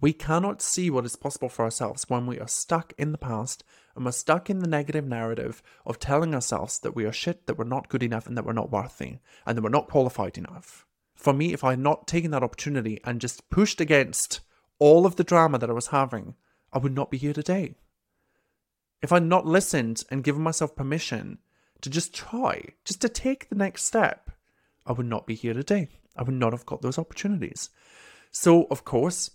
We 0.00 0.12
cannot 0.12 0.62
see 0.62 0.90
what 0.90 1.04
is 1.04 1.16
possible 1.16 1.48
for 1.48 1.64
ourselves 1.64 2.08
when 2.08 2.26
we 2.26 2.38
are 2.38 2.48
stuck 2.48 2.92
in 2.96 3.10
the 3.12 3.18
past 3.18 3.64
and 3.96 4.04
we're 4.04 4.12
stuck 4.12 4.48
in 4.48 4.60
the 4.60 4.68
negative 4.68 5.04
narrative 5.04 5.60
of 5.84 5.98
telling 5.98 6.34
ourselves 6.34 6.78
that 6.80 6.94
we 6.94 7.04
are 7.04 7.12
shit, 7.12 7.46
that 7.46 7.58
we're 7.58 7.64
not 7.64 7.88
good 7.88 8.04
enough, 8.04 8.28
and 8.28 8.36
that 8.36 8.44
we're 8.44 8.52
not 8.52 8.70
worthy, 8.70 9.18
and 9.44 9.56
that 9.56 9.62
we're 9.62 9.68
not 9.70 9.88
qualified 9.88 10.38
enough. 10.38 10.86
For 11.16 11.32
me, 11.32 11.52
if 11.52 11.64
I 11.64 11.70
had 11.70 11.80
not 11.80 12.06
taken 12.06 12.30
that 12.30 12.44
opportunity 12.44 13.00
and 13.02 13.20
just 13.20 13.50
pushed 13.50 13.80
against 13.80 14.40
all 14.78 15.04
of 15.04 15.16
the 15.16 15.24
drama 15.24 15.58
that 15.58 15.68
I 15.68 15.72
was 15.72 15.88
having, 15.88 16.36
I 16.72 16.78
would 16.78 16.94
not 16.94 17.10
be 17.10 17.18
here 17.18 17.32
today. 17.32 17.74
If 19.02 19.10
I'd 19.10 19.24
not 19.24 19.46
listened 19.46 20.04
and 20.12 20.22
given 20.22 20.42
myself 20.42 20.76
permission 20.76 21.38
to 21.80 21.90
just 21.90 22.14
try, 22.14 22.62
just 22.84 23.00
to 23.00 23.08
take 23.08 23.48
the 23.48 23.56
next 23.56 23.84
step, 23.84 24.30
I 24.88 24.92
would 24.92 25.06
not 25.06 25.26
be 25.26 25.34
here 25.34 25.54
today. 25.54 25.88
I 26.16 26.22
would 26.22 26.34
not 26.34 26.52
have 26.52 26.66
got 26.66 26.82
those 26.82 26.98
opportunities. 26.98 27.70
So, 28.32 28.66
of 28.70 28.84
course, 28.84 29.30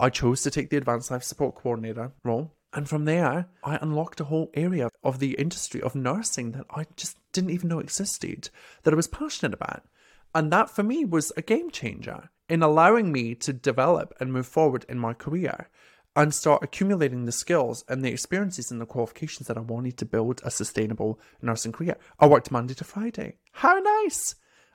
I 0.00 0.10
chose 0.10 0.42
to 0.42 0.50
take 0.50 0.70
the 0.70 0.78
Advanced 0.78 1.10
Life 1.10 1.22
Support 1.22 1.54
Coordinator 1.54 2.12
role. 2.24 2.54
And 2.72 2.88
from 2.88 3.04
there, 3.04 3.46
I 3.62 3.78
unlocked 3.80 4.18
a 4.18 4.24
whole 4.24 4.50
area 4.54 4.88
of 5.04 5.20
the 5.20 5.34
industry 5.34 5.80
of 5.80 5.94
nursing 5.94 6.52
that 6.52 6.66
I 6.70 6.86
just 6.96 7.18
didn't 7.32 7.50
even 7.50 7.68
know 7.68 7.78
existed, 7.78 8.48
that 8.82 8.92
I 8.92 8.96
was 8.96 9.06
passionate 9.06 9.54
about. 9.54 9.84
And 10.34 10.50
that 10.52 10.70
for 10.70 10.82
me 10.82 11.04
was 11.04 11.30
a 11.36 11.42
game 11.42 11.70
changer 11.70 12.30
in 12.48 12.62
allowing 12.62 13.12
me 13.12 13.36
to 13.36 13.52
develop 13.52 14.12
and 14.18 14.32
move 14.32 14.48
forward 14.48 14.84
in 14.88 14.98
my 14.98 15.14
career 15.14 15.68
and 16.16 16.34
start 16.34 16.64
accumulating 16.64 17.24
the 17.24 17.32
skills 17.32 17.84
and 17.88 18.04
the 18.04 18.10
experiences 18.10 18.70
and 18.70 18.80
the 18.80 18.86
qualifications 18.86 19.46
that 19.46 19.56
I 19.56 19.60
wanted 19.60 19.96
to 19.98 20.04
build 20.04 20.40
a 20.44 20.50
sustainable 20.50 21.20
nursing 21.42 21.72
career. 21.72 21.96
I 22.18 22.26
worked 22.26 22.50
Monday 22.50 22.74
to 22.74 22.84
Friday. 22.84 23.36
How 23.52 23.78
nice! 23.78 24.34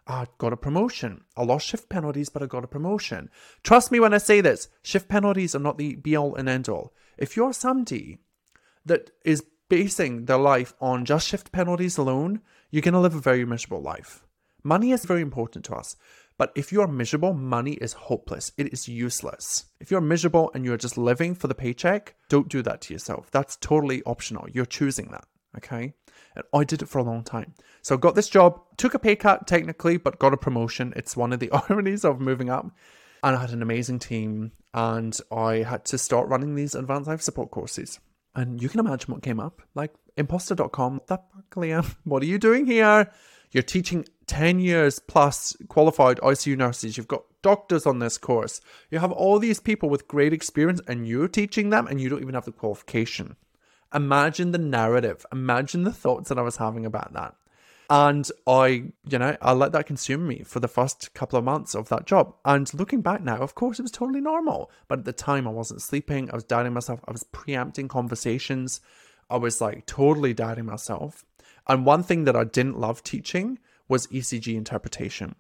I 0.10 0.26
got 0.40 0.54
a 0.54 0.58
promotion. 0.58 1.24
I 1.38 1.44
lost 1.44 1.68
shift 1.68 1.88
penalties, 1.88 2.30
but 2.30 2.42
I 2.42 2.48
got 2.48 2.64
a 2.64 2.68
promotion. 2.68 3.30
Trust 3.64 3.92
me 3.92 4.00
when 4.00 4.14
I 4.14 4.18
say 4.18 4.42
this 4.42 4.68
shift 4.82 5.08
penalties 5.08 5.54
are 5.54 5.60
not 5.60 5.78
the 5.78 5.96
be 5.96 6.18
all 6.18 6.34
and 6.34 6.50
end 6.50 6.68
all. 6.68 6.94
If 7.18 7.38
you're 7.38 7.54
somebody 7.54 8.18
that 8.86 9.12
is 9.24 9.44
basing 9.70 10.26
their 10.26 10.40
life 10.40 10.74
on 10.82 11.06
just 11.06 11.28
shift 11.28 11.52
penalties 11.52 12.00
alone, 12.00 12.42
you're 12.72 12.82
going 12.82 12.96
to 12.96 13.00
live 13.00 13.14
a 13.14 13.20
very 13.20 13.46
miserable 13.46 13.84
life. 13.84 14.26
Money 14.64 14.92
is 14.92 15.06
very 15.06 15.22
important 15.22 15.64
to 15.66 15.76
us, 15.76 15.96
but 16.40 16.52
if 16.56 16.72
you 16.72 16.82
are 16.82 16.88
miserable, 16.88 17.34
money 17.34 17.74
is 17.74 17.94
hopeless. 17.94 18.52
It 18.58 18.74
is 18.74 18.88
useless. 18.88 19.66
If 19.80 19.92
you're 19.92 20.02
miserable 20.02 20.50
and 20.56 20.66
you're 20.66 20.78
just 20.78 20.98
living 20.98 21.36
for 21.36 21.48
the 21.48 21.56
paycheck, 21.56 22.16
don't 22.30 22.50
do 22.50 22.64
that 22.64 22.82
to 22.82 22.94
yourself. 22.94 23.30
That's 23.30 23.58
totally 23.58 24.02
optional. 24.08 24.50
You're 24.50 24.66
choosing 24.66 25.10
that. 25.12 25.26
Okay. 25.58 25.94
And 26.36 26.46
I 26.54 26.64
did 26.64 26.82
it 26.82 26.90
for 26.90 27.00
a 27.00 27.04
long 27.04 27.24
time. 27.24 27.54
So 27.82 27.98
got 27.98 28.16
this 28.16 28.30
job, 28.30 28.62
took 28.78 28.94
a 28.94 29.00
pay 29.00 29.16
cut 29.16 29.48
technically, 29.48 29.98
but 29.98 30.20
got 30.20 30.34
a 30.34 30.38
promotion. 30.38 30.94
It's 30.96 31.18
one 31.18 31.34
of 31.34 31.40
the 31.40 31.52
ironies 31.70 32.06
of 32.06 32.20
moving 32.20 32.50
up. 32.50 32.72
And 33.24 33.36
I 33.36 33.42
had 33.42 33.52
an 33.52 33.62
amazing 33.62 34.00
team, 34.00 34.54
and 34.74 35.20
I 35.30 35.58
had 35.58 35.84
to 35.86 35.98
start 35.98 36.30
running 36.30 36.56
these 36.56 36.74
advanced 36.74 37.10
life 37.10 37.22
support 37.22 37.52
courses. 37.52 38.00
And 38.34 38.62
you 38.62 38.70
can 38.70 38.80
imagine 38.80 39.12
what 39.12 39.24
came 39.24 39.40
up 39.40 39.62
like 39.76 39.94
imposter.com. 40.16 41.02
What 42.04 42.24
are 42.24 42.26
you 42.26 42.38
doing 42.38 42.66
here? 42.66 43.12
You're 43.52 43.64
teaching 43.64 44.06
10 44.28 44.60
years 44.60 45.00
plus 45.00 45.56
qualified 45.70 46.18
ICU 46.18 46.56
nurses. 46.56 46.98
You've 46.98 47.08
got 47.08 47.24
doctors 47.42 47.86
on 47.88 48.00
this 48.00 48.18
course. 48.18 48.62
You 48.92 49.00
have 49.00 49.12
all 49.12 49.40
these 49.40 49.60
people 49.60 49.90
with 49.90 50.08
great 50.08 50.34
experience, 50.34 50.82
and 50.88 51.08
you're 51.08 51.28
teaching 51.28 51.72
them, 51.72 51.88
and 51.88 52.00
you 52.00 52.10
don't 52.10 52.22
even 52.22 52.36
have 52.36 52.46
the 52.46 52.52
qualification. 52.52 53.36
Imagine 53.94 54.52
the 54.52 54.58
narrative. 54.58 55.26
Imagine 55.32 55.84
the 55.84 55.94
thoughts 55.94 56.30
that 56.30 56.38
I 56.38 56.44
was 56.44 56.58
having 56.58 56.86
about 56.86 57.14
that. 57.14 57.36
And 57.90 58.30
I, 58.46 58.84
you 59.10 59.18
know, 59.18 59.36
I 59.42 59.54
let 59.54 59.72
that 59.72 59.88
consume 59.88 60.28
me 60.28 60.44
for 60.44 60.60
the 60.60 60.68
first 60.68 61.12
couple 61.16 61.40
of 61.40 61.46
months 61.46 61.74
of 61.74 61.90
that 61.90 62.06
job. 62.06 62.36
And 62.46 62.72
looking 62.76 63.02
back 63.02 63.24
now, 63.24 63.38
of 63.38 63.56
course, 63.56 63.80
it 63.80 63.82
was 63.82 63.92
totally 63.92 64.22
normal. 64.22 64.70
But 64.88 65.00
at 65.00 65.06
the 65.06 65.14
time, 65.14 65.48
I 65.48 65.52
wasn't 65.52 65.82
sleeping. 65.82 66.30
I 66.30 66.36
was 66.36 66.44
doubting 66.44 66.74
myself. 66.74 67.00
I 67.08 67.12
was 67.12 67.24
preempting 67.24 67.88
conversations. 67.88 68.80
I 69.28 69.38
was 69.38 69.60
like 69.60 69.88
totally 69.88 70.36
doubting 70.36 70.66
myself. 70.66 71.26
And 71.68 71.84
one 71.86 72.04
thing 72.04 72.26
that 72.26 72.36
I 72.36 72.44
didn't 72.44 72.80
love 72.80 73.04
teaching 73.04 73.58
was 73.88 74.06
ECG 74.08 74.56
interpretation. 74.56 75.34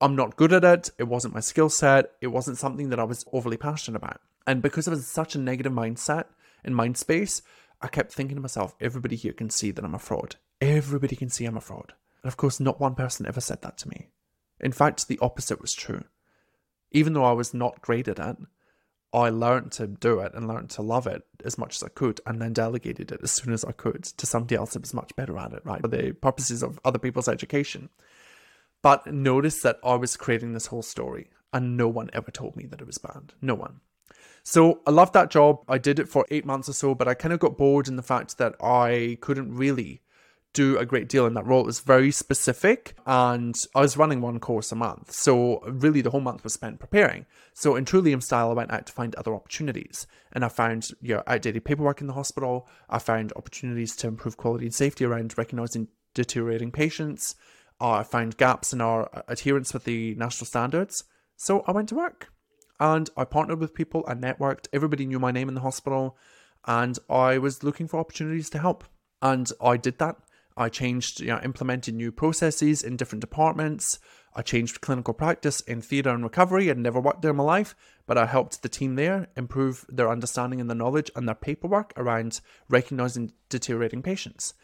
I'm 0.00 0.16
not 0.16 0.36
good 0.36 0.54
at 0.54 0.64
it. 0.64 0.90
It 0.98 1.04
wasn't 1.04 1.34
my 1.34 1.40
skill 1.40 1.68
set. 1.68 2.12
It 2.22 2.28
wasn't 2.28 2.58
something 2.58 2.88
that 2.90 2.98
I 2.98 3.04
was 3.04 3.26
overly 3.32 3.58
passionate 3.58 3.98
about. 3.98 4.20
And 4.46 4.62
because 4.62 4.88
I 4.88 4.90
was 4.90 5.06
such 5.06 5.34
a 5.34 5.38
negative 5.38 5.72
mindset 5.72 6.24
and 6.64 6.74
mind 6.74 6.96
space, 6.96 7.42
I 7.80 7.88
kept 7.88 8.12
thinking 8.12 8.36
to 8.36 8.42
myself, 8.42 8.74
everybody 8.80 9.16
here 9.16 9.32
can 9.32 9.50
see 9.50 9.70
that 9.70 9.84
I'm 9.84 9.94
a 9.94 9.98
fraud. 9.98 10.36
Everybody 10.60 11.16
can 11.16 11.28
see 11.28 11.44
I'm 11.44 11.56
a 11.56 11.60
fraud. 11.60 11.92
And 12.22 12.28
of 12.28 12.36
course, 12.36 12.60
not 12.60 12.80
one 12.80 12.94
person 12.94 13.26
ever 13.26 13.40
said 13.40 13.62
that 13.62 13.76
to 13.78 13.88
me. 13.88 14.08
In 14.60 14.72
fact, 14.72 15.08
the 15.08 15.18
opposite 15.20 15.60
was 15.60 15.74
true. 15.74 16.04
Even 16.90 17.12
though 17.12 17.24
I 17.24 17.32
was 17.32 17.52
not 17.52 17.82
great 17.82 18.08
at 18.08 18.18
it, 18.18 18.36
I 19.12 19.28
learned 19.28 19.70
to 19.72 19.86
do 19.86 20.20
it 20.20 20.32
and 20.34 20.48
learned 20.48 20.70
to 20.70 20.82
love 20.82 21.06
it 21.06 21.22
as 21.44 21.56
much 21.56 21.76
as 21.76 21.82
I 21.84 21.88
could 21.88 22.20
and 22.26 22.42
then 22.42 22.52
delegated 22.52 23.12
it 23.12 23.20
as 23.22 23.30
soon 23.30 23.52
as 23.52 23.64
I 23.64 23.70
could 23.72 24.02
to 24.04 24.26
somebody 24.26 24.56
else 24.56 24.72
that 24.72 24.82
was 24.82 24.94
much 24.94 25.14
better 25.14 25.38
at 25.38 25.52
it, 25.52 25.64
right? 25.64 25.80
For 25.80 25.88
the 25.88 26.12
purposes 26.12 26.62
of 26.64 26.80
other 26.84 26.98
people's 26.98 27.28
education. 27.28 27.90
But 28.82 29.06
notice 29.06 29.62
that 29.62 29.78
I 29.84 29.94
was 29.94 30.16
creating 30.16 30.52
this 30.52 30.66
whole 30.66 30.82
story 30.82 31.30
and 31.52 31.76
no 31.76 31.86
one 31.86 32.10
ever 32.12 32.32
told 32.32 32.56
me 32.56 32.66
that 32.66 32.80
it 32.80 32.86
was 32.86 32.98
bad. 32.98 33.34
No 33.40 33.54
one. 33.54 33.80
So 34.44 34.80
I 34.86 34.90
loved 34.90 35.14
that 35.14 35.30
job. 35.30 35.64
I 35.68 35.78
did 35.78 35.98
it 35.98 36.08
for 36.08 36.26
eight 36.30 36.44
months 36.44 36.68
or 36.68 36.74
so, 36.74 36.94
but 36.94 37.08
I 37.08 37.14
kind 37.14 37.32
of 37.32 37.40
got 37.40 37.56
bored 37.56 37.88
in 37.88 37.96
the 37.96 38.02
fact 38.02 38.36
that 38.36 38.54
I 38.62 39.16
couldn't 39.22 39.54
really 39.54 40.02
do 40.52 40.78
a 40.78 40.86
great 40.86 41.08
deal 41.08 41.26
in 41.26 41.34
that 41.34 41.46
role. 41.46 41.62
It 41.62 41.66
was 41.66 41.80
very 41.80 42.10
specific, 42.10 42.94
and 43.06 43.56
I 43.74 43.80
was 43.80 43.96
running 43.96 44.20
one 44.20 44.38
course 44.38 44.70
a 44.70 44.76
month. 44.76 45.12
So 45.12 45.60
really, 45.66 46.02
the 46.02 46.10
whole 46.10 46.20
month 46.20 46.44
was 46.44 46.52
spent 46.52 46.78
preparing. 46.78 47.24
So 47.54 47.74
in 47.74 47.86
true 47.86 48.02
Liam 48.02 48.22
style, 48.22 48.50
I 48.50 48.54
went 48.54 48.70
out 48.70 48.86
to 48.86 48.92
find 48.92 49.14
other 49.14 49.34
opportunities, 49.34 50.06
and 50.30 50.44
I 50.44 50.48
found 50.48 50.90
you 51.00 51.14
know, 51.14 51.22
outdated 51.26 51.64
paperwork 51.64 52.02
in 52.02 52.06
the 52.06 52.12
hospital. 52.12 52.68
I 52.88 52.98
found 52.98 53.32
opportunities 53.36 53.96
to 53.96 54.08
improve 54.08 54.36
quality 54.36 54.66
and 54.66 54.74
safety 54.74 55.06
around 55.06 55.36
recognizing 55.38 55.88
deteriorating 56.12 56.70
patients. 56.70 57.34
I 57.80 58.02
found 58.02 58.36
gaps 58.36 58.74
in 58.74 58.82
our 58.82 59.24
adherence 59.26 59.72
with 59.72 59.84
the 59.84 60.14
national 60.16 60.46
standards. 60.46 61.04
So 61.36 61.64
I 61.66 61.72
went 61.72 61.88
to 61.88 61.96
work 61.96 62.30
and 62.80 63.10
I 63.16 63.24
partnered 63.24 63.60
with 63.60 63.74
people 63.74 64.06
and 64.06 64.22
networked. 64.22 64.68
Everybody 64.72 65.06
knew 65.06 65.18
my 65.18 65.30
name 65.30 65.48
in 65.48 65.54
the 65.54 65.60
hospital, 65.60 66.16
and 66.66 66.98
I 67.08 67.38
was 67.38 67.62
looking 67.62 67.88
for 67.88 68.00
opportunities 68.00 68.50
to 68.50 68.58
help. 68.58 68.84
And 69.22 69.50
I 69.60 69.76
did 69.76 69.98
that. 69.98 70.16
I 70.56 70.68
changed, 70.68 71.20
you 71.20 71.28
know, 71.28 71.40
implemented 71.42 71.94
new 71.94 72.12
processes 72.12 72.82
in 72.82 72.96
different 72.96 73.20
departments. 73.20 73.98
I 74.36 74.42
changed 74.42 74.80
clinical 74.80 75.14
practice 75.14 75.60
in 75.60 75.80
theatre 75.80 76.10
and 76.10 76.22
recovery. 76.22 76.70
I'd 76.70 76.78
never 76.78 77.00
worked 77.00 77.22
there 77.22 77.30
in 77.30 77.36
my 77.36 77.44
life, 77.44 77.74
but 78.06 78.18
I 78.18 78.26
helped 78.26 78.62
the 78.62 78.68
team 78.68 78.96
there 78.96 79.28
improve 79.36 79.84
their 79.88 80.10
understanding 80.10 80.60
and 80.60 80.68
their 80.68 80.76
knowledge 80.76 81.10
and 81.16 81.26
their 81.26 81.34
paperwork 81.34 81.92
around 81.96 82.40
recognizing 82.68 83.32
deteriorating 83.48 84.02
patients. 84.02 84.54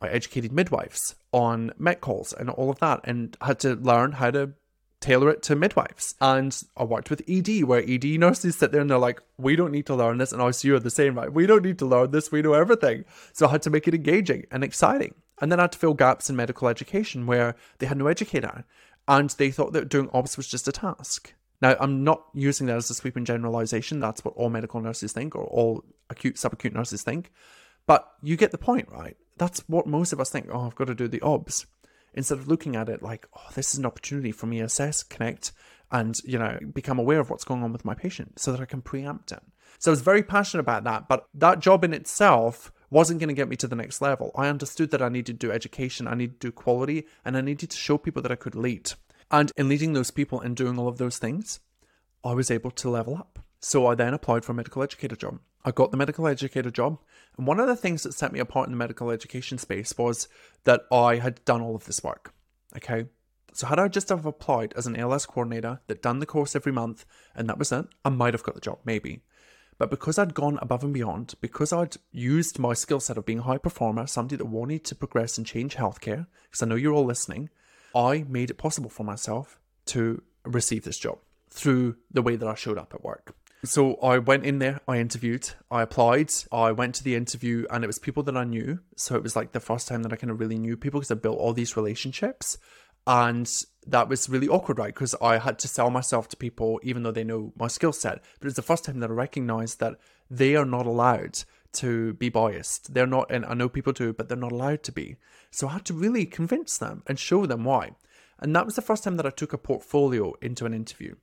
I 0.00 0.08
educated 0.08 0.52
midwives 0.52 1.14
on 1.32 1.72
met 1.78 2.00
calls 2.00 2.32
and 2.32 2.50
all 2.50 2.70
of 2.70 2.78
that, 2.80 3.00
and 3.04 3.36
had 3.40 3.58
to 3.60 3.74
learn 3.74 4.12
how 4.12 4.30
to 4.30 4.52
tailor 5.00 5.30
it 5.30 5.42
to 5.44 5.56
midwives. 5.56 6.14
And 6.20 6.60
I 6.76 6.84
worked 6.84 7.10
with 7.10 7.22
ED, 7.28 7.64
where 7.64 7.82
ED 7.88 8.04
nurses 8.18 8.56
sit 8.56 8.72
there 8.72 8.80
and 8.80 8.90
they're 8.90 8.98
like, 8.98 9.20
we 9.36 9.56
don't 9.56 9.72
need 9.72 9.86
to 9.86 9.94
learn 9.94 10.18
this. 10.18 10.32
And 10.32 10.42
obviously, 10.42 10.68
you're 10.68 10.80
the 10.80 10.90
same, 10.90 11.16
right? 11.16 11.32
We 11.32 11.46
don't 11.46 11.64
need 11.64 11.78
to 11.78 11.86
learn 11.86 12.10
this. 12.10 12.32
We 12.32 12.42
know 12.42 12.54
everything. 12.54 13.04
So 13.32 13.46
I 13.46 13.52
had 13.52 13.62
to 13.62 13.70
make 13.70 13.86
it 13.86 13.94
engaging 13.94 14.46
and 14.50 14.64
exciting. 14.64 15.14
And 15.40 15.52
then 15.52 15.60
I 15.60 15.64
had 15.64 15.72
to 15.72 15.78
fill 15.78 15.94
gaps 15.94 16.28
in 16.28 16.36
medical 16.36 16.68
education 16.68 17.26
where 17.26 17.54
they 17.78 17.86
had 17.86 17.98
no 17.98 18.08
educator 18.08 18.64
and 19.06 19.30
they 19.30 19.50
thought 19.50 19.72
that 19.72 19.88
doing 19.88 20.10
obs 20.12 20.36
was 20.36 20.48
just 20.48 20.68
a 20.68 20.72
task. 20.72 21.32
Now, 21.60 21.76
I'm 21.80 22.04
not 22.04 22.24
using 22.34 22.66
that 22.66 22.76
as 22.76 22.90
a 22.90 22.94
sweeping 22.94 23.24
generalization. 23.24 23.98
That's 23.98 24.24
what 24.24 24.34
all 24.34 24.50
medical 24.50 24.80
nurses 24.80 25.12
think 25.12 25.34
or 25.34 25.44
all 25.44 25.84
acute, 26.10 26.36
subacute 26.36 26.74
nurses 26.74 27.02
think. 27.02 27.32
But 27.86 28.08
you 28.22 28.36
get 28.36 28.52
the 28.52 28.58
point, 28.58 28.88
right? 28.90 29.16
That's 29.38 29.60
what 29.68 29.86
most 29.86 30.12
of 30.12 30.20
us 30.20 30.30
think. 30.30 30.48
Oh, 30.52 30.66
I've 30.66 30.74
got 30.74 30.88
to 30.88 30.94
do 30.94 31.08
the 31.08 31.20
obs. 31.22 31.66
Instead 32.18 32.36
of 32.36 32.48
looking 32.48 32.74
at 32.74 32.88
it 32.88 33.02
like, 33.02 33.28
oh, 33.36 33.46
this 33.54 33.72
is 33.72 33.78
an 33.78 33.86
opportunity 33.86 34.32
for 34.32 34.46
me 34.46 34.58
to 34.58 34.64
assess, 34.64 35.02
connect, 35.02 35.52
and 35.90 36.18
you 36.24 36.38
know 36.38 36.58
become 36.74 36.98
aware 36.98 37.20
of 37.20 37.30
what's 37.30 37.44
going 37.44 37.62
on 37.62 37.72
with 37.72 37.84
my 37.84 37.94
patient 37.94 38.38
so 38.38 38.52
that 38.52 38.60
I 38.60 38.66
can 38.66 38.82
preempt 38.82 39.32
it. 39.32 39.40
So 39.78 39.90
I 39.90 39.92
was 39.92 40.02
very 40.02 40.22
passionate 40.22 40.60
about 40.60 40.84
that, 40.84 41.08
but 41.08 41.28
that 41.32 41.60
job 41.60 41.84
in 41.84 41.94
itself 41.94 42.72
wasn't 42.90 43.20
going 43.20 43.28
to 43.28 43.34
get 43.34 43.48
me 43.48 43.56
to 43.56 43.68
the 43.68 43.76
next 43.76 44.02
level. 44.02 44.32
I 44.34 44.48
understood 44.48 44.90
that 44.90 45.00
I 45.00 45.08
needed 45.08 45.40
to 45.40 45.46
do 45.46 45.52
education, 45.52 46.08
I 46.08 46.14
needed 46.14 46.40
to 46.40 46.48
do 46.48 46.52
quality, 46.52 47.06
and 47.24 47.36
I 47.36 47.40
needed 47.40 47.70
to 47.70 47.76
show 47.76 47.96
people 47.96 48.20
that 48.22 48.32
I 48.32 48.36
could 48.36 48.56
lead. 48.56 48.92
And 49.30 49.52
in 49.56 49.68
leading 49.68 49.92
those 49.92 50.10
people 50.10 50.40
and 50.40 50.56
doing 50.56 50.78
all 50.78 50.88
of 50.88 50.98
those 50.98 51.18
things, 51.18 51.60
I 52.24 52.34
was 52.34 52.50
able 52.50 52.72
to 52.72 52.90
level 52.90 53.14
up. 53.14 53.38
So 53.60 53.86
I 53.86 53.94
then 53.94 54.14
applied 54.14 54.44
for 54.44 54.52
a 54.52 54.54
medical 54.56 54.82
educator 54.82 55.16
job. 55.16 55.38
I 55.64 55.70
got 55.70 55.90
the 55.90 55.96
medical 55.96 56.26
educator 56.26 56.70
job. 56.70 56.98
And 57.36 57.46
one 57.46 57.60
of 57.60 57.66
the 57.66 57.76
things 57.76 58.02
that 58.02 58.14
set 58.14 58.32
me 58.32 58.38
apart 58.38 58.68
in 58.68 58.72
the 58.72 58.78
medical 58.78 59.10
education 59.10 59.58
space 59.58 59.96
was 59.98 60.28
that 60.64 60.82
I 60.90 61.16
had 61.16 61.44
done 61.44 61.60
all 61.60 61.76
of 61.76 61.84
this 61.84 62.02
work. 62.02 62.32
Okay. 62.76 63.06
So 63.52 63.66
had 63.66 63.78
I 63.78 63.88
just 63.88 64.08
have 64.10 64.26
applied 64.26 64.72
as 64.76 64.86
an 64.86 64.96
ALS 64.96 65.26
coordinator 65.26 65.80
that 65.86 66.02
done 66.02 66.20
the 66.20 66.26
course 66.26 66.54
every 66.54 66.72
month 66.72 67.04
and 67.34 67.48
that 67.48 67.58
was 67.58 67.72
it, 67.72 67.86
I 68.04 68.10
might 68.10 68.34
have 68.34 68.42
got 68.42 68.54
the 68.54 68.60
job, 68.60 68.78
maybe. 68.84 69.22
But 69.78 69.90
because 69.90 70.18
I'd 70.18 70.34
gone 70.34 70.58
above 70.60 70.82
and 70.82 70.92
beyond, 70.92 71.34
because 71.40 71.72
I'd 71.72 71.96
used 72.10 72.58
my 72.58 72.74
skill 72.74 73.00
set 73.00 73.16
of 73.16 73.24
being 73.24 73.38
a 73.38 73.42
high 73.42 73.58
performer, 73.58 74.06
somebody 74.06 74.36
that 74.36 74.44
wanted 74.44 74.84
to 74.86 74.94
progress 74.94 75.38
and 75.38 75.46
change 75.46 75.76
healthcare, 75.76 76.26
because 76.44 76.62
I 76.62 76.66
know 76.66 76.74
you're 76.74 76.92
all 76.92 77.04
listening, 77.04 77.48
I 77.94 78.24
made 78.28 78.50
it 78.50 78.58
possible 78.58 78.90
for 78.90 79.04
myself 79.04 79.60
to 79.86 80.22
receive 80.44 80.84
this 80.84 80.98
job 80.98 81.18
through 81.48 81.96
the 82.10 82.22
way 82.22 82.36
that 82.36 82.48
I 82.48 82.54
showed 82.54 82.78
up 82.78 82.92
at 82.92 83.04
work. 83.04 83.34
So 83.64 83.96
I 83.96 84.18
went 84.18 84.46
in 84.46 84.60
there, 84.60 84.80
I 84.86 84.98
interviewed, 84.98 85.50
I 85.70 85.82
applied, 85.82 86.32
I 86.52 86.70
went 86.70 86.94
to 86.96 87.04
the 87.04 87.16
interview, 87.16 87.66
and 87.70 87.82
it 87.82 87.88
was 87.88 87.98
people 87.98 88.22
that 88.24 88.36
I 88.36 88.44
knew. 88.44 88.78
So 88.96 89.16
it 89.16 89.22
was 89.22 89.34
like 89.34 89.50
the 89.50 89.58
first 89.58 89.88
time 89.88 90.04
that 90.04 90.12
I 90.12 90.16
kind 90.16 90.30
of 90.30 90.38
really 90.38 90.58
knew 90.58 90.76
people 90.76 91.00
because 91.00 91.10
I 91.10 91.16
built 91.16 91.38
all 91.38 91.52
these 91.52 91.76
relationships. 91.76 92.58
And 93.06 93.50
that 93.86 94.08
was 94.08 94.28
really 94.28 94.48
awkward, 94.48 94.78
right? 94.78 94.94
Because 94.94 95.14
I 95.20 95.38
had 95.38 95.58
to 95.60 95.68
sell 95.68 95.90
myself 95.90 96.28
to 96.28 96.36
people, 96.36 96.78
even 96.84 97.02
though 97.02 97.10
they 97.10 97.24
know 97.24 97.52
my 97.56 97.66
skill 97.66 97.92
set. 97.92 98.22
But 98.38 98.46
it's 98.46 98.56
the 98.56 98.62
first 98.62 98.84
time 98.84 99.00
that 99.00 99.10
I 99.10 99.14
recognized 99.14 99.80
that 99.80 99.94
they 100.30 100.54
are 100.54 100.66
not 100.66 100.86
allowed 100.86 101.42
to 101.72 102.12
be 102.14 102.28
biased. 102.28 102.94
They're 102.94 103.06
not, 103.06 103.30
and 103.30 103.44
I 103.44 103.54
know 103.54 103.68
people 103.68 103.92
do, 103.92 104.12
but 104.12 104.28
they're 104.28 104.36
not 104.36 104.52
allowed 104.52 104.82
to 104.84 104.92
be. 104.92 105.16
So 105.50 105.68
I 105.68 105.72
had 105.72 105.84
to 105.86 105.94
really 105.94 106.26
convince 106.26 106.78
them 106.78 107.02
and 107.06 107.18
show 107.18 107.46
them 107.46 107.64
why. 107.64 107.92
And 108.38 108.54
that 108.54 108.66
was 108.66 108.76
the 108.76 108.82
first 108.82 109.04
time 109.04 109.16
that 109.16 109.26
I 109.26 109.30
took 109.30 109.52
a 109.52 109.58
portfolio 109.58 110.34
into 110.40 110.64
an 110.64 110.74
interview. 110.74 111.16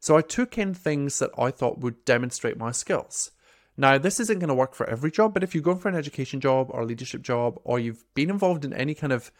So 0.00 0.16
I 0.16 0.22
took 0.22 0.56
in 0.58 0.72
things 0.74 1.18
that 1.18 1.30
I 1.38 1.50
thought 1.50 1.80
would 1.80 2.04
demonstrate 2.04 2.56
my 2.56 2.72
skills. 2.72 3.30
Now, 3.76 3.98
this 3.98 4.18
isn't 4.18 4.38
going 4.38 4.48
to 4.48 4.54
work 4.54 4.74
for 4.74 4.88
every 4.88 5.10
job, 5.10 5.32
but 5.32 5.42
if 5.42 5.54
you're 5.54 5.62
going 5.62 5.78
for 5.78 5.88
an 5.88 5.94
education 5.94 6.40
job 6.40 6.68
or 6.70 6.80
a 6.80 6.86
leadership 6.86 7.22
job, 7.22 7.60
or 7.64 7.78
you've 7.78 8.04
been 8.14 8.30
involved 8.30 8.64
in 8.64 8.72
any 8.72 8.94
kind 8.94 9.12
of 9.12 9.30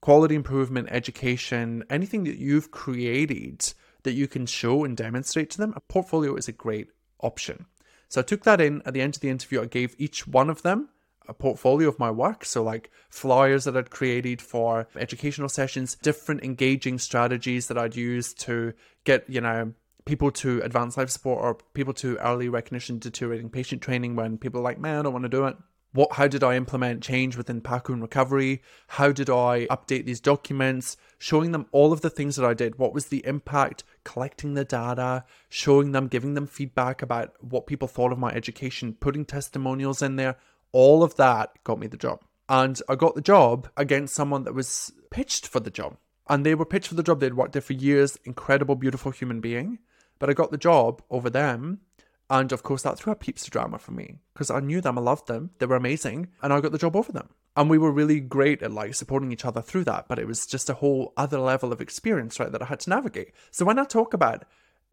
quality 0.00 0.34
improvement, 0.34 0.88
education, 0.90 1.84
anything 1.90 2.24
that 2.24 2.38
you've 2.38 2.70
created 2.70 3.72
that 4.02 4.12
you 4.12 4.26
can 4.26 4.46
show 4.46 4.84
and 4.84 4.96
demonstrate 4.96 5.50
to 5.50 5.58
them, 5.58 5.72
a 5.76 5.80
portfolio 5.80 6.34
is 6.34 6.48
a 6.48 6.52
great 6.52 6.88
option. 7.20 7.66
So 8.08 8.20
I 8.20 8.24
took 8.24 8.42
that 8.44 8.60
in 8.60 8.82
at 8.86 8.94
the 8.94 9.00
end 9.00 9.16
of 9.16 9.20
the 9.20 9.30
interview. 9.30 9.62
I 9.62 9.66
gave 9.66 9.94
each 9.98 10.26
one 10.26 10.48
of 10.48 10.62
them 10.62 10.88
a 11.28 11.34
portfolio 11.34 11.88
of 11.88 11.98
my 11.98 12.10
work. 12.10 12.44
So, 12.44 12.62
like 12.62 12.90
flyers 13.08 13.64
that 13.64 13.76
I'd 13.76 13.90
created 13.90 14.40
for 14.40 14.86
educational 14.96 15.48
sessions, 15.48 15.96
different 15.96 16.44
engaging 16.44 16.98
strategies 16.98 17.66
that 17.68 17.78
I'd 17.78 17.96
used 17.96 18.38
to 18.40 18.74
get, 19.04 19.28
you 19.28 19.40
know, 19.40 19.72
people 20.06 20.30
to 20.30 20.62
advanced 20.62 20.96
life 20.96 21.10
support 21.10 21.42
or 21.42 21.58
people 21.74 21.92
to 21.92 22.16
early 22.18 22.48
recognition 22.48 22.98
deteriorating 22.98 23.50
patient 23.50 23.82
training 23.82 24.16
when 24.16 24.38
people 24.38 24.60
are 24.60 24.64
like, 24.64 24.78
man, 24.78 25.00
I 25.00 25.02
don't 25.02 25.12
want 25.12 25.24
to 25.24 25.28
do 25.28 25.44
it. 25.44 25.56
What, 25.92 26.12
how 26.12 26.28
did 26.28 26.44
I 26.44 26.56
implement 26.56 27.02
change 27.02 27.36
within 27.36 27.62
PACU 27.62 27.94
and 27.94 28.02
recovery? 28.02 28.62
How 28.86 29.12
did 29.12 29.30
I 29.30 29.66
update 29.66 30.04
these 30.04 30.20
documents? 30.20 30.96
Showing 31.18 31.52
them 31.52 31.66
all 31.72 31.92
of 31.92 32.02
the 32.02 32.10
things 32.10 32.36
that 32.36 32.44
I 32.44 32.52
did. 32.52 32.78
What 32.78 32.92
was 32.92 33.06
the 33.06 33.24
impact? 33.26 33.82
Collecting 34.04 34.54
the 34.54 34.64
data, 34.64 35.24
showing 35.48 35.92
them, 35.92 36.08
giving 36.08 36.34
them 36.34 36.46
feedback 36.46 37.00
about 37.00 37.32
what 37.40 37.66
people 37.66 37.88
thought 37.88 38.12
of 38.12 38.18
my 38.18 38.30
education, 38.30 38.96
putting 39.00 39.24
testimonials 39.24 40.02
in 40.02 40.16
there. 40.16 40.36
All 40.72 41.02
of 41.02 41.16
that 41.16 41.52
got 41.64 41.78
me 41.78 41.86
the 41.86 41.96
job. 41.96 42.20
And 42.48 42.80
I 42.88 42.94
got 42.94 43.14
the 43.14 43.22
job 43.22 43.68
against 43.76 44.14
someone 44.14 44.44
that 44.44 44.54
was 44.54 44.92
pitched 45.10 45.48
for 45.48 45.60
the 45.60 45.70
job. 45.70 45.96
And 46.28 46.44
they 46.44 46.54
were 46.54 46.66
pitched 46.66 46.88
for 46.88 46.94
the 46.94 47.02
job. 47.02 47.20
They'd 47.20 47.34
worked 47.34 47.54
there 47.54 47.62
for 47.62 47.72
years. 47.72 48.18
Incredible, 48.24 48.74
beautiful 48.74 49.12
human 49.12 49.40
being. 49.40 49.78
But 50.18 50.30
I 50.30 50.34
got 50.34 50.50
the 50.50 50.58
job 50.58 51.02
over 51.10 51.30
them. 51.30 51.80
And 52.28 52.50
of 52.52 52.62
course, 52.62 52.82
that 52.82 52.98
threw 52.98 53.12
a 53.12 53.16
peeps 53.16 53.46
drama 53.46 53.78
for 53.78 53.92
me 53.92 54.18
because 54.32 54.50
I 54.50 54.60
knew 54.60 54.80
them, 54.80 54.98
I 54.98 55.00
loved 55.00 55.28
them, 55.28 55.50
they 55.58 55.66
were 55.66 55.76
amazing, 55.76 56.28
and 56.42 56.52
I 56.52 56.60
got 56.60 56.72
the 56.72 56.78
job 56.78 56.96
over 56.96 57.12
them. 57.12 57.28
And 57.56 57.70
we 57.70 57.78
were 57.78 57.92
really 57.92 58.18
great 58.18 58.62
at 58.62 58.72
like 58.72 58.94
supporting 58.94 59.30
each 59.30 59.44
other 59.44 59.62
through 59.62 59.84
that, 59.84 60.08
but 60.08 60.18
it 60.18 60.26
was 60.26 60.44
just 60.44 60.68
a 60.68 60.74
whole 60.74 61.12
other 61.16 61.38
level 61.38 61.72
of 61.72 61.80
experience, 61.80 62.40
right, 62.40 62.50
that 62.50 62.62
I 62.62 62.66
had 62.66 62.80
to 62.80 62.90
navigate. 62.90 63.32
So 63.52 63.64
when 63.64 63.78
I 63.78 63.84
talk 63.84 64.12
about 64.12 64.44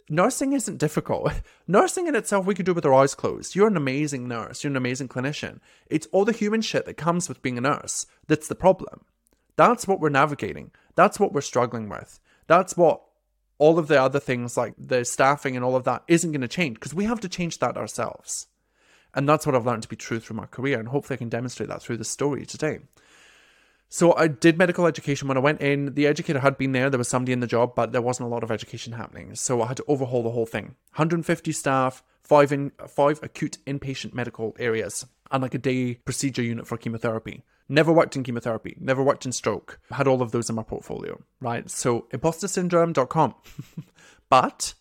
nursing 0.09 0.53
isn't 0.53 0.77
difficult. 0.77 1.33
nursing 1.67 2.07
in 2.07 2.15
itself, 2.15 2.45
we 2.45 2.55
could 2.55 2.65
do 2.65 2.73
with 2.73 2.85
our 2.85 2.93
eyes 2.93 3.15
closed. 3.15 3.55
You're 3.55 3.67
an 3.67 3.77
amazing 3.77 4.27
nurse, 4.27 4.63
you're 4.63 4.71
an 4.71 4.77
amazing 4.77 5.07
clinician. 5.07 5.59
It's 5.87 6.07
all 6.11 6.25
the 6.25 6.31
human 6.31 6.61
shit 6.61 6.85
that 6.85 6.95
comes 6.95 7.27
with 7.27 7.41
being 7.41 7.57
a 7.57 7.61
nurse 7.61 8.05
that's 8.27 8.47
the 8.47 8.55
problem. 8.55 9.01
That's 9.55 9.87
what 9.87 9.99
we're 9.99 10.09
navigating. 10.09 10.71
That's 10.95 11.19
what 11.19 11.33
we're 11.33 11.41
struggling 11.41 11.89
with. 11.89 12.19
That's 12.47 12.75
what 12.75 13.01
all 13.63 13.79
of 13.79 13.87
the 13.87 14.01
other 14.01 14.19
things 14.19 14.57
like 14.57 14.73
the 14.77 15.05
staffing 15.05 15.55
and 15.55 15.63
all 15.63 15.77
of 15.77 15.85
that 15.85 16.03
isn't 16.09 16.33
going 16.33 16.41
to 16.41 16.49
change 16.49 16.73
because 16.73 16.93
we 16.93 17.05
have 17.05 17.21
to 17.21 17.29
change 17.29 17.59
that 17.59 17.77
ourselves. 17.77 18.47
And 19.13 19.29
that's 19.29 19.45
what 19.45 19.55
I've 19.55 19.65
learned 19.65 19.83
to 19.83 19.87
be 19.87 19.95
true 19.95 20.19
through 20.19 20.35
my 20.35 20.47
career. 20.47 20.77
And 20.77 20.89
hopefully 20.89 21.15
I 21.15 21.17
can 21.19 21.29
demonstrate 21.29 21.69
that 21.69 21.81
through 21.81 21.95
the 21.95 22.03
story 22.03 22.45
today. 22.45 22.79
So 23.87 24.13
I 24.15 24.27
did 24.27 24.57
medical 24.57 24.85
education. 24.85 25.29
When 25.29 25.37
I 25.37 25.39
went 25.39 25.61
in, 25.61 25.93
the 25.93 26.07
educator 26.07 26.39
had 26.39 26.57
been 26.57 26.73
there. 26.73 26.89
There 26.89 26.97
was 26.97 27.07
somebody 27.07 27.31
in 27.31 27.39
the 27.39 27.47
job, 27.47 27.73
but 27.73 27.93
there 27.93 28.01
wasn't 28.01 28.27
a 28.27 28.33
lot 28.33 28.43
of 28.43 28.51
education 28.51 28.91
happening. 28.91 29.33
So 29.35 29.61
I 29.61 29.67
had 29.67 29.77
to 29.77 29.85
overhaul 29.87 30.23
the 30.23 30.31
whole 30.31 30.45
thing. 30.45 30.75
150 30.95 31.53
staff, 31.53 32.03
five 32.21 32.51
in 32.51 32.73
five 32.85 33.21
acute 33.23 33.59
inpatient 33.65 34.13
medical 34.13 34.57
areas, 34.59 35.05
and 35.33 35.41
like 35.41 35.55
a 35.55 35.57
day 35.57 35.95
procedure 35.95 36.43
unit 36.43 36.67
for 36.67 36.77
chemotherapy. 36.77 37.43
Never 37.67 37.91
worked 37.91 38.15
in 38.15 38.23
chemotherapy, 38.23 38.77
never 38.79 39.01
worked 39.01 39.25
in 39.25 39.31
stroke. 39.31 39.79
Had 39.91 40.07
all 40.07 40.21
of 40.21 40.31
those 40.31 40.49
in 40.49 40.55
my 40.55 40.63
portfolio, 40.63 41.21
right? 41.41 41.69
So 41.69 42.07
impostersyndrome.com. 42.13 43.35
but 44.29 44.75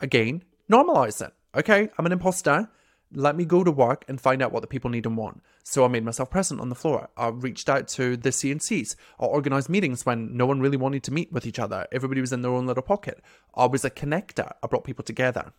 again, 0.00 0.42
normalize 0.70 1.24
it. 1.24 1.32
Okay, 1.56 1.88
I'm 1.96 2.06
an 2.06 2.12
imposter. 2.12 2.68
Let 3.14 3.36
me 3.36 3.44
go 3.44 3.62
to 3.62 3.70
work 3.70 4.06
and 4.08 4.18
find 4.18 4.42
out 4.42 4.52
what 4.52 4.62
the 4.62 4.66
people 4.66 4.90
need 4.90 5.04
and 5.04 5.18
want. 5.18 5.42
So 5.62 5.84
I 5.84 5.88
made 5.88 6.04
myself 6.04 6.30
present 6.30 6.60
on 6.60 6.70
the 6.70 6.74
floor. 6.74 7.10
I 7.16 7.28
reached 7.28 7.68
out 7.68 7.86
to 7.88 8.16
the 8.16 8.30
CNCs. 8.30 8.96
I 9.20 9.26
organized 9.26 9.68
meetings 9.68 10.04
when 10.04 10.34
no 10.34 10.46
one 10.46 10.60
really 10.60 10.78
wanted 10.78 11.02
to 11.04 11.12
meet 11.12 11.30
with 11.30 11.46
each 11.46 11.58
other. 11.58 11.86
Everybody 11.92 12.22
was 12.22 12.32
in 12.32 12.40
their 12.40 12.50
own 12.50 12.66
little 12.66 12.82
pocket. 12.82 13.22
I 13.54 13.66
was 13.66 13.84
a 13.84 13.90
connector. 13.90 14.54
I 14.62 14.66
brought 14.66 14.84
people 14.84 15.04
together 15.04 15.52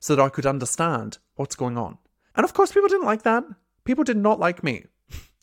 so 0.00 0.16
that 0.16 0.22
I 0.22 0.30
could 0.30 0.46
understand 0.46 1.18
what's 1.36 1.54
going 1.54 1.76
on. 1.76 1.98
And 2.34 2.44
of 2.44 2.54
course, 2.54 2.72
people 2.72 2.88
didn't 2.88 3.06
like 3.06 3.22
that. 3.22 3.44
People 3.84 4.04
did 4.04 4.16
not 4.16 4.40
like 4.40 4.64
me 4.64 4.84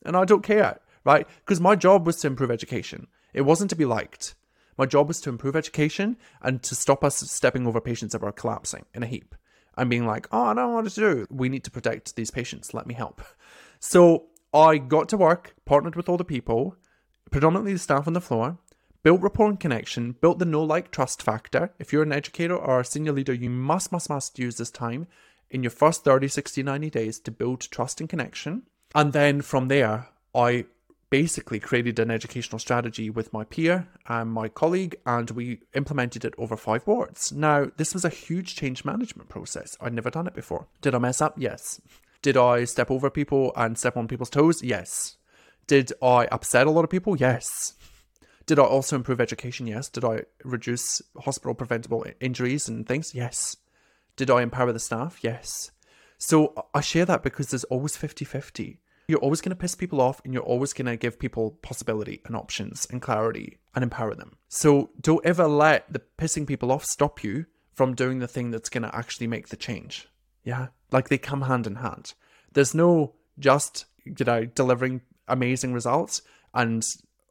and 0.06 0.16
I 0.16 0.26
don't 0.26 0.44
care, 0.44 0.80
right? 1.06 1.28
Because 1.40 1.60
my 1.60 1.76
job 1.76 2.06
was 2.06 2.18
to 2.18 2.28
improve 2.28 2.52
education. 2.52 3.08
It 3.34 3.42
wasn't 3.42 3.70
to 3.70 3.76
be 3.76 3.86
liked. 3.86 4.36
My 4.78 4.86
job 4.86 5.08
was 5.08 5.22
to 5.22 5.30
improve 5.30 5.56
education 5.56 6.18
and 6.42 6.64
to 6.64 6.76
stop 6.76 7.04
us 7.04 7.18
stepping 7.18 7.68
over 7.68 7.82
patients 7.82 8.14
that 8.14 8.22
were 8.22 8.32
collapsing 8.32 8.86
in 8.94 9.04
a 9.04 9.08
heap 9.08 9.36
and 9.78 9.90
being 9.90 10.06
like, 10.06 10.28
oh, 10.32 10.46
I 10.46 10.54
don't 10.54 10.72
know 10.72 10.76
what 10.76 10.90
to 10.90 10.96
do. 10.96 11.28
We 11.30 11.50
need 11.50 11.64
to 11.66 11.72
protect 11.72 12.16
these 12.16 12.32
patients. 12.32 12.74
Let 12.74 12.88
me 12.88 12.94
help. 12.94 13.22
So 13.80 14.28
I 14.54 14.78
got 14.78 15.10
to 15.10 15.18
work, 15.18 15.56
partnered 15.66 15.96
with 15.96 16.10
all 16.10 16.18
the 16.18 16.26
people, 16.26 16.76
predominantly 17.32 17.74
the 17.74 17.80
staff 17.80 18.08
on 18.08 18.14
the 18.14 18.22
floor, 18.22 18.58
built 19.04 19.22
rapport 19.22 19.50
and 19.50 19.60
connection, 19.60 20.16
built 20.20 20.40
the 20.40 20.46
know 20.46 20.64
like 20.64 20.92
trust 20.92 21.22
factor. 21.22 21.74
If 21.80 21.92
you're 21.92 22.04
an 22.04 22.12
educator 22.12 22.56
or 22.56 22.80
a 22.80 22.86
senior 22.86 23.12
leader, 23.12 23.34
you 23.34 23.50
must, 23.50 23.92
must, 23.92 24.10
must 24.10 24.40
use 24.40 24.58
this 24.58 24.72
time 24.72 25.08
in 25.52 25.64
your 25.64 25.70
first 25.70 26.04
30, 26.04 26.28
60, 26.28 26.64
90 26.64 26.90
days 26.90 27.20
to 27.20 27.32
build 27.32 27.62
trust 27.62 28.00
and 28.00 28.10
connection. 28.10 28.64
And 28.96 29.14
then 29.14 29.42
from 29.42 29.68
there, 29.68 30.10
I 30.34 30.66
basically 31.10 31.60
created 31.60 32.00
an 32.00 32.10
educational 32.10 32.58
strategy 32.58 33.10
with 33.10 33.34
my 33.34 33.44
peer 33.44 33.88
and 34.08 34.32
my 34.32 34.48
colleague, 34.48 34.96
and 35.06 35.30
we 35.32 35.60
implemented 35.76 36.26
it 36.26 36.34
over 36.38 36.56
five 36.56 36.88
wards. 36.88 37.32
Now, 37.32 37.68
this 37.78 37.94
was 37.94 38.06
a 38.06 38.10
huge 38.10 38.56
change 38.56 38.86
management 38.86 39.30
process. 39.30 39.78
I'd 39.80 39.94
never 39.94 40.10
done 40.10 40.26
it 40.26 40.34
before. 40.34 40.68
Did 40.82 40.96
I 40.96 41.00
mess 41.00 41.22
up? 41.22 41.36
Yes. 41.38 41.82
Did 42.22 42.38
I 42.38 42.64
step 42.64 42.90
over 42.90 43.10
people 43.10 43.52
and 43.56 43.78
step 43.78 43.98
on 43.98 44.08
people's 44.08 44.30
toes? 44.30 44.64
Yes. 44.64 45.18
Did 45.68 45.92
I 46.02 46.28
upset 46.28 46.66
a 46.66 46.72
lot 46.72 46.86
of 46.86 46.90
people? 46.90 47.16
Yes. 47.18 47.74
Did 48.46 48.58
I 48.58 48.64
also 48.64 48.96
improve 48.96 49.20
education? 49.20 49.68
Yes. 49.68 49.90
Did 49.90 50.06
I 50.06 50.22
reduce 50.44 51.02
hospital 51.20 51.54
preventable 51.54 52.06
injuries 52.20 52.68
and 52.70 52.88
things? 52.88 53.14
Yes. 53.14 53.58
Did 54.22 54.30
I 54.30 54.44
empower 54.44 54.72
the 54.72 54.80
staff? 54.80 55.24
Yes. 55.24 55.72
So 56.20 56.68
I 56.76 56.82
share 56.82 57.06
that 57.06 57.24
because 57.24 57.50
there's 57.50 57.64
always 57.64 57.98
50 57.98 58.24
50. 58.24 58.80
You're 59.08 59.18
always 59.18 59.42
going 59.42 59.50
to 59.50 59.56
piss 59.56 59.74
people 59.74 60.00
off 60.00 60.22
and 60.24 60.32
you're 60.32 60.44
always 60.44 60.74
going 60.74 60.86
to 60.86 60.96
give 60.96 61.18
people 61.18 61.58
possibility 61.64 62.22
and 62.26 62.36
options 62.36 62.86
and 62.92 63.02
clarity 63.02 63.58
and 63.74 63.82
empower 63.82 64.14
them. 64.14 64.38
So 64.48 64.92
don't 65.02 65.26
ever 65.26 65.48
let 65.48 65.92
the 65.92 66.04
pissing 66.20 66.46
people 66.46 66.72
off 66.72 66.86
stop 66.86 67.24
you 67.24 67.48
from 67.74 67.96
doing 67.96 68.20
the 68.20 68.28
thing 68.28 68.52
that's 68.52 68.70
going 68.70 68.84
to 68.84 68.96
actually 68.96 69.26
make 69.26 69.48
the 69.48 69.56
change. 69.56 70.08
Yeah. 70.44 70.68
Like 70.92 71.10
they 71.10 71.18
come 71.18 71.42
hand 71.42 71.66
in 71.66 71.78
hand. 71.78 72.14
There's 72.54 72.76
no 72.76 73.16
just, 73.40 73.86
you 74.06 74.24
know, 74.24 74.46
delivering 74.46 75.02
amazing 75.28 75.74
results 75.74 76.22
and 76.54 76.84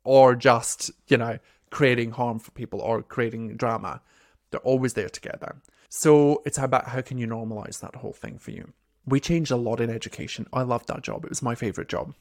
or 0.03 0.34
just, 0.34 0.91
you 1.07 1.18
know, 1.18 1.38
creating 1.70 2.11
harm 2.11 2.41
for 2.41 2.51
people 2.51 2.80
or 2.80 3.01
creating 3.01 3.57
drama. 3.57 4.03
They're 4.51 4.59
always 4.62 4.95
there 4.95 5.09
together. 5.09 5.55
So 5.93 6.41
it's 6.47 6.57
about 6.57 6.86
how 6.86 7.01
can 7.01 7.18
you 7.18 7.26
normalize 7.26 7.80
that 7.80 7.97
whole 7.97 8.12
thing 8.12 8.38
for 8.38 8.53
you. 8.53 8.72
We 9.07 9.18
changed 9.18 9.51
a 9.51 9.57
lot 9.57 9.80
in 9.80 9.91
education. 9.91 10.47
I 10.53 10.62
loved 10.62 10.86
that 10.86 11.03
job. 11.03 11.24
It 11.24 11.30
was 11.30 11.43
my 11.43 11.57
favorite 11.57 11.88
job. 11.88 12.14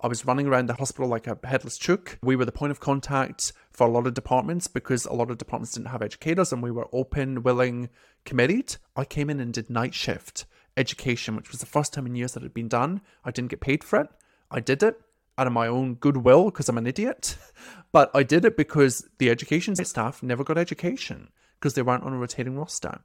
I 0.00 0.08
was 0.08 0.24
running 0.24 0.46
around 0.46 0.66
the 0.66 0.74
hospital 0.76 1.08
like 1.08 1.26
a 1.26 1.38
headless 1.44 1.76
chook. 1.76 2.18
We 2.22 2.36
were 2.36 2.46
the 2.46 2.52
point 2.52 2.70
of 2.70 2.80
contact 2.80 3.52
for 3.70 3.86
a 3.86 3.90
lot 3.90 4.06
of 4.06 4.14
departments 4.14 4.66
because 4.66 5.04
a 5.04 5.12
lot 5.12 5.30
of 5.30 5.36
departments 5.36 5.74
didn't 5.74 5.88
have 5.88 6.00
educators 6.00 6.54
and 6.54 6.62
we 6.62 6.70
were 6.70 6.88
open, 6.90 7.42
willing, 7.42 7.90
committed. 8.24 8.78
I 8.96 9.04
came 9.04 9.28
in 9.28 9.40
and 9.40 9.52
did 9.52 9.68
night 9.68 9.92
shift 9.92 10.46
education, 10.78 11.36
which 11.36 11.50
was 11.50 11.60
the 11.60 11.66
first 11.66 11.92
time 11.92 12.06
in 12.06 12.14
years 12.14 12.32
that 12.32 12.42
had 12.42 12.54
been 12.54 12.68
done. 12.68 13.02
I 13.26 13.30
didn't 13.30 13.50
get 13.50 13.60
paid 13.60 13.84
for 13.84 14.00
it. 14.00 14.08
I 14.50 14.60
did 14.60 14.82
it 14.82 14.98
out 15.36 15.46
of 15.46 15.52
my 15.52 15.66
own 15.66 15.96
goodwill 15.96 16.46
because 16.46 16.70
I'm 16.70 16.78
an 16.78 16.86
idiot. 16.86 17.36
But 17.92 18.10
I 18.14 18.22
did 18.22 18.46
it 18.46 18.56
because 18.56 19.06
the 19.18 19.28
education 19.28 19.76
staff 19.76 20.22
never 20.22 20.44
got 20.44 20.56
education 20.56 21.28
because 21.62 21.74
they 21.74 21.82
weren't 21.82 22.02
on 22.02 22.12
a 22.12 22.18
rotating 22.18 22.58
roster. 22.58 23.00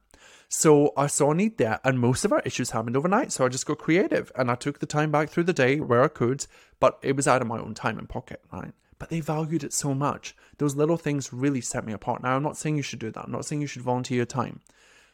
So 0.48 0.92
I 0.96 1.06
saw 1.06 1.30
a 1.30 1.34
need 1.34 1.58
there, 1.58 1.78
and 1.84 2.00
most 2.00 2.24
of 2.24 2.32
our 2.32 2.42
issues 2.44 2.70
happened 2.70 2.96
overnight. 2.96 3.30
So 3.30 3.44
I 3.44 3.48
just 3.48 3.66
got 3.66 3.78
creative 3.78 4.32
and 4.34 4.50
I 4.50 4.56
took 4.56 4.80
the 4.80 4.86
time 4.86 5.12
back 5.12 5.30
through 5.30 5.44
the 5.44 5.52
day 5.52 5.78
where 5.78 6.02
I 6.02 6.08
could, 6.08 6.44
but 6.80 6.98
it 7.00 7.14
was 7.14 7.28
out 7.28 7.40
of 7.40 7.46
my 7.46 7.58
own 7.58 7.74
time 7.74 7.98
and 7.98 8.08
pocket, 8.08 8.42
right? 8.52 8.72
But 8.98 9.10
they 9.10 9.20
valued 9.20 9.62
it 9.62 9.72
so 9.72 9.94
much. 9.94 10.34
Those 10.56 10.74
little 10.74 10.96
things 10.96 11.32
really 11.32 11.60
set 11.60 11.86
me 11.86 11.92
apart. 11.92 12.24
Now, 12.24 12.34
I'm 12.34 12.42
not 12.42 12.56
saying 12.56 12.76
you 12.76 12.82
should 12.82 12.98
do 12.98 13.12
that. 13.12 13.26
I'm 13.26 13.30
not 13.30 13.44
saying 13.44 13.60
you 13.60 13.68
should 13.68 13.82
volunteer 13.82 14.16
your 14.16 14.26
time, 14.26 14.60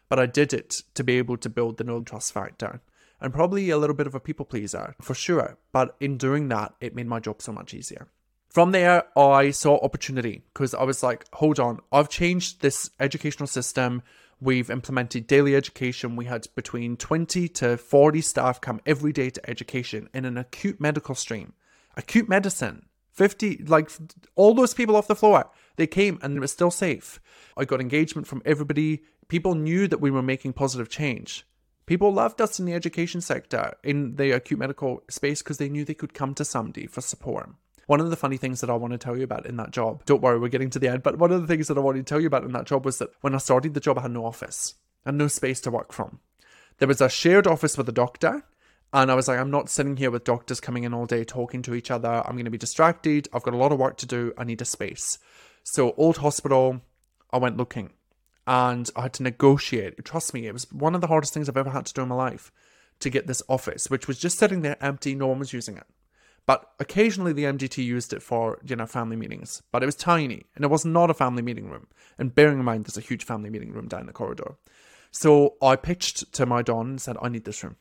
but 0.08 0.18
I 0.18 0.24
did 0.24 0.54
it 0.54 0.82
to 0.94 1.04
be 1.04 1.18
able 1.18 1.36
to 1.36 1.50
build 1.50 1.76
the 1.76 1.84
know 1.84 2.00
trust 2.00 2.32
factor 2.32 2.80
and 3.20 3.34
probably 3.34 3.68
a 3.68 3.76
little 3.76 3.94
bit 3.94 4.06
of 4.06 4.14
a 4.14 4.20
people 4.20 4.46
pleaser 4.46 4.94
for 5.02 5.14
sure. 5.14 5.58
But 5.70 5.96
in 6.00 6.16
doing 6.16 6.48
that, 6.48 6.74
it 6.80 6.94
made 6.94 7.08
my 7.08 7.20
job 7.20 7.42
so 7.42 7.52
much 7.52 7.74
easier. 7.74 8.08
From 8.54 8.70
there, 8.70 9.02
I 9.18 9.50
saw 9.50 9.80
opportunity 9.80 10.44
because 10.52 10.74
I 10.74 10.84
was 10.84 11.02
like, 11.02 11.26
hold 11.32 11.58
on, 11.58 11.80
I've 11.90 12.08
changed 12.08 12.62
this 12.62 12.88
educational 13.00 13.48
system. 13.48 14.00
We've 14.40 14.70
implemented 14.70 15.26
daily 15.26 15.56
education. 15.56 16.14
We 16.14 16.26
had 16.26 16.46
between 16.54 16.96
20 16.96 17.48
to 17.48 17.76
40 17.76 18.20
staff 18.20 18.60
come 18.60 18.80
every 18.86 19.12
day 19.12 19.30
to 19.30 19.50
education 19.50 20.08
in 20.14 20.24
an 20.24 20.38
acute 20.38 20.80
medical 20.80 21.16
stream, 21.16 21.54
acute 21.96 22.28
medicine. 22.28 22.86
50, 23.10 23.64
like 23.66 23.90
all 24.36 24.54
those 24.54 24.72
people 24.72 24.94
off 24.94 25.08
the 25.08 25.16
floor, 25.16 25.50
they 25.74 25.88
came 25.88 26.20
and 26.22 26.36
it 26.36 26.40
was 26.40 26.52
still 26.52 26.70
safe. 26.70 27.20
I 27.56 27.64
got 27.64 27.80
engagement 27.80 28.28
from 28.28 28.40
everybody. 28.44 29.02
People 29.26 29.56
knew 29.56 29.88
that 29.88 30.00
we 30.00 30.12
were 30.12 30.22
making 30.22 30.52
positive 30.52 30.88
change. 30.88 31.44
People 31.86 32.12
loved 32.12 32.40
us 32.40 32.60
in 32.60 32.66
the 32.66 32.74
education 32.74 33.20
sector, 33.20 33.74
in 33.82 34.14
the 34.14 34.30
acute 34.30 34.60
medical 34.60 35.02
space, 35.10 35.42
because 35.42 35.58
they 35.58 35.68
knew 35.68 35.84
they 35.84 35.92
could 35.92 36.14
come 36.14 36.34
to 36.34 36.44
somebody 36.44 36.86
for 36.86 37.00
support. 37.00 37.50
One 37.86 38.00
of 38.00 38.10
the 38.10 38.16
funny 38.16 38.36
things 38.36 38.60
that 38.60 38.70
I 38.70 38.74
want 38.74 38.92
to 38.92 38.98
tell 38.98 39.16
you 39.16 39.24
about 39.24 39.46
in 39.46 39.56
that 39.56 39.70
job, 39.70 40.04
don't 40.06 40.22
worry, 40.22 40.38
we're 40.38 40.48
getting 40.48 40.70
to 40.70 40.78
the 40.78 40.88
end, 40.88 41.02
but 41.02 41.18
one 41.18 41.32
of 41.32 41.40
the 41.40 41.46
things 41.46 41.68
that 41.68 41.76
I 41.76 41.80
wanted 41.80 42.06
to 42.06 42.10
tell 42.10 42.20
you 42.20 42.26
about 42.26 42.44
in 42.44 42.52
that 42.52 42.66
job 42.66 42.84
was 42.84 42.98
that 42.98 43.10
when 43.20 43.34
I 43.34 43.38
started 43.38 43.74
the 43.74 43.80
job, 43.80 43.98
I 43.98 44.02
had 44.02 44.10
no 44.10 44.24
office 44.24 44.74
and 45.04 45.18
no 45.18 45.28
space 45.28 45.60
to 45.62 45.70
work 45.70 45.92
from. 45.92 46.20
There 46.78 46.88
was 46.88 47.00
a 47.00 47.08
shared 47.08 47.46
office 47.46 47.76
with 47.76 47.88
a 47.88 47.92
doctor, 47.92 48.44
and 48.92 49.10
I 49.10 49.14
was 49.14 49.28
like, 49.28 49.38
I'm 49.38 49.50
not 49.50 49.68
sitting 49.68 49.96
here 49.96 50.10
with 50.10 50.24
doctors 50.24 50.60
coming 50.60 50.84
in 50.84 50.94
all 50.94 51.06
day 51.06 51.24
talking 51.24 51.62
to 51.62 51.74
each 51.74 51.90
other. 51.90 52.08
I'm 52.08 52.36
going 52.36 52.44
to 52.44 52.50
be 52.50 52.58
distracted. 52.58 53.28
I've 53.32 53.42
got 53.42 53.54
a 53.54 53.58
lot 53.58 53.72
of 53.72 53.78
work 53.78 53.96
to 53.98 54.06
do. 54.06 54.32
I 54.38 54.44
need 54.44 54.62
a 54.62 54.64
space. 54.64 55.18
So, 55.64 55.94
old 55.96 56.18
hospital, 56.18 56.80
I 57.30 57.38
went 57.38 57.56
looking 57.56 57.90
and 58.46 58.88
I 58.94 59.02
had 59.02 59.14
to 59.14 59.22
negotiate. 59.22 60.04
Trust 60.04 60.34
me, 60.34 60.46
it 60.46 60.52
was 60.52 60.70
one 60.72 60.94
of 60.94 61.00
the 61.00 61.06
hardest 61.06 61.34
things 61.34 61.48
I've 61.48 61.56
ever 61.56 61.70
had 61.70 61.86
to 61.86 61.94
do 61.94 62.02
in 62.02 62.08
my 62.08 62.14
life 62.14 62.52
to 63.00 63.10
get 63.10 63.26
this 63.26 63.42
office, 63.48 63.90
which 63.90 64.06
was 64.06 64.18
just 64.18 64.38
sitting 64.38 64.62
there 64.62 64.76
empty. 64.80 65.14
No 65.14 65.26
one 65.26 65.38
was 65.38 65.52
using 65.52 65.76
it. 65.76 65.86
But 66.46 66.72
occasionally 66.78 67.32
the 67.32 67.44
MDT 67.44 67.84
used 67.84 68.12
it 68.12 68.22
for, 68.22 68.58
you 68.66 68.76
know, 68.76 68.86
family 68.86 69.16
meetings. 69.16 69.62
But 69.72 69.82
it 69.82 69.86
was 69.86 69.94
tiny 69.94 70.44
and 70.54 70.64
it 70.64 70.70
was 70.70 70.84
not 70.84 71.10
a 71.10 71.14
family 71.14 71.42
meeting 71.42 71.70
room. 71.70 71.86
And 72.18 72.34
bearing 72.34 72.58
in 72.58 72.64
mind, 72.64 72.84
there's 72.84 72.98
a 72.98 73.00
huge 73.00 73.24
family 73.24 73.50
meeting 73.50 73.72
room 73.72 73.88
down 73.88 74.06
the 74.06 74.12
corridor. 74.12 74.56
So 75.10 75.54
I 75.62 75.76
pitched 75.76 76.32
to 76.34 76.44
my 76.44 76.62
DON 76.62 76.90
and 76.90 77.00
said, 77.00 77.16
I 77.22 77.28
need 77.28 77.44
this 77.44 77.62
room. 77.62 77.76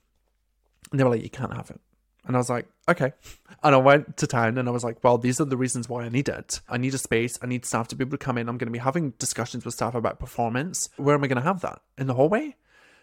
And 0.91 0.99
they 0.99 1.03
were 1.03 1.09
like, 1.09 1.23
you 1.23 1.29
can't 1.29 1.53
have 1.53 1.71
it. 1.71 1.81
And 2.25 2.37
I 2.37 2.39
was 2.39 2.49
like, 2.49 2.67
okay. 2.87 3.13
And 3.65 3.73
I 3.73 3.77
went 3.77 4.17
to 4.17 4.27
town 4.27 4.57
and 4.57 4.67
I 4.67 4.71
was 4.73 4.83
like, 4.83 5.01
well, 5.05 5.17
these 5.17 5.39
are 5.39 5.45
the 5.45 5.55
reasons 5.55 5.87
why 5.87 6.03
I 6.03 6.09
need 6.09 6.27
it. 6.27 6.59
I 6.67 6.77
need 6.77 6.93
a 6.93 6.97
space. 6.97 7.39
I 7.41 7.45
need 7.45 7.65
staff 7.65 7.87
to 7.89 7.95
be 7.95 8.03
able 8.03 8.17
to 8.17 8.25
come 8.25 8.37
in. 8.37 8.49
I'm 8.49 8.57
going 8.57 8.67
to 8.67 8.73
be 8.73 8.79
having 8.79 9.11
discussions 9.11 9.63
with 9.63 9.73
staff 9.73 9.95
about 9.95 10.19
performance. 10.19 10.89
Where 10.97 11.15
am 11.15 11.23
I 11.23 11.27
going 11.27 11.41
to 11.41 11.47
have 11.47 11.61
that? 11.61 11.79
In 11.97 12.07
the 12.07 12.13
hallway? 12.13 12.57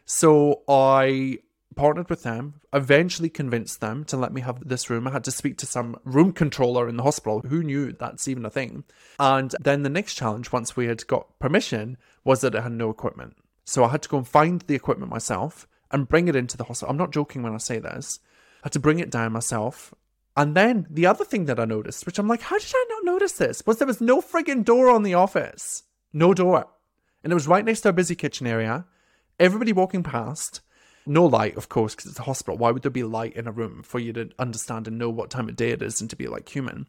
So 0.04 0.62
I 0.68 1.38
partnered 1.76 2.10
with 2.10 2.22
them, 2.22 2.60
eventually 2.72 3.28
convinced 3.28 3.80
them 3.80 4.04
to 4.04 4.16
let 4.16 4.32
me 4.32 4.40
have 4.40 4.66
this 4.66 4.90
room. 4.90 5.06
I 5.06 5.12
had 5.12 5.24
to 5.24 5.30
speak 5.30 5.56
to 5.58 5.66
some 5.66 5.98
room 6.04 6.32
controller 6.32 6.88
in 6.88 6.96
the 6.96 7.02
hospital 7.02 7.40
who 7.40 7.62
knew 7.62 7.92
that's 7.92 8.28
even 8.28 8.44
a 8.44 8.50
thing. 8.50 8.84
And 9.18 9.54
then 9.60 9.82
the 9.82 9.88
next 9.88 10.14
challenge, 10.14 10.52
once 10.52 10.76
we 10.76 10.86
had 10.86 11.06
got 11.06 11.38
permission, 11.38 11.96
was 12.24 12.40
that 12.40 12.54
it 12.54 12.62
had 12.62 12.72
no 12.72 12.90
equipment. 12.90 13.36
So 13.64 13.84
I 13.84 13.88
had 13.88 14.02
to 14.02 14.08
go 14.08 14.18
and 14.18 14.28
find 14.28 14.62
the 14.62 14.74
equipment 14.74 15.10
myself 15.10 15.68
and 15.90 16.08
bring 16.08 16.28
it 16.28 16.36
into 16.36 16.56
the 16.56 16.64
hospital. 16.64 16.90
I'm 16.90 16.96
not 16.96 17.12
joking 17.12 17.42
when 17.42 17.54
I 17.54 17.58
say 17.58 17.78
this. 17.78 18.18
I 18.62 18.66
had 18.66 18.72
to 18.72 18.80
bring 18.80 18.98
it 18.98 19.10
down 19.10 19.32
myself. 19.32 19.94
And 20.36 20.56
then 20.56 20.86
the 20.90 21.06
other 21.06 21.24
thing 21.24 21.46
that 21.46 21.60
I 21.60 21.64
noticed, 21.64 22.06
which 22.06 22.18
I'm 22.18 22.28
like, 22.28 22.42
how 22.42 22.58
did 22.58 22.72
I 22.74 22.86
not 22.88 23.04
notice 23.04 23.32
this? 23.32 23.62
Was 23.66 23.78
there 23.78 23.86
was 23.86 24.00
no 24.00 24.20
frigging 24.20 24.64
door 24.64 24.88
on 24.88 25.02
the 25.02 25.14
office. 25.14 25.84
No 26.12 26.34
door. 26.34 26.66
And 27.22 27.32
it 27.32 27.34
was 27.34 27.48
right 27.48 27.64
next 27.64 27.82
to 27.82 27.90
a 27.90 27.92
busy 27.92 28.14
kitchen 28.14 28.46
area. 28.46 28.86
Everybody 29.38 29.72
walking 29.72 30.02
past 30.02 30.60
no 31.10 31.26
light, 31.26 31.56
of 31.56 31.68
course, 31.68 31.94
because 31.94 32.10
it's 32.10 32.20
a 32.20 32.24
hospital. 32.24 32.56
Why 32.56 32.70
would 32.70 32.82
there 32.82 32.90
be 32.90 33.02
light 33.02 33.34
in 33.34 33.48
a 33.48 33.52
room 33.52 33.82
for 33.82 33.98
you 33.98 34.12
to 34.12 34.30
understand 34.38 34.86
and 34.86 34.96
know 34.96 35.10
what 35.10 35.28
time 35.28 35.48
of 35.48 35.56
day 35.56 35.70
it 35.70 35.82
is 35.82 36.00
and 36.00 36.08
to 36.08 36.16
be 36.16 36.28
like 36.28 36.48
human? 36.48 36.86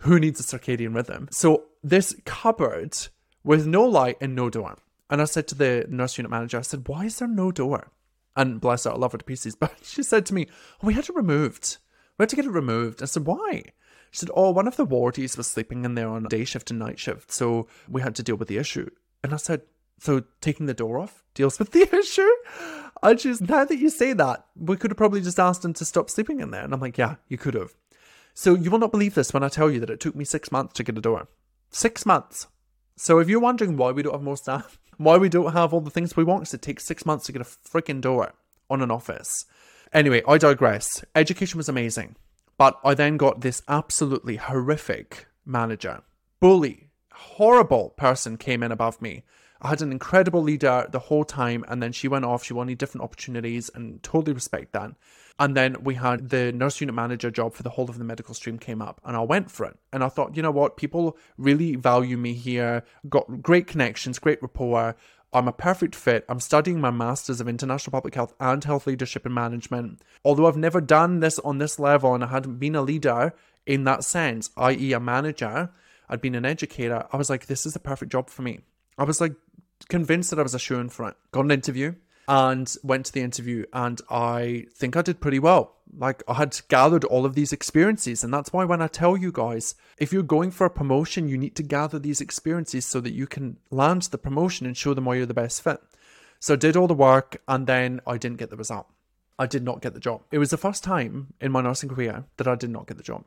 Who 0.00 0.20
needs 0.20 0.38
a 0.38 0.42
circadian 0.42 0.94
rhythm? 0.94 1.28
So 1.32 1.64
this 1.82 2.14
cupboard 2.24 2.96
with 3.42 3.66
no 3.66 3.84
light 3.84 4.18
and 4.20 4.34
no 4.34 4.50
door. 4.50 4.76
And 5.10 5.20
I 5.20 5.24
said 5.24 5.48
to 5.48 5.54
the 5.54 5.86
nurse 5.88 6.16
unit 6.16 6.30
manager, 6.30 6.58
I 6.58 6.62
said, 6.62 6.88
why 6.88 7.06
is 7.06 7.18
there 7.18 7.28
no 7.28 7.50
door? 7.50 7.90
And 8.36 8.60
bless 8.60 8.84
her, 8.84 8.92
I 8.92 8.96
love 8.96 9.12
her 9.12 9.18
to 9.18 9.24
pieces. 9.24 9.56
But 9.60 9.74
she 9.82 10.02
said 10.02 10.26
to 10.26 10.34
me, 10.34 10.46
oh, 10.82 10.86
we 10.86 10.94
had 10.94 11.08
it 11.08 11.16
removed. 11.16 11.78
We 12.18 12.22
had 12.22 12.28
to 12.30 12.36
get 12.36 12.44
it 12.44 12.50
removed. 12.50 13.02
I 13.02 13.06
said, 13.06 13.26
why? 13.26 13.62
She 14.10 14.20
said, 14.20 14.30
oh, 14.34 14.50
one 14.50 14.68
of 14.68 14.76
the 14.76 14.86
wardies 14.86 15.36
was 15.36 15.46
sleeping 15.48 15.84
in 15.84 15.94
there 15.94 16.08
on 16.08 16.24
day 16.24 16.44
shift 16.44 16.70
and 16.70 16.78
night 16.78 16.98
shift. 16.98 17.32
So 17.32 17.66
we 17.88 18.02
had 18.02 18.14
to 18.16 18.22
deal 18.22 18.36
with 18.36 18.48
the 18.48 18.58
issue. 18.58 18.88
And 19.24 19.34
I 19.34 19.38
said, 19.38 19.62
so 19.98 20.22
taking 20.40 20.66
the 20.66 20.74
door 20.74 20.98
off 20.98 21.24
deals 21.34 21.58
with 21.58 21.72
the 21.72 21.82
issue? 21.96 22.30
I 23.06 23.14
just, 23.14 23.40
now 23.40 23.64
that 23.64 23.78
you 23.78 23.88
say 23.88 24.14
that, 24.14 24.46
we 24.56 24.76
could 24.76 24.90
have 24.90 24.98
probably 24.98 25.20
just 25.20 25.38
asked 25.38 25.64
him 25.64 25.72
to 25.74 25.84
stop 25.84 26.10
sleeping 26.10 26.40
in 26.40 26.50
there. 26.50 26.64
And 26.64 26.74
I'm 26.74 26.80
like, 26.80 26.98
yeah, 26.98 27.14
you 27.28 27.38
could 27.38 27.54
have. 27.54 27.72
So 28.34 28.56
you 28.56 28.68
will 28.68 28.80
not 28.80 28.90
believe 28.90 29.14
this 29.14 29.32
when 29.32 29.44
I 29.44 29.48
tell 29.48 29.70
you 29.70 29.78
that 29.78 29.90
it 29.90 30.00
took 30.00 30.16
me 30.16 30.24
six 30.24 30.50
months 30.50 30.72
to 30.74 30.82
get 30.82 30.98
a 30.98 31.00
door. 31.00 31.28
Six 31.70 32.04
months. 32.04 32.48
So 32.96 33.20
if 33.20 33.28
you're 33.28 33.38
wondering 33.38 33.76
why 33.76 33.92
we 33.92 34.02
don't 34.02 34.14
have 34.14 34.24
more 34.24 34.36
staff, 34.36 34.80
why 34.96 35.18
we 35.18 35.28
don't 35.28 35.52
have 35.52 35.72
all 35.72 35.80
the 35.80 35.90
things 35.90 36.16
we 36.16 36.24
want, 36.24 36.40
because 36.42 36.54
it 36.54 36.62
takes 36.62 36.84
six 36.84 37.06
months 37.06 37.26
to 37.26 37.32
get 37.32 37.42
a 37.42 37.44
freaking 37.44 38.00
door 38.00 38.32
on 38.68 38.82
an 38.82 38.90
office. 38.90 39.44
Anyway, 39.92 40.20
I 40.26 40.36
digress. 40.36 41.04
Education 41.14 41.58
was 41.58 41.68
amazing. 41.68 42.16
But 42.58 42.80
I 42.82 42.94
then 42.94 43.18
got 43.18 43.40
this 43.40 43.62
absolutely 43.68 44.34
horrific 44.34 45.28
manager, 45.44 46.02
bully, 46.40 46.88
horrible 47.12 47.90
person 47.90 48.36
came 48.36 48.64
in 48.64 48.72
above 48.72 49.00
me 49.00 49.22
I 49.60 49.68
had 49.68 49.82
an 49.82 49.92
incredible 49.92 50.42
leader 50.42 50.86
the 50.90 50.98
whole 50.98 51.24
time, 51.24 51.64
and 51.68 51.82
then 51.82 51.92
she 51.92 52.08
went 52.08 52.24
off. 52.24 52.44
She 52.44 52.54
wanted 52.54 52.78
different 52.78 53.04
opportunities, 53.04 53.70
and 53.74 54.02
totally 54.02 54.32
respect 54.32 54.72
that. 54.72 54.92
And 55.38 55.54
then 55.56 55.76
we 55.82 55.94
had 55.94 56.30
the 56.30 56.50
nurse 56.52 56.80
unit 56.80 56.94
manager 56.94 57.30
job 57.30 57.52
for 57.52 57.62
the 57.62 57.70
whole 57.70 57.90
of 57.90 57.98
the 57.98 58.04
medical 58.04 58.34
stream 58.34 58.58
came 58.58 58.80
up, 58.80 59.00
and 59.04 59.16
I 59.16 59.20
went 59.20 59.50
for 59.50 59.66
it. 59.66 59.76
And 59.92 60.02
I 60.02 60.08
thought, 60.08 60.36
you 60.36 60.42
know 60.42 60.50
what, 60.50 60.76
people 60.76 61.16
really 61.36 61.76
value 61.76 62.16
me 62.16 62.32
here. 62.32 62.84
Got 63.08 63.42
great 63.42 63.66
connections, 63.66 64.18
great 64.18 64.40
rapport. 64.40 64.96
I'm 65.32 65.48
a 65.48 65.52
perfect 65.52 65.94
fit. 65.94 66.24
I'm 66.28 66.40
studying 66.40 66.80
my 66.80 66.90
Masters 66.90 67.40
of 67.40 67.48
International 67.48 67.92
Public 67.92 68.14
Health 68.14 68.32
and 68.40 68.64
Health 68.64 68.86
Leadership 68.86 69.26
and 69.26 69.34
Management. 69.34 70.00
Although 70.24 70.46
I've 70.46 70.56
never 70.56 70.80
done 70.80 71.20
this 71.20 71.38
on 71.40 71.58
this 71.58 71.78
level 71.78 72.14
and 72.14 72.24
I 72.24 72.28
hadn't 72.28 72.58
been 72.58 72.74
a 72.74 72.80
leader 72.80 73.34
in 73.66 73.84
that 73.84 74.04
sense, 74.04 74.50
i.e., 74.56 74.92
a 74.94 75.00
manager, 75.00 75.70
I'd 76.08 76.22
been 76.22 76.36
an 76.36 76.46
educator, 76.46 77.06
I 77.12 77.16
was 77.18 77.28
like, 77.28 77.46
this 77.46 77.66
is 77.66 77.74
the 77.74 77.80
perfect 77.80 78.12
job 78.12 78.30
for 78.30 78.42
me. 78.42 78.60
I 78.98 79.04
was 79.04 79.20
like, 79.20 79.34
convinced 79.88 80.30
that 80.30 80.38
I 80.38 80.42
was 80.42 80.54
a 80.54 80.58
shoe 80.58 80.78
in 80.78 80.88
front. 80.88 81.16
Got 81.32 81.44
an 81.44 81.50
interview 81.50 81.94
and 82.28 82.74
went 82.82 83.06
to 83.06 83.12
the 83.12 83.20
interview, 83.20 83.64
and 83.72 84.00
I 84.10 84.66
think 84.74 84.96
I 84.96 85.02
did 85.02 85.20
pretty 85.20 85.38
well. 85.38 85.76
Like, 85.96 86.24
I 86.26 86.34
had 86.34 86.60
gathered 86.68 87.04
all 87.04 87.24
of 87.24 87.34
these 87.34 87.52
experiences, 87.52 88.24
and 88.24 88.34
that's 88.34 88.52
why 88.52 88.64
when 88.64 88.82
I 88.82 88.88
tell 88.88 89.16
you 89.16 89.30
guys, 89.30 89.76
if 89.98 90.12
you're 90.12 90.24
going 90.24 90.50
for 90.50 90.66
a 90.66 90.70
promotion, 90.70 91.28
you 91.28 91.38
need 91.38 91.54
to 91.56 91.62
gather 91.62 92.00
these 92.00 92.20
experiences 92.20 92.84
so 92.84 93.00
that 93.00 93.12
you 93.12 93.28
can 93.28 93.58
land 93.70 94.02
the 94.02 94.18
promotion 94.18 94.66
and 94.66 94.76
show 94.76 94.92
them 94.92 95.04
why 95.04 95.14
you're 95.14 95.26
the 95.26 95.34
best 95.34 95.62
fit. 95.62 95.80
So 96.40 96.54
I 96.54 96.56
did 96.56 96.76
all 96.76 96.88
the 96.88 96.94
work, 96.94 97.40
and 97.46 97.66
then 97.68 98.00
I 98.06 98.18
didn't 98.18 98.38
get 98.38 98.50
the 98.50 98.56
result. 98.56 98.88
I 99.38 99.46
did 99.46 99.62
not 99.62 99.80
get 99.80 99.94
the 99.94 100.00
job. 100.00 100.22
It 100.32 100.38
was 100.38 100.50
the 100.50 100.56
first 100.56 100.82
time 100.82 101.34
in 101.40 101.52
my 101.52 101.60
nursing 101.60 101.90
career 101.90 102.24
that 102.38 102.48
I 102.48 102.56
did 102.56 102.70
not 102.70 102.88
get 102.88 102.96
the 102.96 103.02
job, 103.02 103.24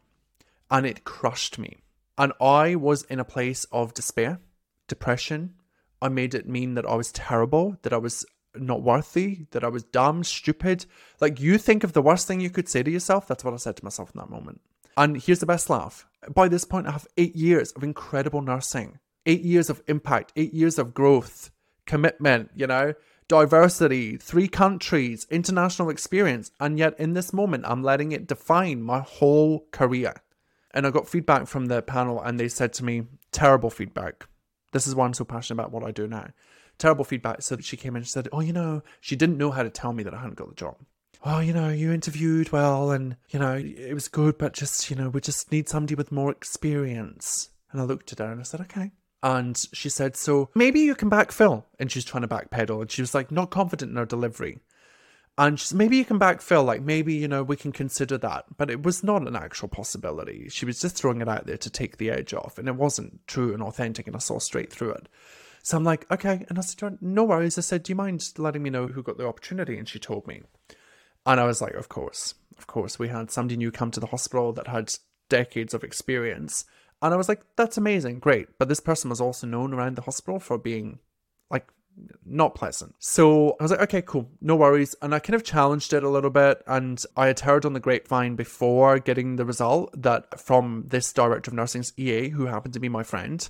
and 0.70 0.86
it 0.86 1.06
crushed 1.06 1.58
me. 1.58 1.78
And 2.18 2.34
I 2.42 2.76
was 2.76 3.04
in 3.04 3.20
a 3.20 3.26
place 3.26 3.66
of 3.72 3.94
despair, 3.94 4.40
depression, 4.88 5.54
I 6.02 6.10
made 6.10 6.34
it 6.34 6.48
mean 6.48 6.76
that 6.76 6.86
I 6.86 6.96
was 6.96 7.12
terrible, 7.12 7.78
that 7.82 7.94
I 7.94 7.98
was 7.98 8.26
not 8.56 8.82
worthy, 8.82 9.46
that 9.52 9.64
I 9.64 9.68
was 9.68 9.84
dumb, 9.84 10.24
stupid. 10.24 10.86
Like 11.20 11.40
you 11.40 11.58
think 11.58 11.84
of 11.84 11.94
the 11.94 12.02
worst 12.02 12.28
thing 12.28 12.40
you 12.40 12.50
could 12.50 12.70
say 12.70 12.84
to 12.84 12.92
yourself, 12.92 13.28
that's 13.28 13.44
what 13.44 13.54
I 13.54 13.58
said 13.58 13.78
to 13.78 13.84
myself 13.84 14.12
in 14.14 14.20
that 14.20 14.30
moment. 14.30 14.62
And 14.98 15.22
here's 15.22 15.40
the 15.40 15.46
best 15.46 15.70
laugh. 15.70 16.06
By 16.34 16.48
this 16.48 16.66
point, 16.66 16.88
I 16.88 16.92
have 16.92 17.08
eight 17.18 17.36
years 17.36 17.72
of 17.72 17.84
incredible 17.84 18.42
nursing, 18.42 19.00
eight 19.26 19.42
years 19.42 19.70
of 19.70 19.82
impact, 19.88 20.34
eight 20.36 20.54
years 20.54 20.78
of 20.78 20.94
growth, 20.94 21.52
commitment, 21.86 22.52
you 22.56 22.68
know, 22.68 22.94
diversity, 23.28 24.18
three 24.18 24.48
countries, 24.48 25.26
international 25.30 25.90
experience. 25.90 26.52
And 26.60 26.78
yet, 26.78 27.00
in 27.00 27.14
this 27.14 27.32
moment, 27.32 27.64
I'm 27.66 27.84
letting 27.84 28.12
it 28.12 28.28
define 28.28 28.82
my 28.82 29.00
whole 29.00 29.68
career. 29.72 30.16
And 30.72 30.86
I 30.86 30.92
got 30.92 31.08
feedback 31.08 31.48
from 31.48 31.68
the 31.68 31.82
panel, 31.82 32.22
and 32.22 32.40
they 32.40 32.50
said 32.50 32.74
to 32.74 32.84
me, 32.84 33.04
terrible 33.32 33.70
feedback. 33.70 34.28
This 34.72 34.88
is 34.88 34.96
why 34.96 35.06
I'm 35.06 35.14
so 35.14 35.26
passionate 35.26 35.60
about 35.62 35.72
what 35.72 35.84
I 35.84 35.92
do 35.92 36.08
now. 36.08 36.30
Terrible 36.78 37.04
feedback. 37.04 37.42
So 37.42 37.58
she 37.58 37.78
came 37.78 37.96
in 37.96 38.02
and 38.02 38.08
said, 38.08 38.30
Oh, 38.32 38.40
you 38.40 38.54
know, 38.54 38.84
she 39.02 39.16
didn't 39.16 39.38
know 39.38 39.52
how 39.52 39.64
to 39.64 39.70
tell 39.70 39.94
me 39.94 40.04
that 40.04 40.14
I 40.14 40.18
hadn't 40.20 40.38
got 40.38 40.50
the 40.50 40.56
job. 40.56 40.78
Oh, 41.26 41.40
you 41.40 41.52
know, 41.52 41.70
you 41.70 41.92
interviewed 41.92 42.52
well 42.52 42.92
and, 42.92 43.18
you 43.30 43.40
know, 43.40 43.56
it 43.56 43.94
was 43.94 44.08
good, 44.08 44.38
but 44.38 44.54
just, 44.54 44.90
you 44.90 44.96
know, 44.96 45.10
we 45.10 45.20
just 45.20 45.52
need 45.52 45.68
somebody 45.68 45.96
with 45.96 46.14
more 46.14 46.32
experience. 46.32 47.50
And 47.72 47.82
I 47.82 47.84
looked 47.84 48.14
at 48.14 48.20
her 48.20 48.32
and 48.32 48.40
I 48.40 48.44
said, 48.44 48.62
Okay. 48.62 48.92
And 49.22 49.58
she 49.74 49.90
said, 49.90 50.16
So 50.16 50.50
maybe 50.56 50.80
you 50.80 50.96
can 50.96 51.10
backfill. 51.10 51.66
And 51.78 51.92
she's 51.92 52.06
trying 52.06 52.22
to 52.22 52.28
backpedal. 52.28 52.82
And 52.82 52.92
she 52.92 53.02
was 53.02 53.14
like, 53.14 53.32
not 53.32 53.52
confident 53.52 53.92
in 53.92 53.98
her 53.98 54.06
delivery. 54.06 54.60
And 55.40 55.58
she 55.58 55.68
said, 55.68 55.78
maybe 55.78 55.96
you 55.96 56.04
can 56.04 56.20
backfill, 56.20 56.66
like 56.66 56.82
maybe, 56.82 57.14
you 57.14 57.30
know, 57.30 57.44
we 57.44 57.56
can 57.56 57.72
consider 57.72 58.18
that. 58.18 58.44
But 58.58 58.70
it 58.70 58.84
was 58.84 59.06
not 59.06 59.26
an 59.26 59.38
actual 59.38 59.70
possibility. 59.70 60.50
She 60.50 60.66
was 60.66 60.82
just 60.82 60.98
throwing 60.98 61.22
it 61.22 61.30
out 61.30 61.46
there 61.46 61.56
to 61.56 61.70
take 61.70 61.96
the 61.96 62.12
edge 62.12 62.34
off. 62.34 62.58
And 62.58 62.68
it 62.68 62.76
wasn't 62.76 63.26
true 63.26 63.54
and 63.54 63.64
authentic. 63.64 64.06
And 64.06 64.18
I 64.18 64.20
saw 64.20 64.40
straight 64.40 64.70
through 64.70 64.92
it. 64.92 65.08
So 65.64 65.78
I'm 65.78 65.86
like, 65.86 66.12
okay. 66.12 66.46
And 66.50 66.58
I 66.58 66.62
said, 66.62 66.98
no 67.02 67.24
worries. 67.24 67.58
I 67.58 67.62
said, 67.62 67.84
do 67.84 67.92
you 67.94 67.96
mind 67.96 68.34
letting 68.38 68.64
me 68.64 68.70
know 68.70 68.88
who 68.88 69.02
got 69.02 69.18
the 69.18 69.28
opportunity? 69.28 69.78
And 69.78 69.88
she 69.88 69.98
told 69.98 70.28
me. 70.28 70.42
And 71.26 71.40
I 71.40 71.46
was 71.46 71.62
like, 71.62 71.74
of 71.74 71.88
course, 71.88 72.34
of 72.58 72.68
course. 72.68 73.00
We 73.00 73.08
had 73.08 73.32
somebody 73.32 73.56
new 73.56 73.72
come 73.72 73.92
to 73.92 74.02
the 74.02 74.08
hospital 74.08 74.52
that 74.54 74.68
had 74.68 74.94
decades 75.30 75.74
of 75.74 75.86
experience. 75.86 76.66
And 77.02 77.14
I 77.14 77.18
was 77.18 77.30
like, 77.30 77.44
that's 77.56 77.78
amazing, 77.78 78.20
great. 78.20 78.50
But 78.58 78.68
this 78.68 78.82
person 78.82 79.10
was 79.10 79.22
also 79.22 79.48
known 79.48 79.74
around 79.74 79.96
the 79.96 80.02
hospital 80.02 80.42
for 80.42 80.58
being 80.58 81.00
like 81.50 81.70
not 82.26 82.56
pleasant. 82.56 82.96
So 83.00 83.56
I 83.60 83.64
was 83.64 83.72
like, 83.72 83.82
okay, 83.82 84.02
cool, 84.02 84.30
no 84.42 84.56
worries. 84.56 84.96
And 85.02 85.14
I 85.14 85.20
kind 85.20 85.36
of 85.36 85.44
challenged 85.44 85.94
it 85.94 86.04
a 86.04 86.10
little 86.10 86.30
bit. 86.30 86.62
And 86.68 87.04
I 87.16 87.28
had 87.28 87.40
heard 87.40 87.66
on 87.66 87.74
the 87.74 87.80
grapevine 87.80 88.36
before 88.36 89.00
getting 89.00 89.36
the 89.36 89.46
result 89.46 89.94
that 90.02 90.40
from 90.40 90.86
this 90.88 91.12
director 91.14 91.50
of 91.50 91.56
nursing's 91.56 91.94
EA, 91.98 92.30
who 92.30 92.46
happened 92.46 92.74
to 92.74 92.80
be 92.80 92.90
my 92.90 93.04
friend, 93.04 93.48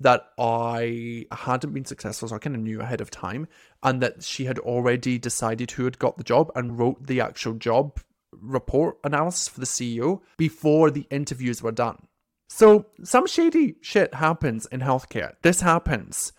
that 0.00 0.28
I 0.38 1.26
hadn't 1.30 1.72
been 1.72 1.84
successful. 1.84 2.28
So 2.28 2.36
I 2.36 2.38
kind 2.38 2.56
of 2.56 2.62
knew 2.62 2.80
ahead 2.80 3.00
of 3.00 3.10
time. 3.10 3.48
And 3.82 4.00
that 4.02 4.22
she 4.22 4.44
had 4.44 4.58
already 4.58 5.18
decided 5.18 5.72
who 5.72 5.84
had 5.84 5.98
got 5.98 6.18
the 6.18 6.24
job 6.24 6.50
and 6.54 6.78
wrote 6.78 7.06
the 7.06 7.20
actual 7.20 7.54
job 7.54 8.00
report 8.32 8.98
analysis 9.04 9.48
for 9.48 9.60
the 9.60 9.66
CEO 9.66 10.20
before 10.36 10.90
the 10.90 11.06
interviews 11.10 11.62
were 11.62 11.72
done. 11.72 12.06
So 12.48 12.86
some 13.02 13.26
shady 13.26 13.76
shit 13.80 14.14
happens 14.14 14.66
in 14.66 14.80
healthcare. 14.80 15.34
This 15.42 15.60
happens. 15.60 16.32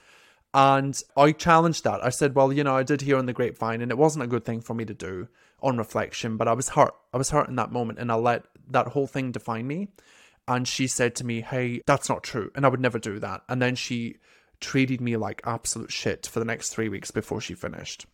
And 0.54 1.02
I 1.18 1.32
challenged 1.32 1.84
that. 1.84 2.06
I 2.06 2.10
said, 2.10 2.36
well, 2.36 2.54
you 2.54 2.64
know, 2.64 2.76
I 2.76 2.84
did 2.84 3.02
hear 3.02 3.18
on 3.18 3.26
the 3.26 3.34
grapevine, 3.34 3.82
and 3.82 3.92
it 3.92 3.98
wasn't 3.98 4.24
a 4.24 4.28
good 4.28 4.46
thing 4.46 4.62
for 4.62 4.74
me 4.74 4.86
to 4.86 4.94
do 4.94 5.28
on 5.62 5.78
reflection, 5.78 6.38
but 6.38 6.48
I 6.48 6.54
was 6.54 6.70
hurt. 6.70 6.94
I 7.14 7.18
was 7.18 7.32
hurt 7.32 7.50
in 7.50 7.56
that 7.56 7.72
moment, 7.72 8.00
and 8.00 8.12
I 8.12 8.16
let 8.16 8.46
that 8.70 8.88
whole 8.90 9.08
thing 9.08 9.32
define 9.32 9.66
me. 9.66 9.88
And 10.48 10.68
she 10.68 10.88
said 10.88 11.16
to 11.16 11.26
me, 11.26 11.42
hey, 11.42 11.82
that's 11.86 12.10
not 12.10 12.24
true. 12.24 12.52
And 12.54 12.66
I 12.66 12.70
would 12.70 12.82
never 12.82 13.00
do 13.00 13.18
that. 13.20 13.42
And 13.48 13.62
then 13.62 13.76
she 13.76 14.18
treated 14.60 15.02
me 15.02 15.18
like 15.18 15.42
absolute 15.46 15.92
shit 15.92 16.28
for 16.28 16.40
the 16.40 16.46
next 16.46 16.70
three 16.70 16.90
weeks 16.90 17.12
before 17.12 17.42
she 17.42 17.54
finished. 17.54 18.06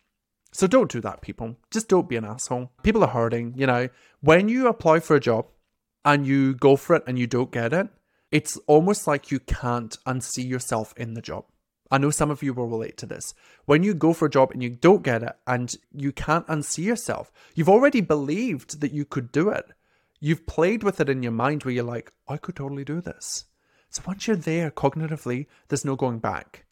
So 0.52 0.68
don't 0.68 0.92
do 0.92 1.02
that, 1.02 1.22
people. 1.22 1.58
Just 1.72 1.90
don't 1.90 2.10
be 2.10 2.16
an 2.16 2.26
asshole. 2.26 2.72
People 2.84 3.04
are 3.04 3.10
hurting, 3.10 3.54
you 3.58 3.68
know. 3.68 3.90
When 4.22 4.48
you 4.48 4.68
apply 4.68 5.00
for 5.00 5.16
a 5.16 5.20
job 5.20 5.48
and 6.06 6.26
you 6.26 6.56
go 6.56 6.76
for 6.76 6.96
it 6.96 7.04
and 7.06 7.20
you 7.20 7.28
don't 7.28 7.52
get 7.52 7.74
it, 7.74 7.88
it's 8.32 8.58
almost 8.68 9.08
like 9.08 9.32
you 9.32 9.40
can't 9.40 9.98
unsee 10.06 10.48
yourself 10.48 10.94
in 10.98 11.16
the 11.16 11.22
job. 11.22 11.46
I 11.92 11.98
know 11.98 12.12
some 12.12 12.30
of 12.30 12.44
you 12.44 12.54
will 12.54 12.68
relate 12.68 12.98
to 12.98 13.06
this. 13.06 13.34
When 13.66 13.84
you 13.84 13.94
go 13.94 14.14
for 14.14 14.28
a 14.28 14.30
job 14.30 14.52
and 14.52 14.62
you 14.62 14.70
don't 14.70 15.04
get 15.04 15.24
it 15.24 15.36
and 15.48 15.76
you 15.92 16.12
can't 16.12 16.48
unsee 16.48 16.84
yourself, 16.84 17.32
you've 17.56 17.70
already 17.70 18.02
believed 18.02 18.82
that 18.82 18.92
you 18.92 19.06
could 19.06 19.32
do 19.32 19.50
it. 19.50 19.66
You've 20.20 20.46
played 20.46 20.84
with 20.84 21.00
it 21.00 21.10
in 21.10 21.24
your 21.24 21.32
mind 21.32 21.64
where 21.64 21.74
you're 21.74 21.84
like, 21.84 22.12
I 22.28 22.38
could 22.38 22.56
totally 22.56 22.84
do 22.84 23.02
this. 23.02 23.46
So 23.90 24.04
once 24.06 24.28
you're 24.28 24.36
there 24.36 24.70
cognitively, 24.70 25.48
there's 25.68 25.86
no 25.86 25.96
going 25.96 26.20
back. 26.20 26.66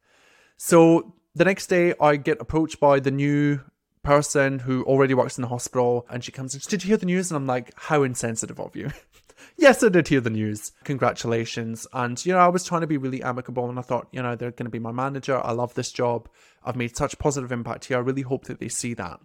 So 0.58 1.16
the 1.34 1.46
next 1.46 1.68
day, 1.68 1.94
I 2.00 2.18
get 2.18 2.42
approached 2.42 2.80
by 2.80 3.00
the 3.00 3.12
new 3.12 3.62
person 4.08 4.60
who 4.60 4.84
already 4.84 5.14
works 5.14 5.38
in 5.38 5.42
the 5.42 5.50
hospital 5.50 6.06
and 6.10 6.24
she 6.24 6.32
comes 6.32 6.54
and 6.54 6.64
did 6.68 6.82
you 6.82 6.88
hear 6.88 6.96
the 6.96 7.06
news 7.06 7.30
and 7.30 7.36
i'm 7.36 7.46
like 7.46 7.74
how 7.76 8.04
insensitive 8.04 8.58
of 8.58 8.74
you 8.74 8.90
yes 9.58 9.84
i 9.84 9.90
did 9.90 10.08
hear 10.08 10.22
the 10.22 10.30
news. 10.30 10.72
Congratulations. 10.84 11.88
And 11.94 12.24
you 12.26 12.34
know 12.34 12.40
i 12.40 12.48
was 12.48 12.64
trying 12.64 12.82
to 12.82 12.88
be 12.88 12.98
really 12.98 13.22
amicable 13.24 13.70
and 13.70 13.80
i 13.80 13.82
thought 13.82 14.08
you 14.12 14.22
know 14.22 14.36
they're 14.36 14.52
going 14.52 14.66
to 14.66 14.72
be 14.72 14.80
my 14.80 14.92
manager. 14.92 15.44
I 15.44 15.52
love 15.52 15.74
this 15.74 15.92
job. 15.92 16.30
I've 16.64 16.76
made 16.76 16.96
such 16.96 17.20
positive 17.20 17.52
impact 17.52 17.86
here. 17.86 17.98
I 17.98 18.02
really 18.02 18.22
hope 18.22 18.46
that 18.46 18.60
they 18.60 18.70
see 18.70 18.94
that. 18.96 19.20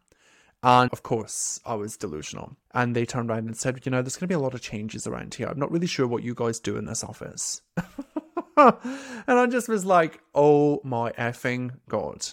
And 0.64 0.92
of 0.92 1.02
course 1.02 1.60
i 1.64 1.74
was 1.74 1.96
delusional. 1.96 2.56
And 2.72 2.94
they 2.94 3.04
turned 3.04 3.30
around 3.30 3.46
and 3.46 3.56
said 3.56 3.84
you 3.84 3.90
know 3.90 4.02
there's 4.02 4.16
going 4.16 4.28
to 4.28 4.34
be 4.34 4.34
a 4.34 4.40
lot 4.40 4.54
of 4.54 4.60
changes 4.62 5.06
around 5.06 5.34
here. 5.34 5.48
I'm 5.48 5.58
not 5.58 5.72
really 5.72 5.86
sure 5.86 6.06
what 6.06 6.22
you 6.22 6.34
guys 6.34 6.60
do 6.60 6.76
in 6.76 6.86
this 6.86 7.04
office. 7.04 7.62
And 8.56 9.38
i 9.38 9.46
just 9.46 9.68
was 9.68 9.84
like 9.84 10.20
oh 10.34 10.80
my 10.84 11.10
effing 11.12 11.72
god 11.88 12.26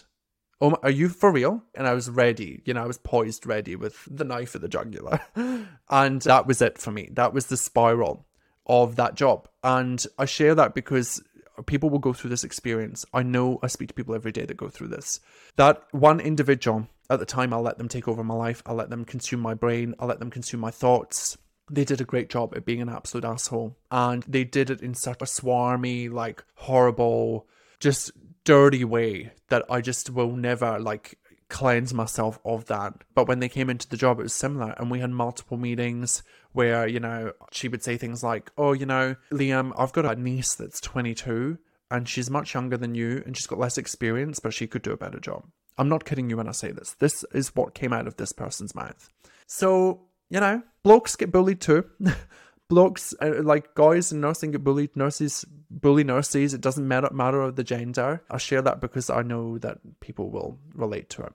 oh, 0.60 0.76
are 0.82 0.90
you 0.90 1.08
for 1.08 1.32
real? 1.32 1.62
And 1.74 1.86
I 1.86 1.94
was 1.94 2.10
ready, 2.10 2.62
you 2.64 2.74
know, 2.74 2.82
I 2.82 2.86
was 2.86 2.98
poised 2.98 3.46
ready 3.46 3.76
with 3.76 4.06
the 4.10 4.24
knife 4.24 4.54
at 4.54 4.60
the 4.60 4.68
jugular. 4.68 5.20
and 5.90 6.22
that 6.22 6.46
was 6.46 6.60
it 6.60 6.78
for 6.78 6.90
me. 6.90 7.08
That 7.12 7.32
was 7.32 7.46
the 7.46 7.56
spiral 7.56 8.26
of 8.66 8.96
that 8.96 9.14
job. 9.14 9.48
And 9.64 10.04
I 10.18 10.26
share 10.26 10.54
that 10.54 10.74
because 10.74 11.22
people 11.66 11.90
will 11.90 11.98
go 11.98 12.12
through 12.12 12.30
this 12.30 12.44
experience. 12.44 13.04
I 13.12 13.22
know 13.22 13.58
I 13.62 13.66
speak 13.66 13.88
to 13.88 13.94
people 13.94 14.14
every 14.14 14.32
day 14.32 14.44
that 14.44 14.56
go 14.56 14.68
through 14.68 14.88
this. 14.88 15.20
That 15.56 15.82
one 15.92 16.20
individual, 16.20 16.88
at 17.08 17.18
the 17.18 17.26
time, 17.26 17.52
I'll 17.52 17.62
let 17.62 17.78
them 17.78 17.88
take 17.88 18.08
over 18.08 18.22
my 18.22 18.34
life. 18.34 18.62
I'll 18.66 18.76
let 18.76 18.90
them 18.90 19.04
consume 19.04 19.40
my 19.40 19.54
brain. 19.54 19.94
I'll 19.98 20.08
let 20.08 20.20
them 20.20 20.30
consume 20.30 20.60
my 20.60 20.70
thoughts. 20.70 21.36
They 21.70 21.84
did 21.84 22.00
a 22.00 22.04
great 22.04 22.30
job 22.30 22.54
at 22.56 22.64
being 22.64 22.80
an 22.80 22.88
absolute 22.88 23.24
asshole. 23.24 23.76
And 23.90 24.22
they 24.24 24.44
did 24.44 24.70
it 24.70 24.80
in 24.80 24.94
such 24.94 25.20
a 25.20 25.24
swarmy, 25.24 26.10
like 26.10 26.44
horrible, 26.54 27.46
just 27.78 28.12
dirty 28.50 28.84
way 28.84 29.30
that 29.48 29.64
I 29.70 29.80
just 29.80 30.10
will 30.10 30.34
never 30.34 30.80
like 30.80 31.16
cleanse 31.48 31.94
myself 31.94 32.40
of 32.44 32.64
that. 32.64 32.94
But 33.14 33.28
when 33.28 33.38
they 33.38 33.48
came 33.48 33.70
into 33.70 33.88
the 33.88 33.96
job, 33.96 34.18
it 34.18 34.24
was 34.24 34.34
similar. 34.34 34.74
And 34.76 34.90
we 34.90 34.98
had 34.98 35.10
multiple 35.10 35.56
meetings 35.56 36.24
where, 36.50 36.88
you 36.88 36.98
know, 36.98 37.32
she 37.52 37.68
would 37.68 37.84
say 37.84 37.96
things 37.96 38.24
like, 38.24 38.50
Oh, 38.58 38.72
you 38.72 38.86
know, 38.86 39.14
Liam, 39.30 39.72
I've 39.78 39.92
got 39.92 40.04
a 40.04 40.20
niece 40.20 40.56
that's 40.56 40.80
22 40.80 41.58
and 41.92 42.08
she's 42.08 42.28
much 42.28 42.54
younger 42.54 42.76
than 42.76 42.96
you 42.96 43.22
and 43.24 43.36
she's 43.36 43.46
got 43.46 43.60
less 43.60 43.78
experience, 43.78 44.40
but 44.40 44.52
she 44.52 44.66
could 44.66 44.82
do 44.82 44.92
a 44.92 44.96
better 44.96 45.20
job. 45.20 45.44
I'm 45.78 45.88
not 45.88 46.04
kidding 46.04 46.28
you 46.28 46.36
when 46.36 46.48
I 46.48 46.52
say 46.52 46.72
this. 46.72 46.96
This 46.98 47.24
is 47.32 47.54
what 47.54 47.74
came 47.74 47.92
out 47.92 48.08
of 48.08 48.16
this 48.16 48.32
person's 48.32 48.74
mouth. 48.74 49.08
So, 49.46 50.08
you 50.28 50.40
know, 50.40 50.64
blokes 50.82 51.14
get 51.14 51.30
bullied 51.30 51.60
too. 51.60 51.84
blokes 52.70 53.12
uh, 53.20 53.42
like 53.42 53.74
guys 53.74 54.10
in 54.12 54.20
nursing 54.20 54.52
get 54.52 54.64
bullied 54.64 54.96
nurses 54.96 55.44
bully 55.68 56.04
nurses 56.04 56.54
it 56.54 56.60
doesn't 56.62 56.88
matter 56.88 57.10
matter 57.12 57.42
of 57.42 57.56
the 57.56 57.64
gender 57.64 58.22
i 58.30 58.38
share 58.38 58.62
that 58.62 58.80
because 58.80 59.10
i 59.10 59.20
know 59.22 59.58
that 59.58 59.78
people 60.00 60.30
will 60.30 60.58
relate 60.74 61.10
to 61.10 61.22
it 61.22 61.32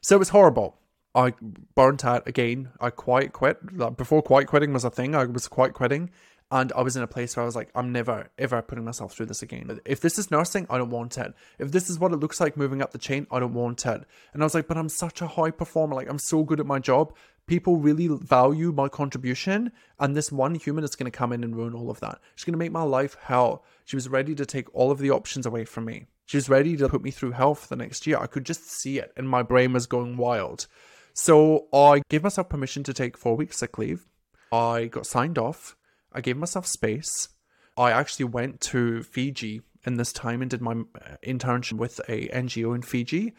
so 0.00 0.16
it 0.16 0.18
was 0.18 0.30
horrible 0.30 0.78
i 1.14 1.32
burnt 1.74 2.04
out 2.04 2.26
again 2.26 2.70
i 2.80 2.90
quite 2.90 3.32
quit 3.32 3.58
before 3.96 4.22
quite 4.22 4.48
quitting 4.48 4.72
was 4.72 4.84
a 4.84 4.90
thing 4.90 5.14
i 5.14 5.24
was 5.24 5.46
quite 5.46 5.74
quitting 5.74 6.10
and 6.50 6.72
I 6.72 6.80
was 6.80 6.96
in 6.96 7.02
a 7.02 7.06
place 7.06 7.36
where 7.36 7.42
I 7.42 7.46
was 7.46 7.56
like, 7.56 7.70
I'm 7.74 7.92
never, 7.92 8.30
ever 8.38 8.62
putting 8.62 8.84
myself 8.84 9.12
through 9.12 9.26
this 9.26 9.42
again. 9.42 9.80
If 9.84 10.00
this 10.00 10.18
is 10.18 10.30
nursing, 10.30 10.66
I 10.70 10.78
don't 10.78 10.88
want 10.88 11.18
it. 11.18 11.34
If 11.58 11.72
this 11.72 11.90
is 11.90 11.98
what 11.98 12.12
it 12.12 12.16
looks 12.16 12.40
like 12.40 12.56
moving 12.56 12.80
up 12.80 12.92
the 12.92 12.98
chain, 12.98 13.26
I 13.30 13.38
don't 13.38 13.52
want 13.52 13.84
it. 13.84 14.02
And 14.32 14.42
I 14.42 14.46
was 14.46 14.54
like, 14.54 14.66
but 14.66 14.78
I'm 14.78 14.88
such 14.88 15.20
a 15.20 15.26
high 15.26 15.50
performer. 15.50 15.94
Like, 15.94 16.08
I'm 16.08 16.18
so 16.18 16.44
good 16.44 16.58
at 16.58 16.64
my 16.64 16.78
job. 16.78 17.14
People 17.48 17.78
really 17.78 18.06
value 18.08 18.70
my 18.70 18.88
contribution. 18.88 19.72
And 19.98 20.16
this 20.16 20.30
one 20.30 20.54
human 20.54 20.84
is 20.84 20.94
going 20.94 21.10
to 21.10 21.18
come 21.18 21.32
in 21.32 21.42
and 21.42 21.56
ruin 21.56 21.74
all 21.74 21.90
of 21.90 21.98
that. 22.00 22.20
She's 22.36 22.44
going 22.44 22.52
to 22.52 22.58
make 22.58 22.72
my 22.72 22.82
life 22.82 23.16
hell. 23.20 23.64
She 23.84 23.96
was 23.96 24.08
ready 24.08 24.34
to 24.36 24.46
take 24.46 24.72
all 24.72 24.92
of 24.92 24.98
the 24.98 25.10
options 25.10 25.46
away 25.46 25.64
from 25.64 25.86
me. 25.86 26.06
She 26.26 26.36
was 26.36 26.48
ready 26.48 26.76
to 26.76 26.88
put 26.88 27.02
me 27.02 27.10
through 27.10 27.32
hell 27.32 27.54
for 27.54 27.66
the 27.66 27.76
next 27.76 28.06
year. 28.06 28.18
I 28.18 28.26
could 28.26 28.44
just 28.44 28.70
see 28.70 28.98
it, 28.98 29.12
and 29.16 29.28
my 29.28 29.42
brain 29.42 29.72
was 29.72 29.86
going 29.86 30.18
wild. 30.18 30.66
So 31.14 31.66
I 31.72 32.02
gave 32.10 32.22
myself 32.22 32.50
permission 32.50 32.84
to 32.84 32.92
take 32.92 33.16
four 33.16 33.34
weeks 33.34 33.58
sick 33.58 33.78
leave. 33.78 34.06
I 34.52 34.84
got 34.86 35.06
signed 35.06 35.38
off 35.38 35.74
I 36.12 36.20
gave 36.20 36.36
myself 36.36 36.66
space. 36.66 37.28
I 37.76 37.92
actually 37.92 38.26
went 38.26 38.60
to 38.62 39.02
Fiji 39.02 39.62
in 39.84 39.94
this 39.94 40.12
time 40.12 40.42
and 40.42 40.50
did 40.50 40.60
my 40.60 40.72
uh, 40.72 41.16
internship 41.24 41.74
with 41.74 42.00
a 42.08 42.28
NGO 42.28 42.74
in 42.74 42.82
Fiji. 42.82 43.34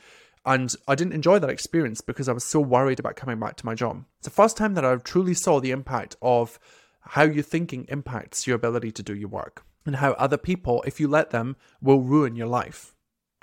And 0.45 0.73
I 0.87 0.95
didn't 0.95 1.13
enjoy 1.13 1.39
that 1.39 1.49
experience 1.49 2.01
because 2.01 2.29
I 2.29 2.33
was 2.33 2.43
so 2.43 2.59
worried 2.59 2.99
about 2.99 3.15
coming 3.15 3.39
back 3.39 3.55
to 3.57 3.65
my 3.65 3.75
job. 3.75 4.05
It's 4.19 4.27
the 4.27 4.33
first 4.33 4.57
time 4.57 4.73
that 4.75 4.85
I 4.85 4.95
truly 4.95 5.33
saw 5.33 5.59
the 5.59 5.71
impact 5.71 6.15
of 6.21 6.59
how 7.01 7.23
your 7.23 7.43
thinking 7.43 7.85
impacts 7.89 8.47
your 8.47 8.55
ability 8.55 8.91
to 8.93 9.03
do 9.03 9.15
your 9.15 9.29
work 9.29 9.63
and 9.85 9.97
how 9.97 10.11
other 10.11 10.37
people, 10.37 10.83
if 10.85 10.99
you 10.99 11.07
let 11.07 11.31
them, 11.31 11.55
will 11.81 12.01
ruin 12.01 12.35
your 12.35 12.47
life. 12.47 12.93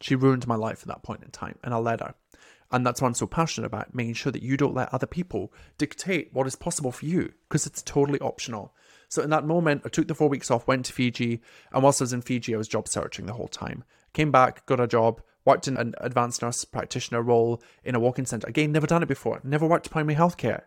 She 0.00 0.14
ruined 0.14 0.46
my 0.46 0.56
life 0.56 0.82
at 0.82 0.88
that 0.88 1.02
point 1.02 1.22
in 1.22 1.30
time, 1.30 1.58
and 1.64 1.72
I 1.72 1.78
let 1.78 2.00
her. 2.00 2.14
And 2.70 2.84
that's 2.84 3.00
why 3.00 3.08
I'm 3.08 3.14
so 3.14 3.26
passionate 3.26 3.66
about 3.66 3.94
making 3.94 4.14
sure 4.14 4.32
that 4.32 4.42
you 4.42 4.56
don't 4.56 4.74
let 4.74 4.92
other 4.92 5.06
people 5.06 5.52
dictate 5.78 6.32
what 6.32 6.46
is 6.46 6.56
possible 6.56 6.92
for 6.92 7.06
you 7.06 7.32
because 7.48 7.66
it's 7.66 7.82
totally 7.82 8.18
optional. 8.20 8.74
So 9.08 9.22
in 9.22 9.30
that 9.30 9.46
moment, 9.46 9.82
I 9.84 9.88
took 9.88 10.08
the 10.08 10.14
four 10.14 10.28
weeks 10.28 10.50
off, 10.50 10.66
went 10.66 10.84
to 10.86 10.92
Fiji, 10.92 11.40
and 11.72 11.82
whilst 11.82 12.00
I 12.00 12.04
was 12.04 12.12
in 12.12 12.22
Fiji, 12.22 12.54
I 12.54 12.58
was 12.58 12.68
job 12.68 12.88
searching 12.88 13.26
the 13.26 13.34
whole 13.34 13.48
time. 13.48 13.84
Came 14.12 14.32
back, 14.32 14.66
got 14.66 14.80
a 14.80 14.88
job, 14.88 15.22
worked 15.46 15.66
in 15.66 15.78
an 15.78 15.94
advanced 15.98 16.42
nurse 16.42 16.64
practitioner 16.64 17.22
role 17.22 17.62
in 17.84 17.94
a 17.94 18.00
walk-in 18.00 18.26
centre. 18.26 18.48
Again, 18.48 18.72
never 18.72 18.86
done 18.86 19.02
it 19.02 19.08
before, 19.08 19.40
never 19.42 19.66
worked 19.66 19.90
primary 19.90 20.16
healthcare. 20.16 20.62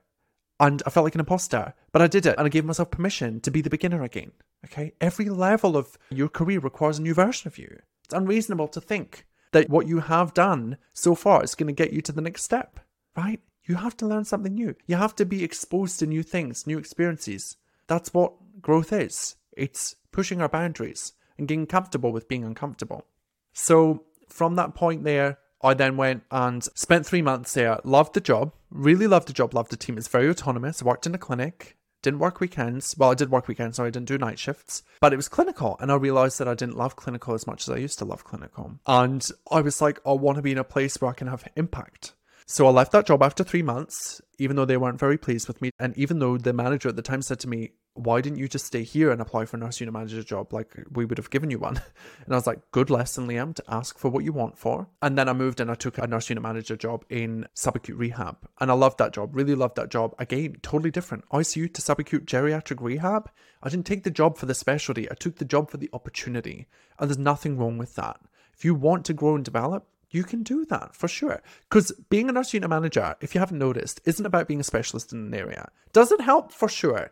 And 0.59 0.81
I 0.85 0.89
felt 0.89 1.03
like 1.05 1.15
an 1.15 1.21
imposter, 1.21 1.73
but 1.91 2.01
I 2.01 2.07
did 2.07 2.25
it 2.25 2.35
and 2.37 2.45
I 2.45 2.49
gave 2.49 2.65
myself 2.65 2.91
permission 2.91 3.39
to 3.41 3.51
be 3.51 3.61
the 3.61 3.69
beginner 3.69 4.03
again. 4.03 4.31
Okay? 4.65 4.93
Every 4.99 5.29
level 5.29 5.77
of 5.77 5.97
your 6.09 6.27
career 6.27 6.59
requires 6.59 6.99
a 6.99 7.01
new 7.01 7.13
version 7.13 7.47
of 7.47 7.57
you. 7.57 7.79
It's 8.03 8.13
unreasonable 8.13 8.67
to 8.69 8.81
think 8.81 9.25
that 9.51 9.69
what 9.69 9.87
you 9.87 9.99
have 9.99 10.33
done 10.33 10.77
so 10.93 11.15
far 11.15 11.43
is 11.43 11.55
going 11.55 11.67
to 11.67 11.73
get 11.73 11.93
you 11.93 12.01
to 12.01 12.11
the 12.11 12.21
next 12.21 12.43
step, 12.43 12.79
right? 13.15 13.39
You 13.63 13.75
have 13.75 13.95
to 13.97 14.07
learn 14.07 14.25
something 14.25 14.53
new. 14.53 14.75
You 14.87 14.95
have 14.95 15.15
to 15.17 15.25
be 15.25 15.43
exposed 15.43 15.99
to 15.99 16.07
new 16.07 16.23
things, 16.23 16.67
new 16.67 16.77
experiences. 16.77 17.57
That's 17.87 18.13
what 18.13 18.33
growth 18.61 18.91
is. 18.91 19.35
It's 19.55 19.95
pushing 20.11 20.41
our 20.41 20.49
boundaries 20.49 21.13
and 21.37 21.47
getting 21.47 21.67
comfortable 21.67 22.11
with 22.11 22.27
being 22.27 22.43
uncomfortable. 22.43 23.05
So, 23.53 24.05
from 24.29 24.55
that 24.55 24.75
point 24.75 25.03
there, 25.03 25.39
I 25.61 25.73
then 25.73 25.97
went 25.97 26.23
and 26.31 26.63
spent 26.63 27.05
three 27.05 27.21
months 27.21 27.53
there. 27.53 27.79
Loved 27.83 28.13
the 28.13 28.21
job, 28.21 28.53
really 28.69 29.07
loved 29.07 29.27
the 29.27 29.33
job, 29.33 29.53
loved 29.53 29.71
the 29.71 29.77
team. 29.77 29.97
It's 29.97 30.07
very 30.07 30.29
autonomous. 30.29 30.81
Worked 30.81 31.05
in 31.05 31.15
a 31.15 31.17
clinic, 31.17 31.75
didn't 32.01 32.19
work 32.19 32.39
weekends. 32.39 32.95
Well, 32.97 33.11
I 33.11 33.15
did 33.15 33.29
work 33.29 33.47
weekends, 33.47 33.77
so 33.77 33.83
I 33.83 33.89
didn't 33.89 34.07
do 34.07 34.17
night 34.17 34.39
shifts, 34.39 34.83
but 35.01 35.11
it 35.11 35.17
was 35.17 35.27
clinical. 35.27 35.75
And 35.81 35.91
I 35.91 35.95
realized 35.95 36.39
that 36.39 36.47
I 36.47 36.53
didn't 36.53 36.77
love 36.77 36.95
clinical 36.95 37.33
as 37.33 37.45
much 37.45 37.67
as 37.67 37.73
I 37.73 37.77
used 37.77 37.99
to 37.99 38.05
love 38.05 38.23
clinical. 38.23 38.79
And 38.87 39.27
I 39.51 39.61
was 39.61 39.81
like, 39.81 39.99
I 40.05 40.13
want 40.13 40.37
to 40.37 40.41
be 40.41 40.53
in 40.53 40.57
a 40.57 40.63
place 40.63 40.95
where 41.01 41.11
I 41.11 41.13
can 41.13 41.27
have 41.27 41.45
impact. 41.55 42.13
So 42.51 42.65
I 42.65 42.71
left 42.71 42.93
that 42.93 43.05
job 43.05 43.21
after 43.21 43.43
three 43.43 43.61
months, 43.61 44.23
even 44.39 44.55
though 44.55 44.65
they 44.65 44.75
weren't 44.75 44.99
very 44.99 45.19
pleased 45.19 45.47
with 45.47 45.61
me. 45.61 45.69
And 45.77 45.95
even 45.95 46.17
though 46.17 46.35
the 46.35 46.51
manager 46.51 46.89
at 46.89 46.95
the 46.95 47.03
time 47.03 47.21
said 47.21 47.39
to 47.41 47.47
me, 47.47 47.73
Why 47.93 48.21
didn't 48.21 48.39
you 48.39 48.47
just 48.47 48.65
stay 48.65 48.81
here 48.81 49.11
and 49.11 49.21
apply 49.21 49.45
for 49.45 49.57
a 49.57 49.59
nurse 49.59 49.79
unit 49.79 49.93
manager 49.93 50.23
job? 50.23 50.51
Like 50.51 50.75
we 50.91 51.05
would 51.05 51.19
have 51.19 51.29
given 51.29 51.51
you 51.51 51.59
one. 51.59 51.79
And 52.25 52.33
I 52.33 52.37
was 52.37 52.47
like, 52.47 52.71
Good 52.71 52.89
lesson, 52.89 53.27
Liam, 53.27 53.53
to 53.53 53.63
ask 53.67 53.99
for 53.99 54.09
what 54.09 54.23
you 54.23 54.33
want 54.33 54.57
for. 54.57 54.87
And 55.03 55.15
then 55.15 55.29
I 55.29 55.33
moved 55.33 55.59
and 55.59 55.69
I 55.69 55.75
took 55.75 55.99
a 55.99 56.07
nurse 56.07 56.27
unit 56.27 56.41
manager 56.41 56.75
job 56.75 57.05
in 57.07 57.47
subacute 57.55 57.99
rehab. 57.99 58.37
And 58.59 58.71
I 58.71 58.73
loved 58.73 58.97
that 58.97 59.13
job, 59.13 59.35
really 59.35 59.53
loved 59.53 59.75
that 59.75 59.91
job. 59.91 60.15
Again, 60.17 60.57
totally 60.63 60.89
different. 60.89 61.29
ICU 61.29 61.71
to 61.71 61.81
subacute 61.83 62.25
geriatric 62.25 62.81
rehab. 62.81 63.29
I 63.61 63.69
didn't 63.69 63.85
take 63.85 64.05
the 64.05 64.09
job 64.09 64.39
for 64.39 64.47
the 64.47 64.55
specialty, 64.55 65.07
I 65.11 65.13
took 65.13 65.35
the 65.35 65.45
job 65.45 65.69
for 65.69 65.77
the 65.77 65.91
opportunity. 65.93 66.67
And 66.97 67.11
there's 67.11 67.19
nothing 67.19 67.59
wrong 67.59 67.77
with 67.77 67.93
that. 67.93 68.19
If 68.57 68.65
you 68.65 68.73
want 68.73 69.05
to 69.05 69.13
grow 69.13 69.35
and 69.35 69.45
develop, 69.45 69.85
you 70.09 70.23
can 70.23 70.43
do 70.43 70.65
that 70.65 70.95
for 70.95 71.07
sure. 71.07 71.41
Because 71.69 71.91
being 72.09 72.29
a 72.29 72.31
nurse 72.31 72.53
unit 72.53 72.69
manager, 72.69 73.15
if 73.21 73.33
you 73.33 73.39
haven't 73.39 73.59
noticed, 73.59 74.01
isn't 74.05 74.25
about 74.25 74.47
being 74.47 74.59
a 74.59 74.63
specialist 74.63 75.13
in 75.13 75.19
an 75.19 75.33
area. 75.33 75.69
Does 75.93 76.11
it 76.11 76.21
help 76.21 76.51
for 76.51 76.67
sure? 76.67 77.11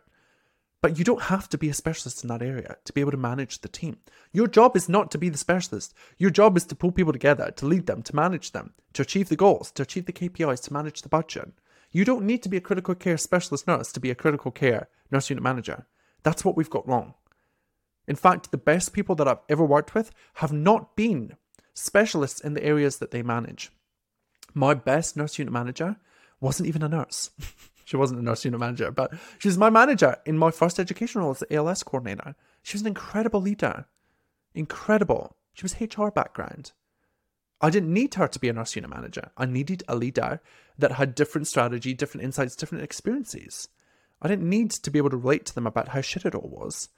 But 0.82 0.98
you 0.98 1.04
don't 1.04 1.24
have 1.24 1.50
to 1.50 1.58
be 1.58 1.70
a 1.70 1.74
specialist 1.74 2.24
in 2.24 2.28
that 2.30 2.44
area 2.44 2.78
to 2.86 2.94
be 2.94 3.02
able 3.02 3.12
to 3.12 3.18
manage 3.18 3.62
the 3.62 3.68
team. 3.68 3.98
Your 4.32 4.48
job 4.48 4.76
is 4.76 4.88
not 4.88 5.10
to 5.12 5.18
be 5.18 5.30
the 5.30 5.38
specialist. 5.38 5.94
Your 6.18 6.30
job 6.30 6.56
is 6.56 6.66
to 6.66 6.76
pull 6.76 6.92
people 6.92 7.14
together, 7.14 7.52
to 7.52 7.66
lead 7.66 7.88
them, 7.88 8.04
to 8.04 8.16
manage 8.16 8.52
them, 8.52 8.74
to 8.94 9.02
achieve 9.02 9.30
the 9.30 9.36
goals, 9.36 9.72
to 9.72 9.84
achieve 9.84 10.06
the 10.06 10.14
KPIs, 10.14 10.64
to 10.64 10.74
manage 10.74 11.02
the 11.02 11.10
budget. 11.10 11.52
You 11.92 12.06
don't 12.06 12.26
need 12.26 12.44
to 12.44 12.50
be 12.50 12.58
a 12.58 12.62
critical 12.62 12.94
care 12.96 13.18
specialist 13.18 13.68
nurse 13.68 13.92
to 13.94 14.00
be 14.00 14.12
a 14.12 14.16
critical 14.16 14.52
care 14.52 14.90
nurse 15.12 15.30
unit 15.30 15.44
manager. 15.44 15.88
That's 16.24 16.46
what 16.46 16.56
we've 16.56 16.70
got 16.70 16.88
wrong. 16.88 17.16
In 18.08 18.16
fact, 18.16 18.52
the 18.52 18.58
best 18.58 18.94
people 18.94 19.16
that 19.16 19.28
I've 19.28 19.42
ever 19.50 19.66
worked 19.66 19.96
with 19.96 20.12
have 20.36 20.54
not 20.54 20.96
been 20.96 21.36
specialists 21.78 22.40
in 22.42 22.54
the 22.54 22.64
areas 22.64 22.98
that 22.98 23.12
they 23.12 23.22
manage. 23.22 23.72
My 24.54 24.74
best 24.74 25.16
nurse 25.16 25.38
unit 25.38 25.54
manager 25.54 25.98
wasn't 26.40 26.68
even 26.68 26.82
a 26.82 26.90
nurse. 26.90 27.30
she 27.86 27.96
wasn't 27.96 28.20
a 28.20 28.24
nurse 28.24 28.44
unit 28.44 28.60
manager, 28.60 28.92
but 28.92 29.14
she 29.38 29.48
was 29.48 29.58
my 29.58 29.70
manager 29.70 30.18
in 30.26 30.38
my 30.38 30.52
first 30.52 30.80
education 30.80 31.22
role 31.22 31.32
as 31.32 31.40
the 31.40 31.56
ALS 31.56 31.84
coordinator. 31.84 32.36
She 32.64 32.76
was 32.76 32.82
an 32.82 32.88
incredible 32.88 33.42
leader. 33.42 33.86
Incredible. 34.56 35.36
She 35.54 35.64
was 35.64 35.80
HR 35.80 36.10
background. 36.10 36.72
I 37.62 37.70
didn't 37.70 37.94
need 37.94 38.16
her 38.16 38.28
to 38.28 38.40
be 38.40 38.50
a 38.50 38.54
nurse 38.54 38.76
unit 38.76 38.90
manager. 38.90 39.32
I 39.38 39.46
needed 39.46 39.84
a 39.88 39.96
leader 39.96 40.42
that 40.78 40.94
had 40.94 41.16
different 41.16 41.48
strategy, 41.48 41.94
different 41.94 42.24
insights, 42.24 42.56
different 42.56 42.84
experiences. 42.84 43.68
I 44.22 44.28
didn't 44.28 44.50
need 44.50 44.72
to 44.72 44.92
be 44.92 45.00
able 45.00 45.10
to 45.12 45.18
relate 45.18 45.46
to 45.48 45.56
them 45.56 45.68
about 45.68 45.90
how 45.90 46.02
shit 46.02 46.26
it 46.26 46.36
all 46.36 46.50
was. 46.50 46.90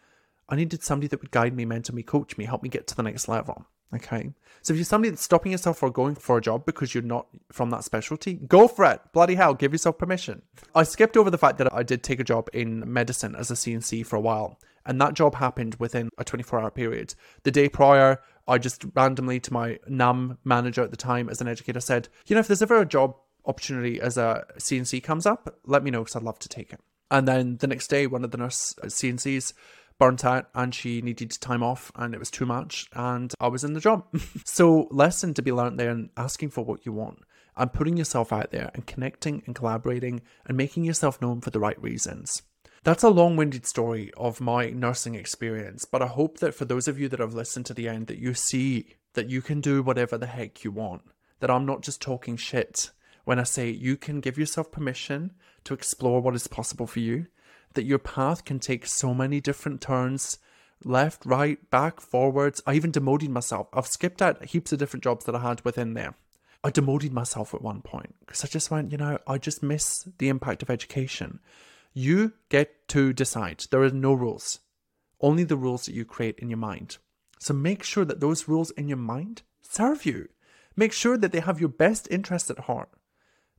I 0.47 0.55
needed 0.55 0.83
somebody 0.83 1.07
that 1.07 1.21
would 1.21 1.31
guide 1.31 1.55
me, 1.55 1.65
mentor 1.65 1.93
me, 1.93 2.03
coach 2.03 2.37
me, 2.37 2.45
help 2.45 2.63
me 2.63 2.69
get 2.69 2.87
to 2.87 2.95
the 2.95 3.03
next 3.03 3.27
level. 3.27 3.67
Okay. 3.93 4.31
So 4.61 4.73
if 4.73 4.77
you're 4.77 4.85
somebody 4.85 5.09
that's 5.09 5.23
stopping 5.23 5.51
yourself 5.51 5.79
from 5.79 5.91
going 5.91 6.15
for 6.15 6.37
a 6.37 6.41
job 6.41 6.65
because 6.65 6.93
you're 6.93 7.03
not 7.03 7.27
from 7.51 7.69
that 7.71 7.83
specialty, 7.83 8.35
go 8.35 8.67
for 8.67 8.85
it. 8.85 9.01
Bloody 9.13 9.35
hell, 9.35 9.53
give 9.53 9.71
yourself 9.71 9.97
permission. 9.97 10.41
I 10.75 10.83
skipped 10.83 11.17
over 11.17 11.29
the 11.29 11.37
fact 11.37 11.57
that 11.57 11.73
I 11.73 11.83
did 11.83 12.03
take 12.03 12.19
a 12.19 12.23
job 12.23 12.49
in 12.53 12.91
medicine 12.91 13.35
as 13.35 13.49
a 13.49 13.55
CNC 13.55 14.05
for 14.05 14.15
a 14.15 14.21
while. 14.21 14.59
And 14.85 14.99
that 15.01 15.13
job 15.13 15.35
happened 15.35 15.75
within 15.75 16.09
a 16.17 16.23
24 16.23 16.59
hour 16.59 16.71
period. 16.71 17.15
The 17.43 17.51
day 17.51 17.69
prior, 17.69 18.21
I 18.47 18.57
just 18.57 18.85
randomly 18.95 19.39
to 19.41 19.53
my 19.53 19.79
NUM 19.87 20.37
manager 20.43 20.83
at 20.83 20.91
the 20.91 20.97
time 20.97 21.29
as 21.29 21.41
an 21.41 21.47
educator 21.47 21.79
said, 21.79 22.09
you 22.27 22.35
know, 22.35 22.39
if 22.39 22.47
there's 22.47 22.61
ever 22.61 22.81
a 22.81 22.85
job 22.85 23.15
opportunity 23.45 23.99
as 24.01 24.17
a 24.17 24.45
CNC 24.57 25.03
comes 25.03 25.25
up, 25.25 25.59
let 25.65 25.83
me 25.83 25.91
know 25.91 26.01
because 26.01 26.15
I'd 26.15 26.23
love 26.23 26.39
to 26.39 26.49
take 26.49 26.73
it. 26.73 26.79
And 27.11 27.27
then 27.27 27.57
the 27.57 27.67
next 27.67 27.87
day, 27.87 28.07
one 28.07 28.23
of 28.23 28.31
the 28.31 28.37
nurse 28.37 28.75
uh, 28.81 28.85
CNCs 28.85 29.53
burnt 29.99 30.25
out 30.25 30.49
and 30.55 30.73
she 30.73 31.01
needed 31.01 31.29
time 31.39 31.61
off 31.61 31.91
and 31.95 32.13
it 32.13 32.19
was 32.19 32.31
too 32.31 32.45
much 32.45 32.87
and 32.93 33.33
I 33.39 33.47
was 33.47 33.63
in 33.63 33.73
the 33.73 33.79
job. 33.79 34.05
so 34.45 34.87
lesson 34.89 35.33
to 35.35 35.41
be 35.41 35.51
learned 35.51 35.79
there 35.79 35.91
and 35.91 36.09
asking 36.17 36.49
for 36.49 36.65
what 36.65 36.85
you 36.85 36.93
want 36.93 37.19
and 37.55 37.73
putting 37.73 37.97
yourself 37.97 38.33
out 38.33 38.51
there 38.51 38.71
and 38.73 38.87
connecting 38.87 39.43
and 39.45 39.53
collaborating 39.53 40.21
and 40.45 40.57
making 40.57 40.85
yourself 40.85 41.21
known 41.21 41.41
for 41.41 41.51
the 41.51 41.59
right 41.59 41.79
reasons. 41.81 42.41
That's 42.83 43.03
a 43.03 43.09
long-winded 43.09 43.65
story 43.65 44.09
of 44.15 44.39
my 44.39 44.69
nursing 44.69 45.13
experience, 45.15 45.83
but 45.83 46.01
I 46.01 46.07
hope 46.07 46.39
that 46.39 46.55
for 46.55 46.63
those 46.63 46.87
of 46.87 46.97
you 46.97 47.09
that 47.09 47.19
have 47.19 47.33
listened 47.33 47.65
to 47.65 47.73
the 47.73 47.89
end 47.89 48.07
that 48.07 48.19
you 48.19 48.33
see 48.33 48.95
that 49.13 49.29
you 49.29 49.41
can 49.41 49.59
do 49.59 49.83
whatever 49.83 50.17
the 50.17 50.27
heck 50.27 50.63
you 50.63 50.71
want. 50.71 51.01
That 51.39 51.51
I'm 51.51 51.65
not 51.65 51.81
just 51.81 52.01
talking 52.01 52.37
shit 52.37 52.91
when 53.25 53.39
I 53.39 53.43
say 53.43 53.69
you 53.69 53.97
can 53.97 54.21
give 54.21 54.37
yourself 54.37 54.71
permission 54.71 55.31
to 55.65 55.73
explore 55.73 56.21
what 56.21 56.35
is 56.35 56.47
possible 56.47 56.87
for 56.87 56.99
you 56.99 57.27
that 57.79 57.85
your 57.85 57.97
path 57.97 58.43
can 58.43 58.59
take 58.59 58.85
so 58.85 59.13
many 59.13 59.39
different 59.39 59.79
turns 59.79 60.37
left, 60.83 61.25
right, 61.25 61.71
back, 61.71 62.01
forwards. 62.01 62.61
I 62.67 62.73
even 62.73 62.91
demoted 62.91 63.29
myself. 63.29 63.69
I've 63.71 63.87
skipped 63.87 64.21
out 64.21 64.43
heaps 64.43 64.73
of 64.73 64.79
different 64.79 65.05
jobs 65.05 65.23
that 65.23 65.35
I 65.35 65.39
had 65.39 65.63
within 65.63 65.93
there. 65.93 66.15
I 66.61 66.71
demoted 66.71 67.13
myself 67.13 67.53
at 67.53 67.61
one 67.61 67.81
point 67.81 68.15
because 68.19 68.43
I 68.43 68.49
just 68.49 68.69
went, 68.69 68.91
you 68.91 68.97
know, 68.97 69.17
I 69.25 69.37
just 69.37 69.63
miss 69.63 70.09
the 70.17 70.27
impact 70.27 70.61
of 70.61 70.69
education. 70.69 71.39
You 71.93 72.33
get 72.49 72.89
to 72.89 73.13
decide. 73.13 73.63
There 73.71 73.81
are 73.81 73.91
no 73.91 74.11
rules, 74.11 74.59
only 75.21 75.45
the 75.45 75.55
rules 75.55 75.85
that 75.85 75.95
you 75.95 76.03
create 76.03 76.37
in 76.39 76.49
your 76.49 76.57
mind. 76.57 76.97
So 77.39 77.53
make 77.53 77.83
sure 77.83 78.03
that 78.03 78.19
those 78.19 78.49
rules 78.49 78.71
in 78.71 78.89
your 78.89 78.97
mind 78.97 79.43
serve 79.61 80.05
you. 80.05 80.27
Make 80.75 80.91
sure 80.91 81.17
that 81.17 81.31
they 81.31 81.39
have 81.39 81.61
your 81.61 81.69
best 81.69 82.09
interest 82.11 82.51
at 82.51 82.59
heart. 82.59 82.89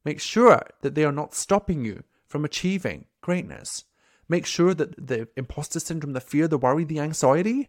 Make 0.05 0.21
sure 0.21 0.61
that 0.83 0.95
they 0.95 1.07
are 1.07 1.11
not 1.11 1.35
stopping 1.35 1.87
you 1.87 2.05
from 2.27 2.45
achieving 2.45 3.07
greatness. 3.23 3.85
Make 4.31 4.47
sure 4.47 4.75
that 4.75 5.09
the 5.09 5.27
imposter 5.37 5.81
syndrome, 5.81 6.13
the 6.13 6.21
fear, 6.21 6.47
the 6.47 6.57
worry, 6.57 6.85
the 6.85 7.01
anxiety 7.01 7.69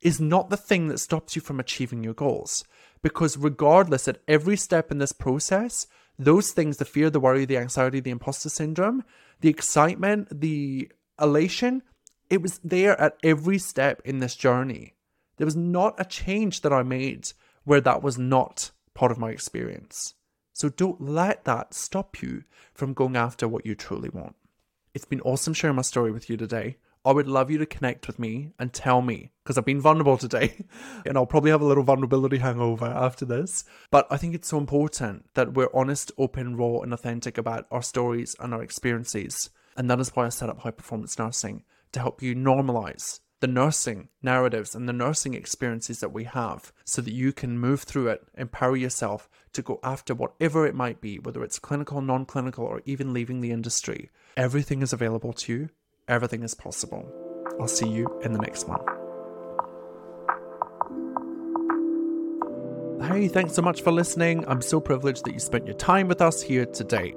is 0.00 0.20
not 0.20 0.50
the 0.50 0.56
thing 0.56 0.86
that 0.86 1.00
stops 1.00 1.34
you 1.34 1.42
from 1.42 1.58
achieving 1.58 2.04
your 2.04 2.14
goals. 2.14 2.62
Because 3.02 3.36
regardless, 3.36 4.06
at 4.06 4.22
every 4.28 4.56
step 4.56 4.92
in 4.92 4.98
this 4.98 5.12
process, 5.12 5.88
those 6.16 6.52
things 6.52 6.76
the 6.76 6.84
fear, 6.84 7.10
the 7.10 7.18
worry, 7.18 7.44
the 7.44 7.58
anxiety, 7.58 7.98
the 7.98 8.12
imposter 8.12 8.48
syndrome, 8.48 9.02
the 9.40 9.48
excitement, 9.48 10.28
the 10.40 10.88
elation 11.20 11.82
it 12.30 12.40
was 12.40 12.60
there 12.62 13.00
at 13.00 13.16
every 13.24 13.58
step 13.58 14.00
in 14.04 14.20
this 14.20 14.36
journey. 14.36 14.94
There 15.38 15.44
was 15.44 15.56
not 15.56 15.94
a 15.98 16.04
change 16.04 16.60
that 16.60 16.72
I 16.72 16.84
made 16.84 17.32
where 17.64 17.80
that 17.80 18.02
was 18.02 18.16
not 18.16 18.70
part 18.94 19.10
of 19.10 19.18
my 19.18 19.30
experience. 19.30 20.14
So 20.52 20.68
don't 20.68 21.00
let 21.00 21.44
that 21.46 21.74
stop 21.74 22.22
you 22.22 22.44
from 22.74 22.94
going 22.94 23.16
after 23.16 23.46
what 23.48 23.66
you 23.66 23.74
truly 23.74 24.08
want. 24.08 24.36
It's 24.96 25.04
been 25.04 25.20
awesome 25.20 25.52
sharing 25.52 25.76
my 25.76 25.82
story 25.82 26.10
with 26.10 26.30
you 26.30 26.38
today. 26.38 26.78
I 27.04 27.12
would 27.12 27.28
love 27.28 27.50
you 27.50 27.58
to 27.58 27.66
connect 27.66 28.06
with 28.06 28.18
me 28.18 28.52
and 28.58 28.72
tell 28.72 29.02
me 29.02 29.30
because 29.44 29.58
I've 29.58 29.66
been 29.66 29.78
vulnerable 29.78 30.16
today 30.16 30.64
and 31.04 31.18
I'll 31.18 31.26
probably 31.26 31.50
have 31.50 31.60
a 31.60 31.66
little 31.66 31.82
vulnerability 31.82 32.38
hangover 32.38 32.86
after 32.86 33.26
this. 33.26 33.66
But 33.90 34.06
I 34.10 34.16
think 34.16 34.34
it's 34.34 34.48
so 34.48 34.56
important 34.56 35.26
that 35.34 35.52
we're 35.52 35.68
honest, 35.74 36.12
open, 36.16 36.56
raw, 36.56 36.78
and 36.80 36.94
authentic 36.94 37.36
about 37.36 37.66
our 37.70 37.82
stories 37.82 38.36
and 38.40 38.54
our 38.54 38.62
experiences. 38.62 39.50
And 39.76 39.90
that 39.90 40.00
is 40.00 40.16
why 40.16 40.24
I 40.24 40.28
set 40.30 40.48
up 40.48 40.60
high 40.60 40.70
performance 40.70 41.18
nursing 41.18 41.64
to 41.92 42.00
help 42.00 42.22
you 42.22 42.34
normalize 42.34 43.20
the 43.40 43.46
nursing 43.46 44.08
narratives 44.22 44.74
and 44.74 44.88
the 44.88 44.94
nursing 44.94 45.34
experiences 45.34 46.00
that 46.00 46.12
we 46.12 46.24
have 46.24 46.72
so 46.86 47.02
that 47.02 47.12
you 47.12 47.34
can 47.34 47.58
move 47.58 47.82
through 47.82 48.08
it, 48.08 48.26
empower 48.34 48.76
yourself 48.76 49.28
to 49.52 49.60
go 49.60 49.78
after 49.82 50.14
whatever 50.14 50.66
it 50.66 50.74
might 50.74 51.02
be, 51.02 51.18
whether 51.18 51.44
it's 51.44 51.58
clinical, 51.58 52.00
non 52.00 52.24
clinical, 52.24 52.64
or 52.64 52.80
even 52.86 53.12
leaving 53.12 53.42
the 53.42 53.52
industry. 53.52 54.10
Everything 54.36 54.82
is 54.82 54.92
available 54.92 55.32
to 55.32 55.52
you, 55.52 55.68
everything 56.08 56.42
is 56.42 56.52
possible. 56.52 57.10
I'll 57.58 57.66
see 57.68 57.88
you 57.88 58.20
in 58.22 58.34
the 58.34 58.38
next 58.38 58.68
one. 58.68 58.80
Hey, 63.00 63.28
thanks 63.28 63.54
so 63.54 63.62
much 63.62 63.80
for 63.80 63.92
listening. 63.92 64.44
I'm 64.46 64.60
so 64.60 64.78
privileged 64.78 65.24
that 65.24 65.32
you 65.32 65.38
spent 65.40 65.66
your 65.66 65.76
time 65.76 66.06
with 66.06 66.20
us 66.20 66.42
here 66.42 66.66
today. 66.66 67.14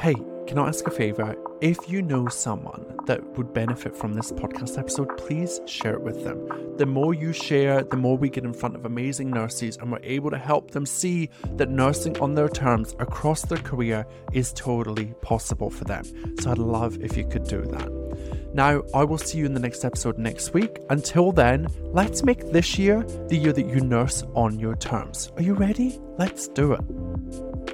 Hey, 0.00 0.14
can 0.46 0.58
I 0.58 0.68
ask 0.68 0.86
a 0.86 0.90
favor? 0.90 1.34
If 1.60 1.88
you 1.88 2.02
know 2.02 2.28
someone 2.28 2.84
that 3.06 3.24
would 3.36 3.52
benefit 3.52 3.96
from 3.96 4.14
this 4.14 4.30
podcast 4.30 4.78
episode, 4.78 5.16
please 5.16 5.60
share 5.66 5.94
it 5.94 6.02
with 6.02 6.22
them. 6.22 6.76
The 6.76 6.86
more 6.86 7.14
you 7.14 7.32
share, 7.32 7.82
the 7.82 7.96
more 7.96 8.16
we 8.16 8.30
get 8.30 8.44
in 8.44 8.52
front 8.52 8.76
of 8.76 8.84
amazing 8.84 9.30
nurses 9.30 9.76
and 9.76 9.90
we're 9.90 9.98
able 10.02 10.30
to 10.30 10.38
help 10.38 10.70
them 10.70 10.86
see 10.86 11.30
that 11.56 11.70
nursing 11.70 12.16
on 12.18 12.34
their 12.34 12.48
terms 12.48 12.94
across 13.00 13.42
their 13.42 13.58
career 13.58 14.06
is 14.32 14.52
totally 14.52 15.14
possible 15.20 15.70
for 15.70 15.84
them. 15.84 16.04
So 16.40 16.50
I'd 16.52 16.58
love 16.58 17.02
if 17.02 17.16
you 17.16 17.26
could 17.26 17.44
do 17.44 17.62
that. 17.62 18.52
Now, 18.54 18.82
I 18.94 19.04
will 19.04 19.18
see 19.18 19.38
you 19.38 19.46
in 19.46 19.54
the 19.54 19.60
next 19.60 19.84
episode 19.84 20.16
next 20.16 20.54
week. 20.54 20.78
Until 20.90 21.32
then, 21.32 21.66
let's 21.92 22.22
make 22.22 22.52
this 22.52 22.78
year 22.78 23.02
the 23.28 23.36
year 23.36 23.52
that 23.52 23.66
you 23.66 23.80
nurse 23.80 24.22
on 24.34 24.60
your 24.60 24.76
terms. 24.76 25.32
Are 25.36 25.42
you 25.42 25.54
ready? 25.54 25.98
Let's 26.18 26.48
do 26.48 26.72
it. 26.72 27.65